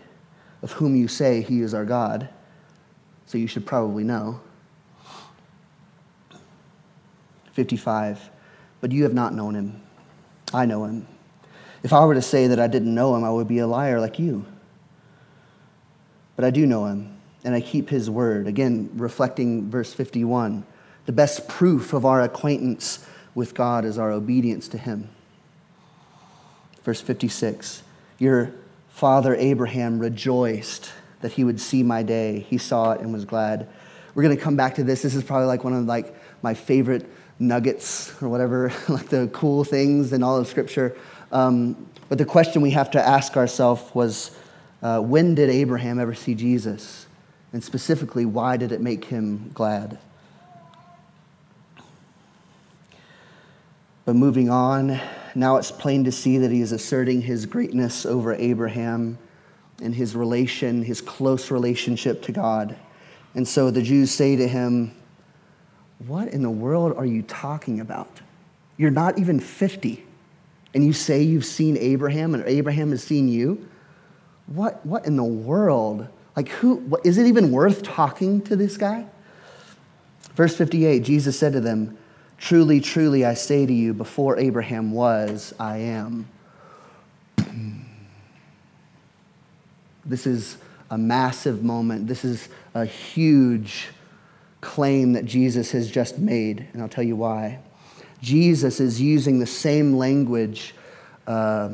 of 0.62 0.74
whom 0.74 0.96
you 0.96 1.08
say 1.08 1.42
he 1.42 1.62
is 1.62 1.74
our 1.74 1.86
God. 1.86 2.30
So 3.26 3.38
you 3.38 3.48
should 3.48 3.66
probably 3.66 4.04
know. 4.04 4.42
55. 7.54 8.30
But 8.82 8.92
you 8.92 9.04
have 9.04 9.14
not 9.14 9.34
known 9.34 9.56
him. 9.56 9.82
I 10.54 10.66
know 10.66 10.86
him. 10.86 11.08
If 11.86 11.94
I 11.94 12.04
were 12.04 12.16
to 12.16 12.22
say 12.24 12.48
that 12.48 12.60
I 12.60 12.66
didn't 12.66 12.96
know 12.96 13.16
him, 13.16 13.24
I 13.24 13.30
would 13.30 13.48
be 13.48 13.60
a 13.60 13.68
liar 13.68 14.02
like 14.02 14.18
you. 14.18 14.44
But 16.36 16.44
I 16.44 16.50
do 16.50 16.66
know 16.66 16.88
him, 16.88 17.16
and 17.44 17.54
I 17.54 17.62
keep 17.62 17.92
his 17.92 18.10
word. 18.10 18.48
Again, 18.48 18.90
reflecting 18.96 19.70
verse 19.70 19.94
51. 19.94 20.66
The 21.06 21.12
best 21.12 21.48
proof 21.48 21.94
of 21.94 22.04
our 22.04 22.24
acquaintance 22.24 23.06
with 23.36 23.54
God 23.54 23.86
is 23.86 24.00
our 24.00 24.12
obedience 24.12 24.68
to 24.70 24.80
him. 24.80 25.10
Verse 26.84 27.02
56 27.02 27.84
Your 28.18 28.52
father 28.90 29.36
Abraham 29.36 30.00
rejoiced 30.00 30.92
that 31.22 31.34
he 31.34 31.44
would 31.44 31.62
see 31.62 31.84
my 31.84 32.02
day. 32.02 32.40
He 32.40 32.58
saw 32.58 32.94
it 32.94 33.02
and 33.02 33.14
was 33.14 33.26
glad. 33.26 33.70
We're 34.16 34.24
going 34.24 34.36
to 34.36 34.44
come 34.44 34.56
back 34.56 34.74
to 34.76 34.84
this. 34.84 35.04
This 35.04 35.14
is 35.14 35.24
probably 35.24 35.46
like 35.46 35.64
one 35.64 35.74
of 35.74 35.86
like 35.86 36.16
my 36.42 36.56
favorite 36.56 37.08
nuggets 37.38 38.12
or 38.24 38.30
whatever, 38.30 38.74
like 38.90 39.10
the 39.10 39.30
cool 39.32 39.64
things 39.64 40.14
in 40.14 40.24
all 40.24 40.38
of 40.38 40.48
Scripture. 40.48 40.98
Um, 41.32 41.88
but 42.08 42.18
the 42.18 42.26
question 42.26 42.62
we 42.62 42.72
have 42.72 42.92
to 42.92 43.02
ask 43.02 43.36
ourselves 43.36 43.84
was 43.94 44.32
uh, 44.82 45.00
when 45.00 45.36
did 45.36 45.50
Abraham 45.50 46.00
ever 46.00 46.14
see 46.14 46.36
Jesus? 46.36 47.08
And 47.52 47.64
specifically, 47.64 48.26
why 48.26 48.58
did 48.58 48.72
it 48.72 48.82
make 48.82 49.06
him 49.06 49.50
glad? 49.54 49.98
But 54.06 54.16
moving 54.16 54.50
on, 54.50 55.00
now 55.34 55.58
it's 55.58 55.72
plain 55.72 56.04
to 56.04 56.12
see 56.12 56.38
that 56.38 56.52
he 56.52 56.62
is 56.62 56.72
asserting 56.72 57.22
his 57.22 57.46
greatness 57.48 58.06
over 58.06 58.34
Abraham 58.34 59.18
and 59.82 59.96
his 59.96 60.16
relation, 60.16 60.84
his 60.84 61.02
close 61.02 61.50
relationship 61.50 62.22
to 62.24 62.32
God. 62.32 62.76
And 63.34 63.48
so 63.48 63.72
the 63.72 63.82
Jews 63.82 64.12
say 64.12 64.36
to 64.36 64.48
him, 64.48 64.96
What 66.06 66.28
in 66.28 66.44
the 66.44 66.52
world 66.52 66.96
are 66.96 67.06
you 67.06 67.24
talking 67.24 67.80
about? 67.80 68.22
You're 68.78 68.92
not 68.92 69.18
even 69.18 69.40
50 69.40 70.05
and 70.76 70.86
you 70.86 70.92
say 70.92 71.24
you've 71.24 71.46
seen 71.46 71.78
Abraham 71.78 72.36
and 72.36 72.44
Abraham 72.46 72.92
has 72.92 73.02
seen 73.02 73.30
you, 73.30 73.68
what, 74.46 74.86
what 74.86 75.06
in 75.06 75.16
the 75.16 75.24
world? 75.24 76.08
Like, 76.36 76.50
who, 76.50 76.76
what, 76.76 77.06
is 77.06 77.18
it 77.18 77.26
even 77.28 77.50
worth 77.50 77.82
talking 77.82 78.42
to 78.42 78.58
this 78.58 78.76
guy? 78.76 79.06
Verse 80.36 80.56
58 80.56 81.00
Jesus 81.00 81.40
said 81.40 81.54
to 81.54 81.62
them, 81.62 81.98
Truly, 82.38 82.82
truly, 82.82 83.24
I 83.24 83.34
say 83.36 83.66
to 83.66 83.74
you, 83.74 83.94
before 83.94 84.38
Abraham 84.38 84.92
was, 84.92 85.54
I 85.58 85.78
am. 85.78 86.28
This 90.04 90.28
is 90.28 90.58
a 90.92 90.98
massive 90.98 91.64
moment. 91.64 92.08
This 92.08 92.26
is 92.26 92.50
a 92.74 92.86
huge 92.86 93.88
claim 94.60 95.14
that 95.14 95.26
Jesus 95.26 95.72
has 95.72 95.90
just 95.90 96.20
made, 96.20 96.68
and 96.74 96.82
I'll 96.82 96.90
tell 96.90 97.04
you 97.06 97.16
why. 97.16 97.60
Jesus 98.26 98.80
is 98.80 99.00
using 99.00 99.38
the 99.38 99.46
same 99.46 99.94
language 99.94 100.74
uh, 101.28 101.70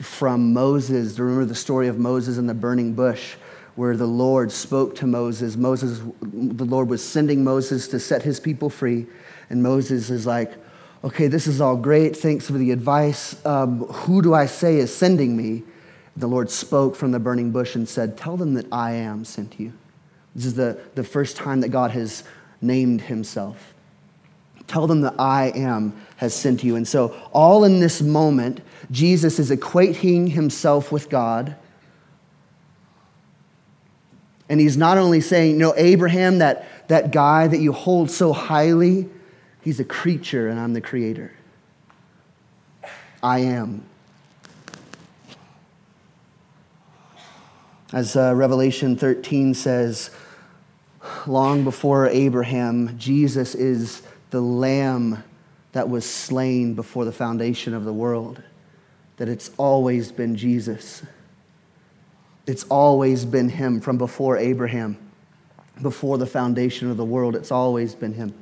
from 0.00 0.54
Moses. 0.54 1.18
Remember 1.18 1.44
the 1.44 1.54
story 1.54 1.88
of 1.88 1.98
Moses 1.98 2.38
and 2.38 2.48
the 2.48 2.54
burning 2.54 2.94
bush, 2.94 3.34
where 3.76 3.94
the 3.94 4.06
Lord 4.06 4.50
spoke 4.50 4.96
to 4.96 5.06
Moses. 5.06 5.58
Moses, 5.58 6.00
the 6.22 6.64
Lord 6.64 6.88
was 6.88 7.04
sending 7.04 7.44
Moses 7.44 7.86
to 7.88 8.00
set 8.00 8.22
his 8.22 8.40
people 8.40 8.70
free, 8.70 9.04
and 9.50 9.62
Moses 9.62 10.08
is 10.08 10.24
like, 10.26 10.54
"Okay, 11.02 11.26
this 11.26 11.46
is 11.46 11.60
all 11.60 11.76
great. 11.76 12.16
Thanks 12.16 12.46
for 12.46 12.54
the 12.54 12.70
advice. 12.70 13.36
Um, 13.44 13.80
who 13.80 14.22
do 14.22 14.32
I 14.32 14.46
say 14.46 14.78
is 14.78 14.94
sending 14.94 15.36
me?" 15.36 15.64
The 16.16 16.28
Lord 16.28 16.48
spoke 16.48 16.96
from 16.96 17.10
the 17.12 17.20
burning 17.20 17.50
bush 17.50 17.74
and 17.74 17.86
said, 17.86 18.16
"Tell 18.16 18.38
them 18.38 18.54
that 18.54 18.66
I 18.72 18.92
am 18.92 19.26
sent 19.26 19.60
you." 19.60 19.74
This 20.34 20.46
is 20.46 20.54
the, 20.54 20.78
the 20.94 21.04
first 21.04 21.36
time 21.36 21.60
that 21.60 21.68
God 21.68 21.90
has 21.90 22.24
named 22.62 23.02
himself. 23.02 23.73
Tell 24.66 24.86
them 24.86 25.02
that 25.02 25.14
I 25.18 25.52
am 25.54 25.94
has 26.16 26.34
sent 26.34 26.64
you. 26.64 26.76
And 26.76 26.86
so, 26.86 27.14
all 27.32 27.64
in 27.64 27.80
this 27.80 28.00
moment, 28.00 28.60
Jesus 28.90 29.38
is 29.38 29.50
equating 29.50 30.30
himself 30.30 30.90
with 30.90 31.10
God. 31.10 31.56
And 34.48 34.60
he's 34.60 34.76
not 34.76 34.98
only 34.98 35.20
saying, 35.20 35.52
you 35.52 35.58
know, 35.58 35.74
Abraham, 35.76 36.38
that, 36.38 36.88
that 36.88 37.12
guy 37.12 37.46
that 37.46 37.58
you 37.58 37.72
hold 37.72 38.10
so 38.10 38.32
highly, 38.32 39.08
he's 39.62 39.80
a 39.80 39.84
creature 39.84 40.48
and 40.48 40.60
I'm 40.60 40.74
the 40.74 40.80
creator. 40.80 41.32
I 43.22 43.38
am. 43.40 43.84
As 47.92 48.16
uh, 48.16 48.34
Revelation 48.34 48.96
13 48.96 49.54
says, 49.54 50.10
long 51.26 51.64
before 51.64 52.08
Abraham, 52.08 52.98
Jesus 52.98 53.54
is 53.54 54.02
the 54.34 54.42
lamb 54.42 55.22
that 55.70 55.88
was 55.88 56.04
slain 56.04 56.74
before 56.74 57.04
the 57.04 57.12
foundation 57.12 57.72
of 57.72 57.84
the 57.84 57.92
world, 57.92 58.42
that 59.16 59.28
it's 59.28 59.52
always 59.58 60.10
been 60.10 60.34
Jesus. 60.34 61.04
It's 62.44 62.64
always 62.64 63.24
been 63.24 63.48
him 63.48 63.80
from 63.80 63.96
before 63.96 64.36
Abraham, 64.36 64.98
before 65.80 66.18
the 66.18 66.26
foundation 66.26 66.90
of 66.90 66.96
the 66.96 67.04
world. 67.04 67.36
It's 67.36 67.52
always 67.52 67.94
been 67.94 68.12
him. 68.12 68.34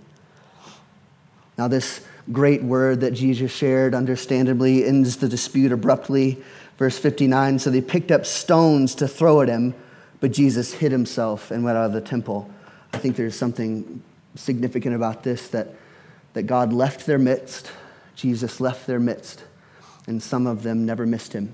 Now, 1.58 1.68
this 1.68 2.00
great 2.32 2.62
word 2.62 3.02
that 3.02 3.10
Jesus 3.10 3.52
shared, 3.52 3.94
understandably, 3.94 4.86
ends 4.86 5.18
the 5.18 5.28
dispute 5.28 5.72
abruptly. 5.72 6.42
Verse 6.78 6.98
59 6.98 7.58
So 7.58 7.68
they 7.68 7.82
picked 7.82 8.10
up 8.10 8.24
stones 8.24 8.94
to 8.94 9.06
throw 9.06 9.42
at 9.42 9.48
him, 9.48 9.74
but 10.20 10.32
Jesus 10.32 10.72
hid 10.72 10.90
himself 10.90 11.50
and 11.50 11.62
went 11.62 11.76
out 11.76 11.84
of 11.84 11.92
the 11.92 12.00
temple. 12.00 12.50
I 12.94 12.96
think 12.96 13.14
there's 13.16 13.36
something 13.36 14.02
significant 14.34 14.96
about 14.96 15.22
this 15.22 15.48
that 15.48 15.74
that 16.34 16.44
God 16.44 16.72
left 16.72 17.06
their 17.06 17.18
midst, 17.18 17.70
Jesus 18.16 18.60
left 18.60 18.86
their 18.86 19.00
midst, 19.00 19.44
and 20.06 20.22
some 20.22 20.46
of 20.46 20.62
them 20.62 20.86
never 20.86 21.06
missed 21.06 21.32
him. 21.32 21.52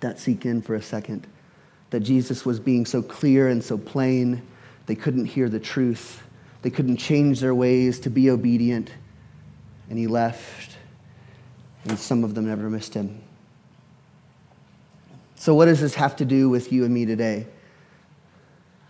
That 0.00 0.18
sink 0.18 0.44
in 0.44 0.62
for 0.62 0.74
a 0.74 0.82
second. 0.82 1.26
That 1.90 2.00
Jesus 2.00 2.44
was 2.44 2.58
being 2.58 2.86
so 2.86 3.02
clear 3.02 3.48
and 3.48 3.62
so 3.62 3.78
plain, 3.78 4.42
they 4.86 4.94
couldn't 4.94 5.26
hear 5.26 5.48
the 5.48 5.60
truth. 5.60 6.22
They 6.62 6.70
couldn't 6.70 6.96
change 6.96 7.40
their 7.40 7.54
ways 7.54 8.00
to 8.00 8.10
be 8.10 8.30
obedient, 8.30 8.90
and 9.90 9.98
he 9.98 10.06
left, 10.06 10.76
and 11.84 11.98
some 11.98 12.24
of 12.24 12.34
them 12.34 12.46
never 12.46 12.70
missed 12.70 12.94
him. 12.94 13.20
So, 15.34 15.54
what 15.54 15.64
does 15.64 15.80
this 15.80 15.94
have 15.96 16.14
to 16.16 16.24
do 16.24 16.48
with 16.48 16.72
you 16.72 16.84
and 16.84 16.94
me 16.94 17.04
today? 17.04 17.46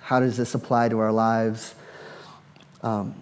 How 0.03 0.21
does 0.21 0.37
this 0.37 0.55
apply 0.55 0.91
to 0.91 0.99
our 0.99 1.13
lives? 1.13 1.75
Um, 2.83 3.15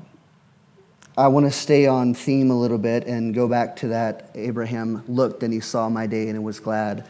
I 1.19 1.29
want 1.29 1.45
to 1.45 1.53
stay 1.53 1.87
on 1.87 2.15
theme 2.15 2.51
a 2.51 2.59
little 2.59 2.79
bit 2.79 3.07
and 3.07 3.35
go 3.35 3.47
back 3.47 3.77
to 3.77 3.89
that 3.89 4.31
Abraham 4.35 5.05
looked 5.07 5.43
and 5.43 5.53
he 5.53 5.61
saw 5.61 5.89
my 5.91 6.07
day 6.07 6.29
and 6.29 6.43
was 6.43 6.61
glad. 6.61 7.07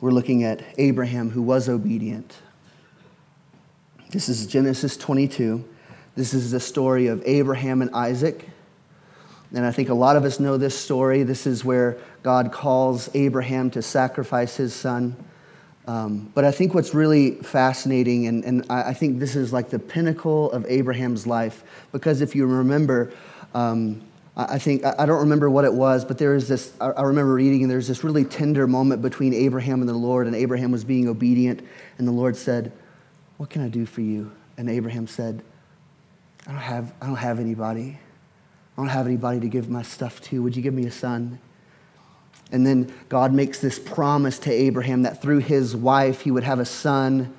We're 0.00 0.12
looking 0.12 0.44
at 0.44 0.62
Abraham 0.78 1.28
who 1.28 1.42
was 1.42 1.68
obedient. 1.68 2.34
This 4.10 4.30
is 4.30 4.46
Genesis 4.46 4.96
22. 4.96 5.62
This 6.16 6.32
is 6.32 6.50
the 6.50 6.60
story 6.60 7.08
of 7.08 7.22
Abraham 7.26 7.82
and 7.82 7.90
Isaac. 7.94 8.48
And 9.54 9.66
I 9.66 9.72
think 9.72 9.90
a 9.90 9.94
lot 9.94 10.16
of 10.16 10.24
us 10.24 10.40
know 10.40 10.56
this 10.56 10.78
story. 10.78 11.24
This 11.24 11.46
is 11.46 11.64
where 11.64 11.98
God 12.22 12.52
calls 12.52 13.10
Abraham 13.14 13.70
to 13.72 13.82
sacrifice 13.82 14.56
his 14.56 14.72
son. 14.72 15.16
Um, 15.90 16.30
but 16.36 16.44
I 16.44 16.52
think 16.52 16.72
what's 16.72 16.94
really 16.94 17.32
fascinating, 17.32 18.28
and, 18.28 18.44
and 18.44 18.64
I, 18.70 18.90
I, 18.90 18.94
think 18.94 19.18
this 19.18 19.34
is 19.34 19.52
like 19.52 19.70
the 19.70 19.78
pinnacle 19.80 20.52
of 20.52 20.64
Abraham's 20.68 21.26
life, 21.26 21.64
because 21.90 22.20
if 22.20 22.36
you 22.36 22.46
remember, 22.46 23.12
um, 23.54 24.00
I, 24.36 24.54
I 24.54 24.58
think, 24.60 24.84
I, 24.84 24.94
I, 25.00 25.06
don't 25.06 25.18
remember 25.18 25.50
what 25.50 25.64
it 25.64 25.74
was, 25.74 26.04
but 26.04 26.16
there 26.16 26.36
is 26.36 26.46
this, 26.46 26.72
I, 26.80 27.02
remember 27.02 27.34
reading, 27.34 27.62
and 27.62 27.70
there's 27.70 27.88
this 27.88 28.04
really 28.04 28.24
tender 28.24 28.68
moment 28.68 29.02
between 29.02 29.34
Abraham 29.34 29.80
and 29.80 29.88
the 29.88 29.94
Lord, 29.94 30.28
and 30.28 30.36
Abraham 30.36 30.70
was 30.70 30.84
being 30.84 31.08
obedient, 31.08 31.66
and 31.98 32.06
the 32.06 32.12
Lord 32.12 32.36
said, 32.36 32.70
What 33.38 33.50
can 33.50 33.60
I 33.60 33.68
do 33.68 33.84
for 33.84 34.00
you? 34.00 34.30
And 34.58 34.70
Abraham 34.70 35.08
said, 35.08 35.42
I 36.46 36.52
don't 36.52 36.60
have, 36.60 36.94
I 37.02 37.06
don't 37.06 37.16
have 37.16 37.40
anybody. 37.40 37.98
I 38.76 38.80
don't 38.80 38.90
have 38.90 39.08
anybody 39.08 39.40
to 39.40 39.48
give 39.48 39.68
my 39.68 39.82
stuff 39.82 40.20
to. 40.20 40.40
Would 40.40 40.54
you 40.54 40.62
give 40.62 40.72
me 40.72 40.86
a 40.86 40.92
son? 40.92 41.40
And 42.52 42.66
then 42.66 42.92
God 43.08 43.32
makes 43.32 43.60
this 43.60 43.78
promise 43.78 44.38
to 44.40 44.50
Abraham 44.50 45.02
that 45.02 45.22
through 45.22 45.38
his 45.38 45.76
wife 45.76 46.22
he 46.22 46.30
would 46.30 46.44
have 46.44 46.58
a 46.58 46.64
son 46.64 47.32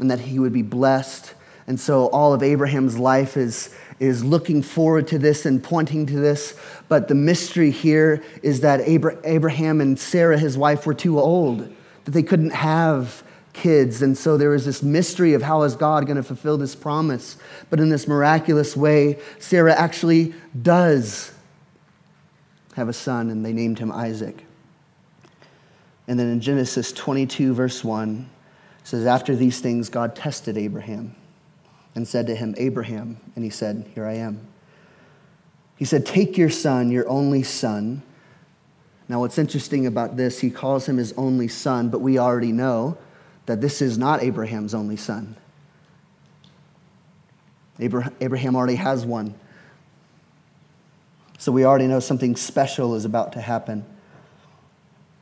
and 0.00 0.10
that 0.10 0.20
he 0.20 0.38
would 0.38 0.52
be 0.52 0.62
blessed. 0.62 1.34
And 1.66 1.78
so 1.78 2.06
all 2.08 2.32
of 2.32 2.42
Abraham's 2.42 2.98
life 2.98 3.36
is, 3.36 3.74
is 4.00 4.24
looking 4.24 4.62
forward 4.62 5.06
to 5.08 5.18
this 5.18 5.46
and 5.46 5.62
pointing 5.62 6.06
to 6.06 6.16
this. 6.18 6.58
But 6.88 7.08
the 7.08 7.14
mystery 7.14 7.70
here 7.70 8.22
is 8.42 8.62
that 8.62 8.80
Abraham 8.80 9.80
and 9.80 9.98
Sarah, 9.98 10.38
his 10.38 10.56
wife, 10.56 10.86
were 10.86 10.94
too 10.94 11.20
old, 11.20 11.72
that 12.04 12.10
they 12.12 12.22
couldn't 12.22 12.50
have 12.50 13.22
kids. 13.52 14.02
And 14.02 14.16
so 14.16 14.36
there 14.36 14.50
was 14.50 14.64
this 14.64 14.82
mystery 14.82 15.34
of 15.34 15.42
how 15.42 15.62
is 15.62 15.76
God 15.76 16.06
going 16.06 16.16
to 16.16 16.22
fulfill 16.22 16.56
this 16.56 16.74
promise. 16.74 17.36
But 17.70 17.80
in 17.80 17.90
this 17.90 18.08
miraculous 18.08 18.76
way, 18.76 19.18
Sarah 19.38 19.74
actually 19.74 20.34
does 20.60 21.32
have 22.74 22.88
a 22.88 22.92
son, 22.92 23.28
and 23.28 23.44
they 23.44 23.52
named 23.52 23.80
him 23.80 23.90
Isaac. 23.90 24.44
And 26.08 26.18
then 26.18 26.28
in 26.28 26.40
Genesis 26.40 26.90
22, 26.90 27.52
verse 27.52 27.84
1, 27.84 28.28
says, 28.82 29.04
After 29.06 29.36
these 29.36 29.60
things, 29.60 29.90
God 29.90 30.16
tested 30.16 30.56
Abraham 30.56 31.14
and 31.94 32.08
said 32.08 32.26
to 32.28 32.34
him, 32.34 32.54
Abraham. 32.56 33.18
And 33.36 33.44
he 33.44 33.50
said, 33.50 33.90
Here 33.94 34.06
I 34.06 34.14
am. 34.14 34.40
He 35.76 35.84
said, 35.84 36.06
Take 36.06 36.38
your 36.38 36.48
son, 36.48 36.90
your 36.90 37.06
only 37.08 37.42
son. 37.42 38.02
Now, 39.06 39.20
what's 39.20 39.38
interesting 39.38 39.86
about 39.86 40.16
this, 40.16 40.40
he 40.40 40.50
calls 40.50 40.88
him 40.88 40.96
his 40.96 41.12
only 41.12 41.48
son, 41.48 41.90
but 41.90 42.00
we 42.00 42.18
already 42.18 42.52
know 42.52 42.96
that 43.46 43.60
this 43.60 43.80
is 43.80 43.96
not 43.98 44.22
Abraham's 44.22 44.74
only 44.74 44.96
son. 44.96 45.36
Abraham 47.78 48.56
already 48.56 48.74
has 48.74 49.06
one. 49.06 49.34
So 51.38 51.52
we 51.52 51.64
already 51.64 51.86
know 51.86 52.00
something 52.00 52.34
special 52.34 52.94
is 52.94 53.04
about 53.04 53.32
to 53.34 53.40
happen. 53.40 53.84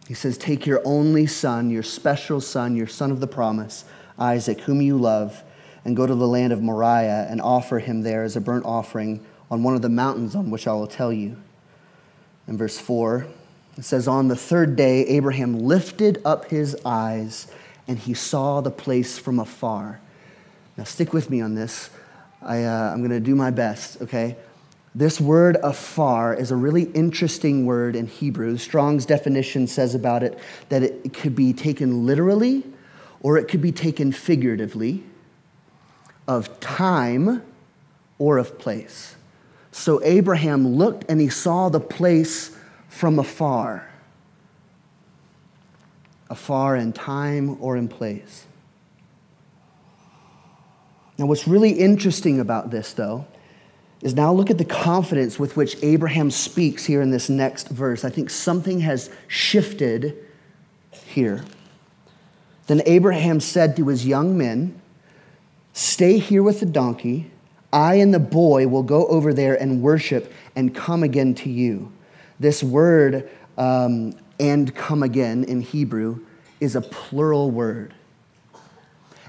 He 0.06 0.14
says, 0.14 0.38
Take 0.38 0.66
your 0.66 0.80
only 0.84 1.26
son, 1.26 1.70
your 1.70 1.82
special 1.82 2.40
son, 2.40 2.76
your 2.76 2.86
son 2.86 3.10
of 3.10 3.20
the 3.20 3.26
promise, 3.26 3.84
Isaac, 4.18 4.60
whom 4.60 4.80
you 4.80 4.96
love 4.96 5.42
and 5.84 5.96
go 5.96 6.04
to 6.06 6.14
the 6.14 6.26
land 6.26 6.52
of 6.52 6.60
Moriah 6.60 7.28
and 7.30 7.40
offer 7.40 7.78
him 7.78 8.02
there 8.02 8.24
as 8.24 8.34
a 8.34 8.40
burnt 8.40 8.64
offering 8.64 9.24
on 9.50 9.62
one 9.62 9.76
of 9.76 9.82
the 9.82 9.88
mountains 9.88 10.34
on 10.34 10.50
which 10.50 10.66
I 10.66 10.72
will 10.72 10.88
tell 10.88 11.12
you. 11.12 11.36
In 12.48 12.56
verse 12.56 12.78
4, 12.78 13.26
it 13.76 13.84
says, 13.84 14.08
On 14.08 14.26
the 14.26 14.36
third 14.36 14.74
day, 14.74 15.06
Abraham 15.06 15.60
lifted 15.60 16.20
up 16.24 16.46
his 16.46 16.76
eyes 16.84 17.46
and 17.86 17.98
he 17.98 18.14
saw 18.14 18.60
the 18.60 18.70
place 18.70 19.16
from 19.16 19.38
afar. 19.38 20.00
Now, 20.76 20.82
stick 20.84 21.12
with 21.12 21.30
me 21.30 21.40
on 21.40 21.54
this. 21.54 21.90
I, 22.42 22.64
uh, 22.64 22.90
I'm 22.92 22.98
going 22.98 23.10
to 23.10 23.20
do 23.20 23.36
my 23.36 23.50
best, 23.50 24.02
okay? 24.02 24.36
This 24.96 25.20
word 25.20 25.58
afar 25.62 26.32
is 26.32 26.50
a 26.50 26.56
really 26.56 26.84
interesting 26.84 27.66
word 27.66 27.94
in 27.94 28.06
Hebrew. 28.06 28.56
Strong's 28.56 29.04
definition 29.04 29.66
says 29.66 29.94
about 29.94 30.22
it 30.22 30.38
that 30.70 30.82
it 30.82 31.12
could 31.12 31.36
be 31.36 31.52
taken 31.52 32.06
literally 32.06 32.64
or 33.20 33.36
it 33.36 33.46
could 33.46 33.60
be 33.60 33.72
taken 33.72 34.10
figuratively 34.10 35.04
of 36.26 36.60
time 36.60 37.42
or 38.18 38.38
of 38.38 38.58
place. 38.58 39.16
So 39.70 40.02
Abraham 40.02 40.66
looked 40.66 41.04
and 41.10 41.20
he 41.20 41.28
saw 41.28 41.68
the 41.68 41.78
place 41.78 42.56
from 42.88 43.18
afar, 43.18 43.90
afar 46.30 46.74
in 46.74 46.94
time 46.94 47.58
or 47.60 47.76
in 47.76 47.88
place. 47.88 48.46
Now, 51.18 51.26
what's 51.26 51.46
really 51.46 51.72
interesting 51.72 52.40
about 52.40 52.70
this, 52.70 52.94
though, 52.94 53.26
is 54.02 54.14
now 54.14 54.32
look 54.32 54.50
at 54.50 54.58
the 54.58 54.64
confidence 54.64 55.38
with 55.38 55.56
which 55.56 55.76
Abraham 55.82 56.30
speaks 56.30 56.84
here 56.84 57.00
in 57.00 57.10
this 57.10 57.28
next 57.28 57.68
verse. 57.68 58.04
I 58.04 58.10
think 58.10 58.30
something 58.30 58.80
has 58.80 59.10
shifted 59.26 60.16
here. 60.90 61.44
Then 62.66 62.82
Abraham 62.86 63.40
said 63.40 63.76
to 63.76 63.88
his 63.88 64.06
young 64.06 64.36
men, 64.36 64.80
Stay 65.72 66.18
here 66.18 66.42
with 66.42 66.60
the 66.60 66.66
donkey. 66.66 67.30
I 67.72 67.96
and 67.96 68.12
the 68.14 68.18
boy 68.18 68.66
will 68.66 68.82
go 68.82 69.06
over 69.08 69.34
there 69.34 69.60
and 69.60 69.82
worship 69.82 70.32
and 70.54 70.74
come 70.74 71.02
again 71.02 71.34
to 71.36 71.50
you. 71.50 71.92
This 72.40 72.62
word, 72.62 73.28
um, 73.58 74.14
and 74.40 74.74
come 74.74 75.02
again 75.02 75.44
in 75.44 75.60
Hebrew, 75.60 76.24
is 76.60 76.76
a 76.76 76.80
plural 76.80 77.50
word. 77.50 77.94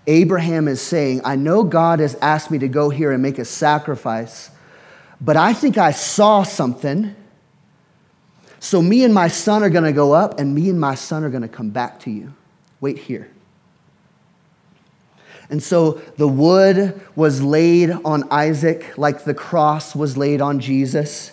Abraham 0.08 0.70
is 0.70 0.82
saying, 0.82 1.22
I 1.26 1.36
know 1.36 1.64
God 1.64 2.00
has 2.00 2.16
asked 2.22 2.50
me 2.50 2.60
to 2.60 2.70
go 2.70 2.90
here 2.90 3.12
and 3.12 3.22
make 3.22 3.40
a 3.40 3.46
sacrifice, 3.46 4.50
but 5.20 5.38
I 5.38 5.54
think 5.54 5.78
I 5.78 5.92
saw 5.92 6.44
something. 6.44 7.16
So 8.60 8.82
me 8.82 9.04
and 9.04 9.14
my 9.14 9.28
son 9.28 9.64
are 9.64 9.70
going 9.70 9.84
to 9.84 9.94
go 9.94 10.14
up, 10.14 10.40
and 10.40 10.54
me 10.54 10.70
and 10.70 10.80
my 10.80 10.96
son 10.96 11.24
are 11.24 11.30
going 11.30 11.44
to 11.44 11.48
come 11.48 11.70
back 11.70 12.00
to 12.02 12.12
you. 12.12 12.34
Wait 12.80 12.98
here. 12.98 13.30
And 15.50 15.64
so 15.64 15.94
the 16.18 16.28
wood 16.28 17.00
was 17.16 17.42
laid 17.42 17.92
on 17.92 18.28
Isaac 18.32 18.98
like 18.98 19.24
the 19.24 19.34
cross 19.34 19.96
was 19.96 20.18
laid 20.18 20.42
on 20.42 20.60
Jesus. 20.60 21.32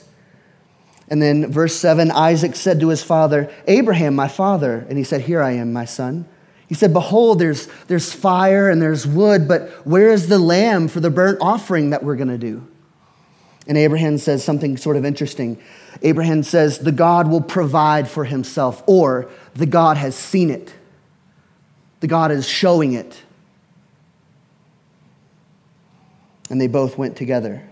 And 1.09 1.21
then 1.21 1.51
verse 1.51 1.75
7 1.75 2.11
Isaac 2.11 2.55
said 2.55 2.81
to 2.81 2.89
his 2.89 3.03
father, 3.03 3.53
Abraham, 3.67 4.15
my 4.15 4.29
father. 4.29 4.87
And 4.89 4.97
he 4.97 5.05
said, 5.05 5.23
Here 5.23 5.43
I 5.43 5.53
am, 5.53 5.73
my 5.73 5.85
son. 5.85 6.27
He 6.69 6.75
said, 6.75 6.93
Behold, 6.93 7.41
there's, 7.41 7.67
there's 7.89 8.13
fire 8.13 8.71
and 8.71 8.81
there's 8.81 9.07
wood, 9.07 9.47
but 9.47 9.69
where 9.87 10.11
is 10.11 10.29
the 10.29 10.39
lamb 10.39 10.89
for 10.89 11.01
the 11.01 11.11
burnt 11.11 11.39
offering 11.41 11.91
that 11.91 12.03
we're 12.03 12.17
going 12.17 12.29
to 12.29 12.39
do? 12.39 12.67
And 13.67 13.79
Abraham 13.79 14.19
says 14.19 14.45
something 14.45 14.77
sort 14.77 14.97
of 14.97 15.05
interesting. 15.05 15.59
Abraham 16.03 16.43
says, 16.43 16.79
The 16.79 16.93
God 16.93 17.29
will 17.29 17.41
provide 17.41 18.09
for 18.09 18.25
himself, 18.25 18.83
or 18.87 19.31
the 19.55 19.67
God 19.67 19.97
has 19.97 20.15
seen 20.15 20.51
it. 20.51 20.73
The 22.01 22.07
God 22.07 22.31
is 22.31 22.47
showing 22.47 22.93
it. 22.93 23.23
And 26.51 26.61
they 26.61 26.67
both 26.67 26.99
went 26.99 27.17
together. 27.17 27.63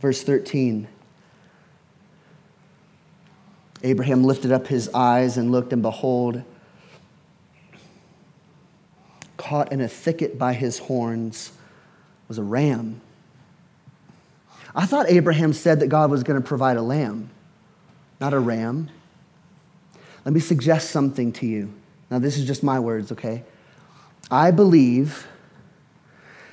Verse 0.00 0.22
13 0.22 0.88
Abraham 3.82 4.24
lifted 4.24 4.50
up 4.50 4.66
his 4.68 4.88
eyes 4.94 5.36
and 5.36 5.52
looked, 5.52 5.72
and 5.72 5.82
behold, 5.82 6.42
caught 9.36 9.72
in 9.72 9.82
a 9.82 9.88
thicket 9.88 10.38
by 10.38 10.54
his 10.54 10.78
horns 10.78 11.52
was 12.28 12.38
a 12.38 12.42
ram. 12.42 13.02
I 14.74 14.86
thought 14.86 15.08
Abraham 15.08 15.52
said 15.52 15.80
that 15.80 15.88
God 15.88 16.10
was 16.10 16.22
going 16.22 16.40
to 16.40 16.46
provide 16.46 16.76
a 16.76 16.82
lamb, 16.82 17.30
not 18.20 18.32
a 18.32 18.38
ram. 18.38 18.90
Let 20.24 20.34
me 20.34 20.40
suggest 20.40 20.90
something 20.90 21.32
to 21.32 21.46
you. 21.46 21.72
Now, 22.10 22.18
this 22.18 22.36
is 22.36 22.46
just 22.46 22.62
my 22.62 22.80
words, 22.80 23.12
okay? 23.12 23.44
I 24.30 24.50
believe 24.50 25.26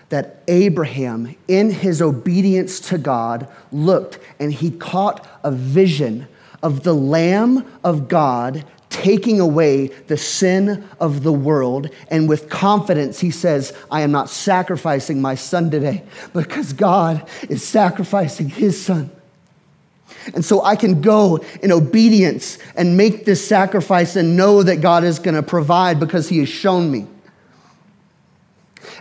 that 0.09 0.43
Abraham, 0.47 1.35
in 1.47 1.71
his 1.71 2.01
obedience 2.01 2.79
to 2.81 2.97
God, 2.97 3.47
looked 3.71 4.19
and 4.39 4.51
he 4.51 4.69
caught 4.69 5.25
a 5.43 5.51
vision 5.51 6.27
of 6.61 6.83
the 6.83 6.93
Lamb 6.93 7.65
of 7.83 8.07
God 8.07 8.65
taking 8.91 9.39
away 9.39 9.87
the 9.87 10.17
sin 10.17 10.87
of 10.99 11.23
the 11.23 11.31
world. 11.33 11.89
And 12.09 12.29
with 12.29 12.49
confidence, 12.49 13.19
he 13.19 13.31
says, 13.31 13.75
I 13.89 14.01
am 14.01 14.11
not 14.11 14.29
sacrificing 14.29 15.21
my 15.21 15.33
son 15.33 15.71
today 15.71 16.03
because 16.33 16.73
God 16.73 17.27
is 17.49 17.63
sacrificing 17.63 18.49
his 18.49 18.79
son. 18.79 19.09
And 20.35 20.45
so 20.45 20.61
I 20.61 20.75
can 20.75 21.01
go 21.01 21.37
in 21.63 21.71
obedience 21.71 22.59
and 22.75 22.95
make 22.95 23.25
this 23.25 23.45
sacrifice 23.45 24.15
and 24.15 24.37
know 24.37 24.61
that 24.61 24.81
God 24.81 25.03
is 25.03 25.17
going 25.17 25.35
to 25.35 25.43
provide 25.43 25.99
because 25.99 26.29
he 26.29 26.39
has 26.39 26.49
shown 26.49 26.91
me. 26.91 27.07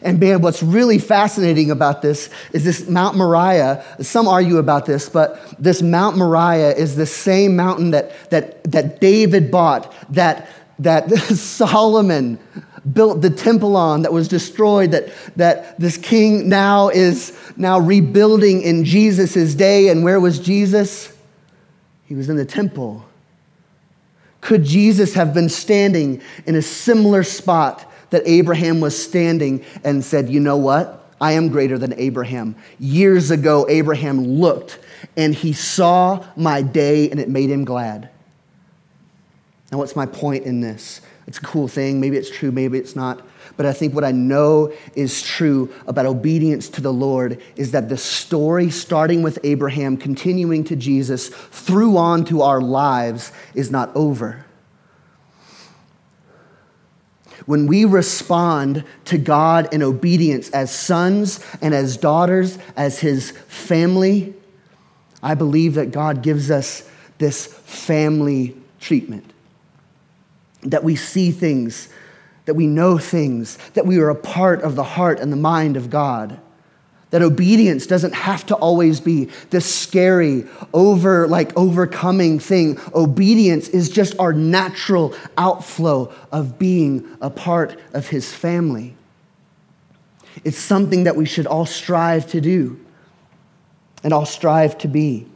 And 0.02 0.18
man, 0.18 0.40
what's 0.40 0.62
really 0.62 0.98
fascinating 0.98 1.70
about 1.70 2.00
this 2.00 2.30
is 2.52 2.64
this 2.64 2.88
Mount 2.88 3.16
Moriah. 3.16 3.84
Some 4.00 4.28
argue 4.28 4.56
about 4.56 4.86
this, 4.86 5.08
but 5.08 5.54
this 5.58 5.82
Mount 5.82 6.16
Moriah 6.16 6.74
is 6.74 6.96
the 6.96 7.06
same 7.06 7.54
mountain 7.54 7.90
that, 7.90 8.30
that, 8.30 8.64
that 8.64 9.00
David 9.00 9.50
bought, 9.50 9.94
that, 10.14 10.48
that 10.78 11.10
Solomon 11.18 12.38
built 12.90 13.20
the 13.20 13.30
temple 13.30 13.76
on 13.76 14.02
that 14.02 14.12
was 14.12 14.26
destroyed, 14.26 14.92
that, 14.92 15.12
that 15.36 15.78
this 15.78 15.98
king 15.98 16.48
now 16.48 16.88
is 16.88 17.38
now 17.56 17.78
rebuilding 17.78 18.62
in 18.62 18.84
Jesus' 18.84 19.54
day. 19.54 19.88
And 19.88 20.02
where 20.02 20.18
was 20.18 20.38
Jesus? 20.38 21.14
He 22.06 22.14
was 22.14 22.30
in 22.30 22.36
the 22.36 22.46
temple. 22.46 23.04
Could 24.40 24.64
Jesus 24.64 25.12
have 25.14 25.34
been 25.34 25.50
standing 25.50 26.22
in 26.46 26.54
a 26.54 26.62
similar 26.62 27.22
spot 27.22 27.89
that 28.10 28.22
Abraham 28.26 28.80
was 28.80 29.00
standing 29.00 29.64
and 29.84 30.04
said, 30.04 30.28
You 30.28 30.40
know 30.40 30.56
what? 30.56 30.96
I 31.20 31.32
am 31.32 31.48
greater 31.48 31.78
than 31.78 31.92
Abraham. 31.98 32.56
Years 32.78 33.30
ago, 33.30 33.66
Abraham 33.68 34.24
looked 34.24 34.78
and 35.16 35.34
he 35.34 35.52
saw 35.52 36.24
my 36.36 36.62
day 36.62 37.10
and 37.10 37.20
it 37.20 37.28
made 37.28 37.50
him 37.50 37.64
glad. 37.64 38.08
Now, 39.70 39.78
what's 39.78 39.94
my 39.94 40.06
point 40.06 40.44
in 40.44 40.60
this? 40.60 41.00
It's 41.26 41.38
a 41.38 41.42
cool 41.42 41.68
thing. 41.68 42.00
Maybe 42.00 42.16
it's 42.16 42.30
true, 42.30 42.50
maybe 42.50 42.78
it's 42.78 42.96
not. 42.96 43.22
But 43.56 43.66
I 43.66 43.72
think 43.72 43.94
what 43.94 44.04
I 44.04 44.12
know 44.12 44.72
is 44.94 45.22
true 45.22 45.72
about 45.86 46.06
obedience 46.06 46.68
to 46.70 46.80
the 46.80 46.92
Lord 46.92 47.40
is 47.56 47.72
that 47.72 47.88
the 47.88 47.96
story, 47.96 48.70
starting 48.70 49.22
with 49.22 49.38
Abraham, 49.44 49.96
continuing 49.96 50.64
to 50.64 50.76
Jesus, 50.76 51.28
through 51.28 51.96
on 51.96 52.24
to 52.26 52.42
our 52.42 52.60
lives, 52.60 53.32
is 53.54 53.70
not 53.70 53.94
over. 53.94 54.44
When 57.46 57.66
we 57.66 57.84
respond 57.84 58.84
to 59.06 59.18
God 59.18 59.72
in 59.72 59.82
obedience 59.82 60.50
as 60.50 60.70
sons 60.70 61.40
and 61.60 61.74
as 61.74 61.96
daughters, 61.96 62.58
as 62.76 63.00
His 63.00 63.30
family, 63.30 64.34
I 65.22 65.34
believe 65.34 65.74
that 65.74 65.90
God 65.90 66.22
gives 66.22 66.50
us 66.50 66.88
this 67.18 67.46
family 67.46 68.56
treatment. 68.80 69.32
That 70.62 70.84
we 70.84 70.96
see 70.96 71.30
things, 71.30 71.88
that 72.44 72.54
we 72.54 72.66
know 72.66 72.98
things, 72.98 73.56
that 73.74 73.86
we 73.86 73.98
are 73.98 74.10
a 74.10 74.14
part 74.14 74.62
of 74.62 74.76
the 74.76 74.84
heart 74.84 75.20
and 75.20 75.32
the 75.32 75.36
mind 75.36 75.76
of 75.76 75.90
God. 75.90 76.38
That 77.10 77.22
obedience 77.22 77.86
doesn't 77.86 78.14
have 78.14 78.46
to 78.46 78.54
always 78.54 79.00
be 79.00 79.28
this 79.50 79.72
scary, 79.72 80.46
over 80.72 81.26
like 81.26 81.56
overcoming 81.56 82.38
thing. 82.38 82.78
Obedience 82.94 83.68
is 83.68 83.90
just 83.90 84.16
our 84.20 84.32
natural 84.32 85.14
outflow 85.36 86.12
of 86.30 86.58
being 86.58 87.06
a 87.20 87.28
part 87.28 87.78
of 87.92 88.08
his 88.08 88.32
family. 88.32 88.94
It's 90.44 90.58
something 90.58 91.04
that 91.04 91.16
we 91.16 91.26
should 91.26 91.46
all 91.46 91.66
strive 91.66 92.28
to 92.28 92.40
do 92.40 92.78
and 94.04 94.12
all 94.12 94.26
strive 94.26 94.78
to 94.78 94.88
be. 94.88 95.26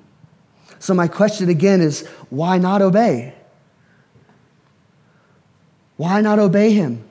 So, 0.79 0.95
my 0.95 1.09
question 1.09 1.49
again 1.49 1.81
is 1.81 2.07
why 2.31 2.59
not 2.59 2.83
obey? 2.83 3.35
Why 5.97 6.20
not 6.20 6.39
obey 6.39 6.72
him? 6.72 7.05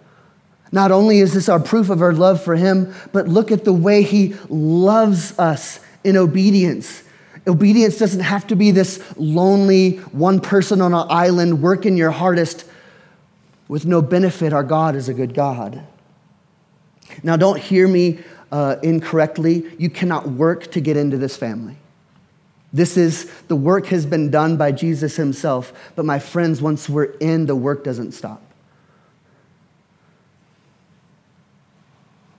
Not 0.74 0.92
only 0.92 1.20
is 1.20 1.36
this 1.36 1.50
our 1.50 1.60
proof 1.60 1.92
of 1.92 2.02
our 2.02 2.14
love 2.14 2.44
for 2.44 2.56
Him, 2.56 2.96
but 3.12 3.28
look 3.28 3.52
at 3.52 3.64
the 3.64 3.72
way 3.72 4.02
He 4.02 4.34
loves 4.50 5.38
us 5.38 5.80
in 6.04 6.18
obedience. 6.18 7.04
Obedience 7.46 8.00
doesn't 8.00 8.22
have 8.22 8.48
to 8.48 8.56
be 8.56 8.72
this 8.72 9.00
lonely 9.16 9.98
one 9.98 10.40
person 10.40 10.82
on 10.82 10.92
an 10.96 11.06
island 11.10 11.62
working 11.62 11.96
your 11.96 12.10
hardest 12.10 12.66
with 13.68 13.86
no 13.86 14.02
benefit. 14.02 14.52
Our 14.52 14.64
God 14.64 14.96
is 14.96 15.08
a 15.10 15.14
good 15.14 15.36
God. 15.36 15.86
Now, 17.22 17.38
don't 17.38 17.60
hear 17.60 17.88
me 17.88 18.18
uh, 18.52 18.78
incorrectly. 18.82 19.72
You 19.78 19.92
cannot 19.92 20.28
work 20.28 20.72
to 20.72 20.82
get 20.82 20.98
into 20.98 21.18
this 21.18 21.38
family. 21.38 21.78
This 22.72 22.98
is 22.98 23.32
the 23.48 23.56
work 23.56 23.86
has 23.88 24.08
been 24.08 24.32
done 24.32 24.58
by 24.58 24.72
Jesus 24.72 25.18
himself. 25.18 25.72
But 25.96 26.06
my 26.06 26.18
friends, 26.18 26.64
once 26.64 26.90
we're 26.90 27.14
in, 27.20 27.46
the 27.46 27.56
work 27.56 27.84
doesn't 27.84 28.14
stop. 28.14 28.42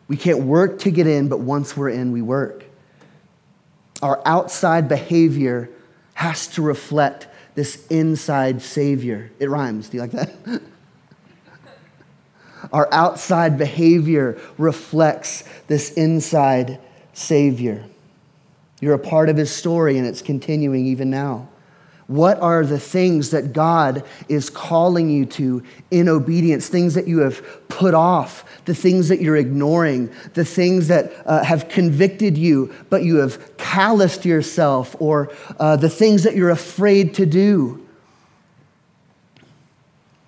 We 0.08 0.16
can't 0.16 0.40
work 0.40 0.80
to 0.80 0.90
get 0.90 1.06
in, 1.06 1.28
but 1.28 1.40
once 1.40 1.76
we're 1.76 1.90
in, 1.90 2.12
we 2.12 2.22
work. 2.22 2.64
Our 4.02 4.20
outside 4.26 4.88
behavior 4.88 5.70
has 6.14 6.46
to 6.48 6.62
reflect 6.62 7.26
this 7.54 7.86
inside 7.86 8.60
Savior. 8.60 9.30
It 9.38 9.48
rhymes. 9.48 9.88
Do 9.88 9.96
you 9.96 10.02
like 10.02 10.10
that? 10.12 10.32
Our 12.72 12.88
outside 12.92 13.56
behavior 13.56 14.40
reflects 14.58 15.44
this 15.66 15.92
inside 15.92 16.80
Savior. 17.12 17.84
You're 18.80 18.94
a 18.94 18.98
part 18.98 19.28
of 19.28 19.36
His 19.36 19.50
story, 19.50 19.96
and 19.96 20.06
it's 20.06 20.22
continuing 20.22 20.86
even 20.86 21.10
now. 21.10 21.48
What 22.06 22.38
are 22.40 22.66
the 22.66 22.78
things 22.78 23.30
that 23.30 23.52
God 23.52 24.04
is 24.28 24.50
calling 24.50 25.08
you 25.08 25.24
to 25.26 25.62
in 25.90 26.08
obedience? 26.08 26.68
Things 26.68 26.94
that 26.94 27.08
you 27.08 27.18
have 27.20 27.42
put 27.68 27.94
off, 27.94 28.44
the 28.66 28.74
things 28.74 29.08
that 29.08 29.20
you're 29.20 29.36
ignoring, 29.36 30.12
the 30.34 30.44
things 30.44 30.88
that 30.88 31.12
uh, 31.24 31.42
have 31.42 31.68
convicted 31.68 32.36
you, 32.36 32.74
but 32.90 33.04
you 33.04 33.16
have 33.16 33.56
calloused 33.56 34.24
yourself, 34.24 34.94
or 34.98 35.32
uh, 35.58 35.76
the 35.76 35.88
things 35.88 36.24
that 36.24 36.36
you're 36.36 36.50
afraid 36.50 37.14
to 37.14 37.24
do. 37.24 37.86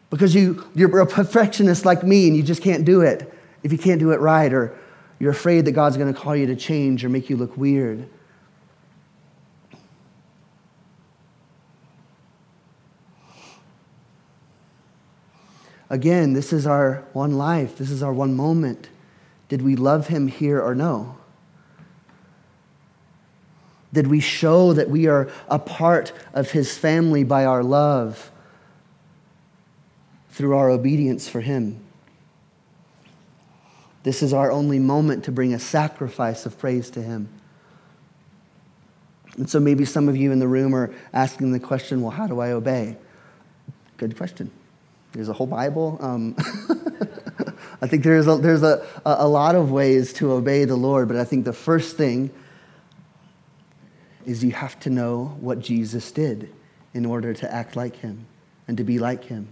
Because 0.09 0.35
you, 0.35 0.65
you're 0.75 1.01
a 1.01 1.07
perfectionist 1.07 1.85
like 1.85 2.03
me 2.03 2.27
and 2.27 2.37
you 2.37 2.43
just 2.43 2.63
can't 2.63 2.85
do 2.85 3.03
it 3.03 3.33
if 3.63 3.73
you 3.73 3.79
can't 3.79 3.99
do 3.99 4.13
it 4.13 4.21
right, 4.21 4.53
or 4.53 4.79
you're 5.19 5.33
afraid 5.33 5.65
that 5.65 5.73
God's 5.73 5.97
going 5.97 6.13
to 6.13 6.19
call 6.19 6.35
you 6.35 6.47
to 6.47 6.57
change 6.57 7.05
or 7.05 7.09
make 7.09 7.29
you 7.29 7.37
look 7.37 7.57
weird. 7.57 8.09
Again, 15.89 16.33
this 16.33 16.53
is 16.53 16.67
our 16.67 17.05
one 17.13 17.39
life, 17.39 17.77
this 17.77 17.91
is 17.91 18.03
our 18.03 18.13
one 18.13 18.35
moment. 18.35 18.89
Did 19.49 19.63
we 19.63 19.77
love 19.77 20.09
him 20.09 20.27
here 20.27 20.61
or 20.61 20.75
no? 20.75 21.17
Did 23.93 24.09
we 24.09 24.21
show 24.21 24.73
that 24.73 24.91
we 24.91 25.07
are 25.07 25.31
a 25.49 25.59
part 25.59 26.13
of 26.35 26.51
his 26.51 26.77
family 26.77 27.25
by 27.25 27.45
our 27.45 27.63
love 27.63 28.31
through 30.31 30.57
our 30.57 30.69
obedience 30.69 31.29
for 31.29 31.41
him? 31.41 31.81
This 34.03 34.23
is 34.23 34.33
our 34.33 34.53
only 34.53 34.79
moment 34.79 35.25
to 35.25 35.33
bring 35.33 35.55
a 35.55 35.59
sacrifice 35.59 36.47
of 36.47 36.59
praise 36.59 36.91
to 36.91 37.03
him. 37.03 37.29
And 39.37 39.49
so 39.49 39.61
maybe 39.61 39.85
some 39.85 40.09
of 40.09 40.17
you 40.17 40.33
in 40.33 40.39
the 40.41 40.49
room 40.49 40.75
are 40.75 40.93
asking 41.13 41.53
the 41.53 41.61
question 41.61 42.03
well, 42.03 42.11
how 42.11 42.27
do 42.27 42.41
I 42.41 42.53
obey? 42.53 42.97
Good 43.97 44.17
question. 44.17 44.51
There's 45.13 45.29
a 45.29 45.33
whole 45.33 45.47
Bible. 45.47 45.99
Um, 46.01 46.35
I 47.81 47.87
think 47.87 48.05
there's, 48.05 48.27
a, 48.27 48.37
there's 48.37 48.63
a, 48.63 48.87
a 49.05 49.29
lot 49.29 49.55
of 49.55 49.71
ways 49.71 50.13
to 50.15 50.33
obey 50.33 50.65
the 50.65 50.77
Lord, 50.77 51.09
but 51.09 51.17
I 51.17 51.25
think 51.25 51.45
the 51.45 51.53
first 51.53 51.97
thing 51.97 52.31
is 54.25 54.43
you 54.43 54.53
have 54.53 54.79
to 54.81 54.91
know 54.91 55.37
what 55.41 55.61
Jesus 55.61 56.11
did 56.11 56.53
in 56.95 57.07
order 57.07 57.33
to 57.35 57.53
act 57.53 57.77
like 57.77 57.97
him 57.97 58.27
and 58.67 58.77
to 58.77 58.85
be 58.85 58.99
like 58.99 59.25
him. 59.25 59.49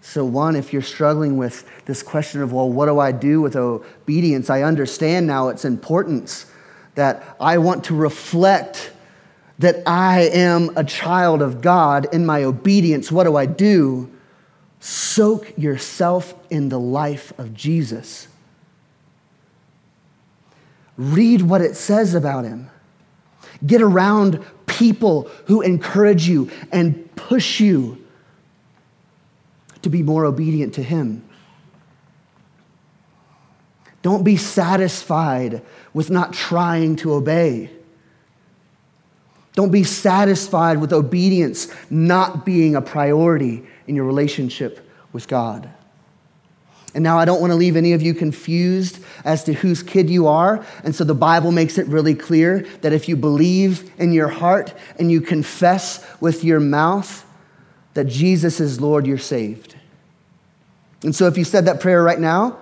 So, 0.00 0.24
one, 0.24 0.56
if 0.56 0.72
you're 0.72 0.82
struggling 0.82 1.36
with 1.36 1.64
this 1.86 2.02
question 2.02 2.42
of, 2.42 2.52
well, 2.52 2.68
what 2.68 2.86
do 2.86 2.98
I 2.98 3.12
do 3.12 3.40
with 3.40 3.54
obedience? 3.54 4.50
I 4.50 4.62
understand 4.62 5.28
now 5.28 5.48
its 5.48 5.64
importance 5.64 6.46
that 6.96 7.36
I 7.40 7.58
want 7.58 7.84
to 7.84 7.94
reflect 7.94 8.92
that 9.60 9.76
I 9.86 10.22
am 10.32 10.76
a 10.76 10.82
child 10.82 11.40
of 11.40 11.60
God 11.60 12.12
in 12.12 12.26
my 12.26 12.42
obedience. 12.42 13.12
What 13.12 13.24
do 13.24 13.36
I 13.36 13.46
do? 13.46 14.11
Soak 14.84 15.56
yourself 15.56 16.34
in 16.50 16.68
the 16.68 16.80
life 16.80 17.32
of 17.38 17.54
Jesus. 17.54 18.26
Read 20.96 21.42
what 21.42 21.60
it 21.60 21.76
says 21.76 22.16
about 22.16 22.44
him. 22.44 22.68
Get 23.64 23.80
around 23.80 24.44
people 24.66 25.30
who 25.46 25.60
encourage 25.60 26.26
you 26.26 26.50
and 26.72 27.14
push 27.14 27.60
you 27.60 28.04
to 29.82 29.88
be 29.88 30.02
more 30.02 30.24
obedient 30.24 30.74
to 30.74 30.82
him. 30.82 31.28
Don't 34.02 34.24
be 34.24 34.36
satisfied 34.36 35.62
with 35.94 36.10
not 36.10 36.32
trying 36.32 36.96
to 36.96 37.12
obey. 37.12 37.70
Don't 39.54 39.70
be 39.70 39.84
satisfied 39.84 40.78
with 40.78 40.92
obedience 40.92 41.72
not 41.88 42.44
being 42.44 42.74
a 42.74 42.82
priority 42.82 43.64
in 43.86 43.96
your 43.96 44.04
relationship 44.04 44.88
with 45.12 45.28
God. 45.28 45.70
And 46.94 47.02
now 47.02 47.18
I 47.18 47.24
don't 47.24 47.40
want 47.40 47.52
to 47.52 47.56
leave 47.56 47.76
any 47.76 47.94
of 47.94 48.02
you 48.02 48.12
confused 48.12 49.02
as 49.24 49.44
to 49.44 49.54
whose 49.54 49.82
kid 49.82 50.10
you 50.10 50.26
are. 50.26 50.64
And 50.84 50.94
so 50.94 51.04
the 51.04 51.14
Bible 51.14 51.50
makes 51.50 51.78
it 51.78 51.86
really 51.86 52.14
clear 52.14 52.60
that 52.82 52.92
if 52.92 53.08
you 53.08 53.16
believe 53.16 53.90
in 53.98 54.12
your 54.12 54.28
heart 54.28 54.74
and 54.98 55.10
you 55.10 55.20
confess 55.20 56.04
with 56.20 56.44
your 56.44 56.60
mouth 56.60 57.24
that 57.94 58.04
Jesus 58.04 58.60
is 58.60 58.80
Lord, 58.80 59.06
you're 59.06 59.16
saved. 59.18 59.76
And 61.02 61.14
so 61.14 61.26
if 61.26 61.38
you 61.38 61.44
said 61.44 61.64
that 61.64 61.80
prayer 61.80 62.02
right 62.02 62.20
now, 62.20 62.58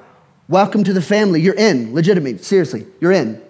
welcome 0.48 0.84
to 0.84 0.92
the 0.92 1.02
family. 1.02 1.40
You're 1.40 1.54
in, 1.54 1.92
legitimately, 1.92 2.42
seriously, 2.42 2.86
you're 3.00 3.12
in. 3.12 3.42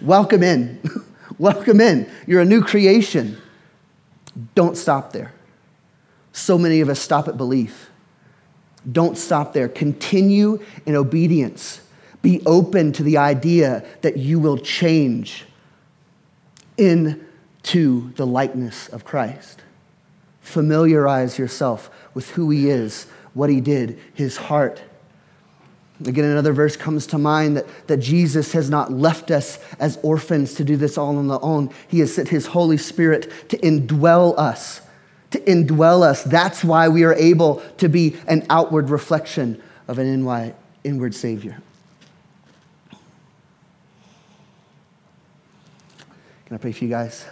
Welcome 0.00 0.42
in. 0.42 0.82
welcome 1.38 1.80
in. 1.80 2.10
You're 2.26 2.42
a 2.42 2.44
new 2.44 2.62
creation. 2.62 3.40
Don't 4.54 4.76
stop 4.76 5.12
there. 5.12 5.33
So 6.34 6.58
many 6.58 6.80
of 6.80 6.88
us 6.88 6.98
stop 6.98 7.28
at 7.28 7.36
belief. 7.36 7.90
Don't 8.90 9.16
stop 9.16 9.52
there. 9.52 9.68
Continue 9.68 10.60
in 10.84 10.96
obedience. 10.96 11.80
Be 12.22 12.42
open 12.44 12.92
to 12.94 13.04
the 13.04 13.18
idea 13.18 13.86
that 14.02 14.16
you 14.16 14.40
will 14.40 14.58
change 14.58 15.46
into 16.76 18.12
the 18.14 18.26
likeness 18.26 18.88
of 18.88 19.04
Christ. 19.04 19.62
Familiarize 20.40 21.38
yourself 21.38 21.88
with 22.14 22.30
who 22.30 22.50
He 22.50 22.68
is, 22.68 23.04
what 23.32 23.48
He 23.48 23.60
did, 23.60 24.00
His 24.12 24.36
heart. 24.36 24.82
Again, 26.04 26.24
another 26.24 26.52
verse 26.52 26.76
comes 26.76 27.06
to 27.06 27.16
mind 27.16 27.58
that, 27.58 27.86
that 27.86 27.98
Jesus 27.98 28.52
has 28.54 28.68
not 28.68 28.90
left 28.90 29.30
us 29.30 29.60
as 29.78 30.00
orphans 30.02 30.54
to 30.54 30.64
do 30.64 30.76
this 30.76 30.98
all 30.98 31.16
on 31.16 31.30
our 31.30 31.38
own. 31.42 31.70
He 31.86 32.00
has 32.00 32.12
sent 32.12 32.28
His 32.28 32.46
Holy 32.46 32.76
Spirit 32.76 33.30
to 33.50 33.58
indwell 33.58 34.36
us 34.36 34.80
to 35.34 35.40
indwell 35.40 36.02
us. 36.02 36.22
That's 36.22 36.62
why 36.62 36.88
we 36.88 37.02
are 37.02 37.12
able 37.14 37.56
to 37.78 37.88
be 37.88 38.16
an 38.28 38.46
outward 38.48 38.88
reflection 38.88 39.60
of 39.88 39.98
an 39.98 40.54
inward 40.84 41.14
Savior. 41.14 41.60
Can 46.46 46.54
I 46.54 46.58
pray 46.58 46.70
for 46.70 46.84
you 46.84 46.90
guys? 46.90 47.26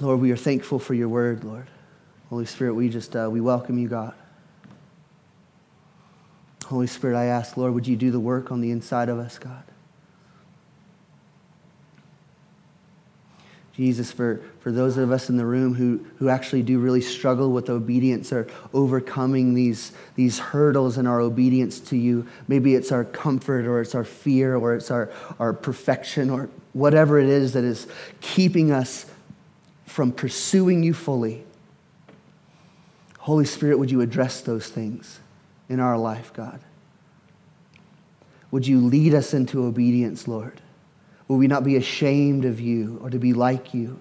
Lord, 0.00 0.20
we 0.20 0.32
are 0.32 0.36
thankful 0.36 0.78
for 0.78 0.94
your 0.94 1.08
word, 1.08 1.44
Lord. 1.44 1.66
Holy 2.30 2.46
Spirit, 2.46 2.72
we 2.72 2.88
just, 2.88 3.14
uh, 3.14 3.28
we 3.30 3.42
welcome 3.42 3.78
you, 3.78 3.88
God. 3.88 4.14
Holy 6.64 6.86
Spirit, 6.86 7.14
I 7.14 7.26
ask, 7.26 7.58
Lord, 7.58 7.74
would 7.74 7.86
you 7.86 7.96
do 7.96 8.10
the 8.10 8.18
work 8.18 8.50
on 8.50 8.62
the 8.62 8.70
inside 8.70 9.10
of 9.10 9.18
us, 9.18 9.38
God? 9.38 9.64
Jesus, 13.82 14.12
for, 14.12 14.40
for 14.60 14.70
those 14.70 14.96
of 14.96 15.10
us 15.10 15.28
in 15.28 15.36
the 15.36 15.44
room 15.44 15.74
who, 15.74 16.06
who 16.18 16.28
actually 16.28 16.62
do 16.62 16.78
really 16.78 17.00
struggle 17.00 17.50
with 17.50 17.68
obedience 17.68 18.32
or 18.32 18.46
overcoming 18.72 19.54
these, 19.54 19.90
these 20.14 20.38
hurdles 20.38 20.98
in 20.98 21.08
our 21.08 21.20
obedience 21.20 21.80
to 21.80 21.96
you, 21.96 22.24
maybe 22.46 22.76
it's 22.76 22.92
our 22.92 23.02
comfort 23.02 23.66
or 23.66 23.80
it's 23.80 23.96
our 23.96 24.04
fear 24.04 24.54
or 24.54 24.76
it's 24.76 24.92
our, 24.92 25.10
our 25.40 25.52
perfection 25.52 26.30
or 26.30 26.48
whatever 26.74 27.18
it 27.18 27.28
is 27.28 27.54
that 27.54 27.64
is 27.64 27.88
keeping 28.20 28.70
us 28.70 29.06
from 29.84 30.12
pursuing 30.12 30.84
you 30.84 30.94
fully. 30.94 31.42
Holy 33.18 33.44
Spirit, 33.44 33.80
would 33.80 33.90
you 33.90 34.00
address 34.00 34.42
those 34.42 34.68
things 34.68 35.18
in 35.68 35.80
our 35.80 35.98
life, 35.98 36.32
God? 36.32 36.60
Would 38.52 38.64
you 38.64 38.78
lead 38.78 39.12
us 39.12 39.34
into 39.34 39.64
obedience, 39.64 40.28
Lord? 40.28 40.60
Will 41.32 41.38
we 41.38 41.46
not 41.46 41.64
be 41.64 41.76
ashamed 41.76 42.44
of 42.44 42.60
you 42.60 43.00
or 43.02 43.08
to 43.08 43.18
be 43.18 43.32
like 43.32 43.72
you? 43.72 43.98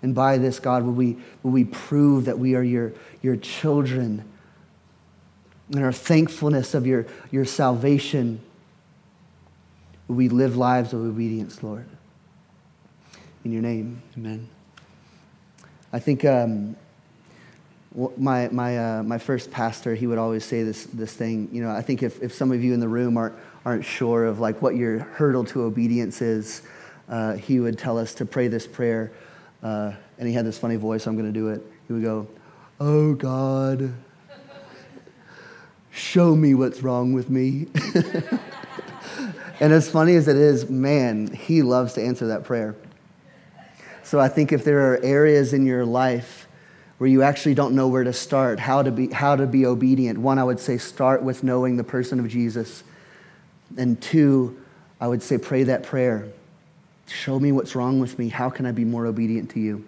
And 0.00 0.14
by 0.14 0.38
this, 0.38 0.58
God, 0.58 0.84
will 0.84 0.94
we, 0.94 1.18
will 1.42 1.50
we 1.50 1.64
prove 1.64 2.24
that 2.24 2.38
we 2.38 2.54
are 2.54 2.62
your, 2.62 2.94
your 3.20 3.36
children 3.36 4.24
and 5.70 5.84
our 5.84 5.92
thankfulness 5.92 6.72
of 6.72 6.86
your, 6.86 7.04
your 7.30 7.44
salvation? 7.44 8.40
Will 10.08 10.16
we 10.16 10.30
live 10.30 10.56
lives 10.56 10.94
of 10.94 11.00
obedience, 11.00 11.62
Lord? 11.62 11.84
In 13.44 13.52
your 13.52 13.60
name, 13.60 14.00
amen. 14.16 14.48
I 15.92 15.98
think 15.98 16.24
um, 16.24 16.74
my, 18.16 18.48
my, 18.48 18.78
uh, 18.78 19.02
my 19.02 19.18
first 19.18 19.50
pastor, 19.50 19.94
he 19.94 20.06
would 20.06 20.16
always 20.16 20.42
say 20.42 20.62
this, 20.62 20.84
this 20.86 21.12
thing. 21.12 21.50
You 21.52 21.62
know, 21.62 21.70
I 21.70 21.82
think 21.82 22.02
if, 22.02 22.22
if 22.22 22.32
some 22.32 22.50
of 22.50 22.64
you 22.64 22.72
in 22.72 22.80
the 22.80 22.88
room 22.88 23.18
aren't, 23.18 23.34
aren't 23.64 23.84
sure 23.84 24.24
of 24.24 24.40
like 24.40 24.62
what 24.62 24.76
your 24.76 25.00
hurdle 25.00 25.44
to 25.44 25.62
obedience 25.62 26.22
is, 26.22 26.62
uh, 27.08 27.34
he 27.34 27.60
would 27.60 27.78
tell 27.78 27.98
us 27.98 28.14
to 28.14 28.24
pray 28.24 28.48
this 28.48 28.66
prayer. 28.66 29.12
Uh, 29.62 29.92
and 30.18 30.28
he 30.28 30.34
had 30.34 30.46
this 30.46 30.58
funny 30.58 30.76
voice, 30.76 31.06
I'm 31.06 31.14
going 31.14 31.32
to 31.32 31.38
do 31.38 31.48
it. 31.48 31.62
He 31.86 31.92
would 31.92 32.02
go, 32.02 32.26
Oh 32.78 33.14
God, 33.14 33.92
show 35.90 36.34
me 36.34 36.54
what's 36.54 36.82
wrong 36.82 37.12
with 37.12 37.28
me. 37.28 37.66
and 39.60 39.72
as 39.72 39.90
funny 39.90 40.14
as 40.14 40.28
it 40.28 40.36
is, 40.36 40.70
man, 40.70 41.32
he 41.32 41.62
loves 41.62 41.94
to 41.94 42.02
answer 42.02 42.28
that 42.28 42.44
prayer. 42.44 42.74
So 44.02 44.18
I 44.18 44.28
think 44.28 44.52
if 44.52 44.64
there 44.64 44.92
are 44.92 44.98
areas 45.02 45.52
in 45.52 45.66
your 45.66 45.84
life 45.84 46.48
where 46.98 47.08
you 47.08 47.22
actually 47.22 47.54
don't 47.54 47.74
know 47.74 47.88
where 47.88 48.04
to 48.04 48.12
start, 48.12 48.58
how 48.60 48.82
to 48.82 48.90
be, 48.90 49.08
how 49.10 49.36
to 49.36 49.46
be 49.46 49.66
obedient, 49.66 50.18
one, 50.18 50.38
I 50.38 50.44
would 50.44 50.60
say 50.60 50.78
start 50.78 51.22
with 51.22 51.44
knowing 51.44 51.76
the 51.76 51.84
person 51.84 52.18
of 52.18 52.28
Jesus. 52.28 52.82
And 53.76 54.00
two, 54.00 54.60
I 55.00 55.08
would 55.08 55.22
say 55.22 55.38
pray 55.38 55.64
that 55.64 55.82
prayer. 55.84 56.28
Show 57.06 57.40
me 57.40 57.52
what's 57.52 57.74
wrong 57.74 58.00
with 58.00 58.18
me. 58.18 58.28
How 58.28 58.50
can 58.50 58.66
I 58.66 58.72
be 58.72 58.84
more 58.84 59.06
obedient 59.06 59.50
to 59.50 59.60
you? 59.60 59.84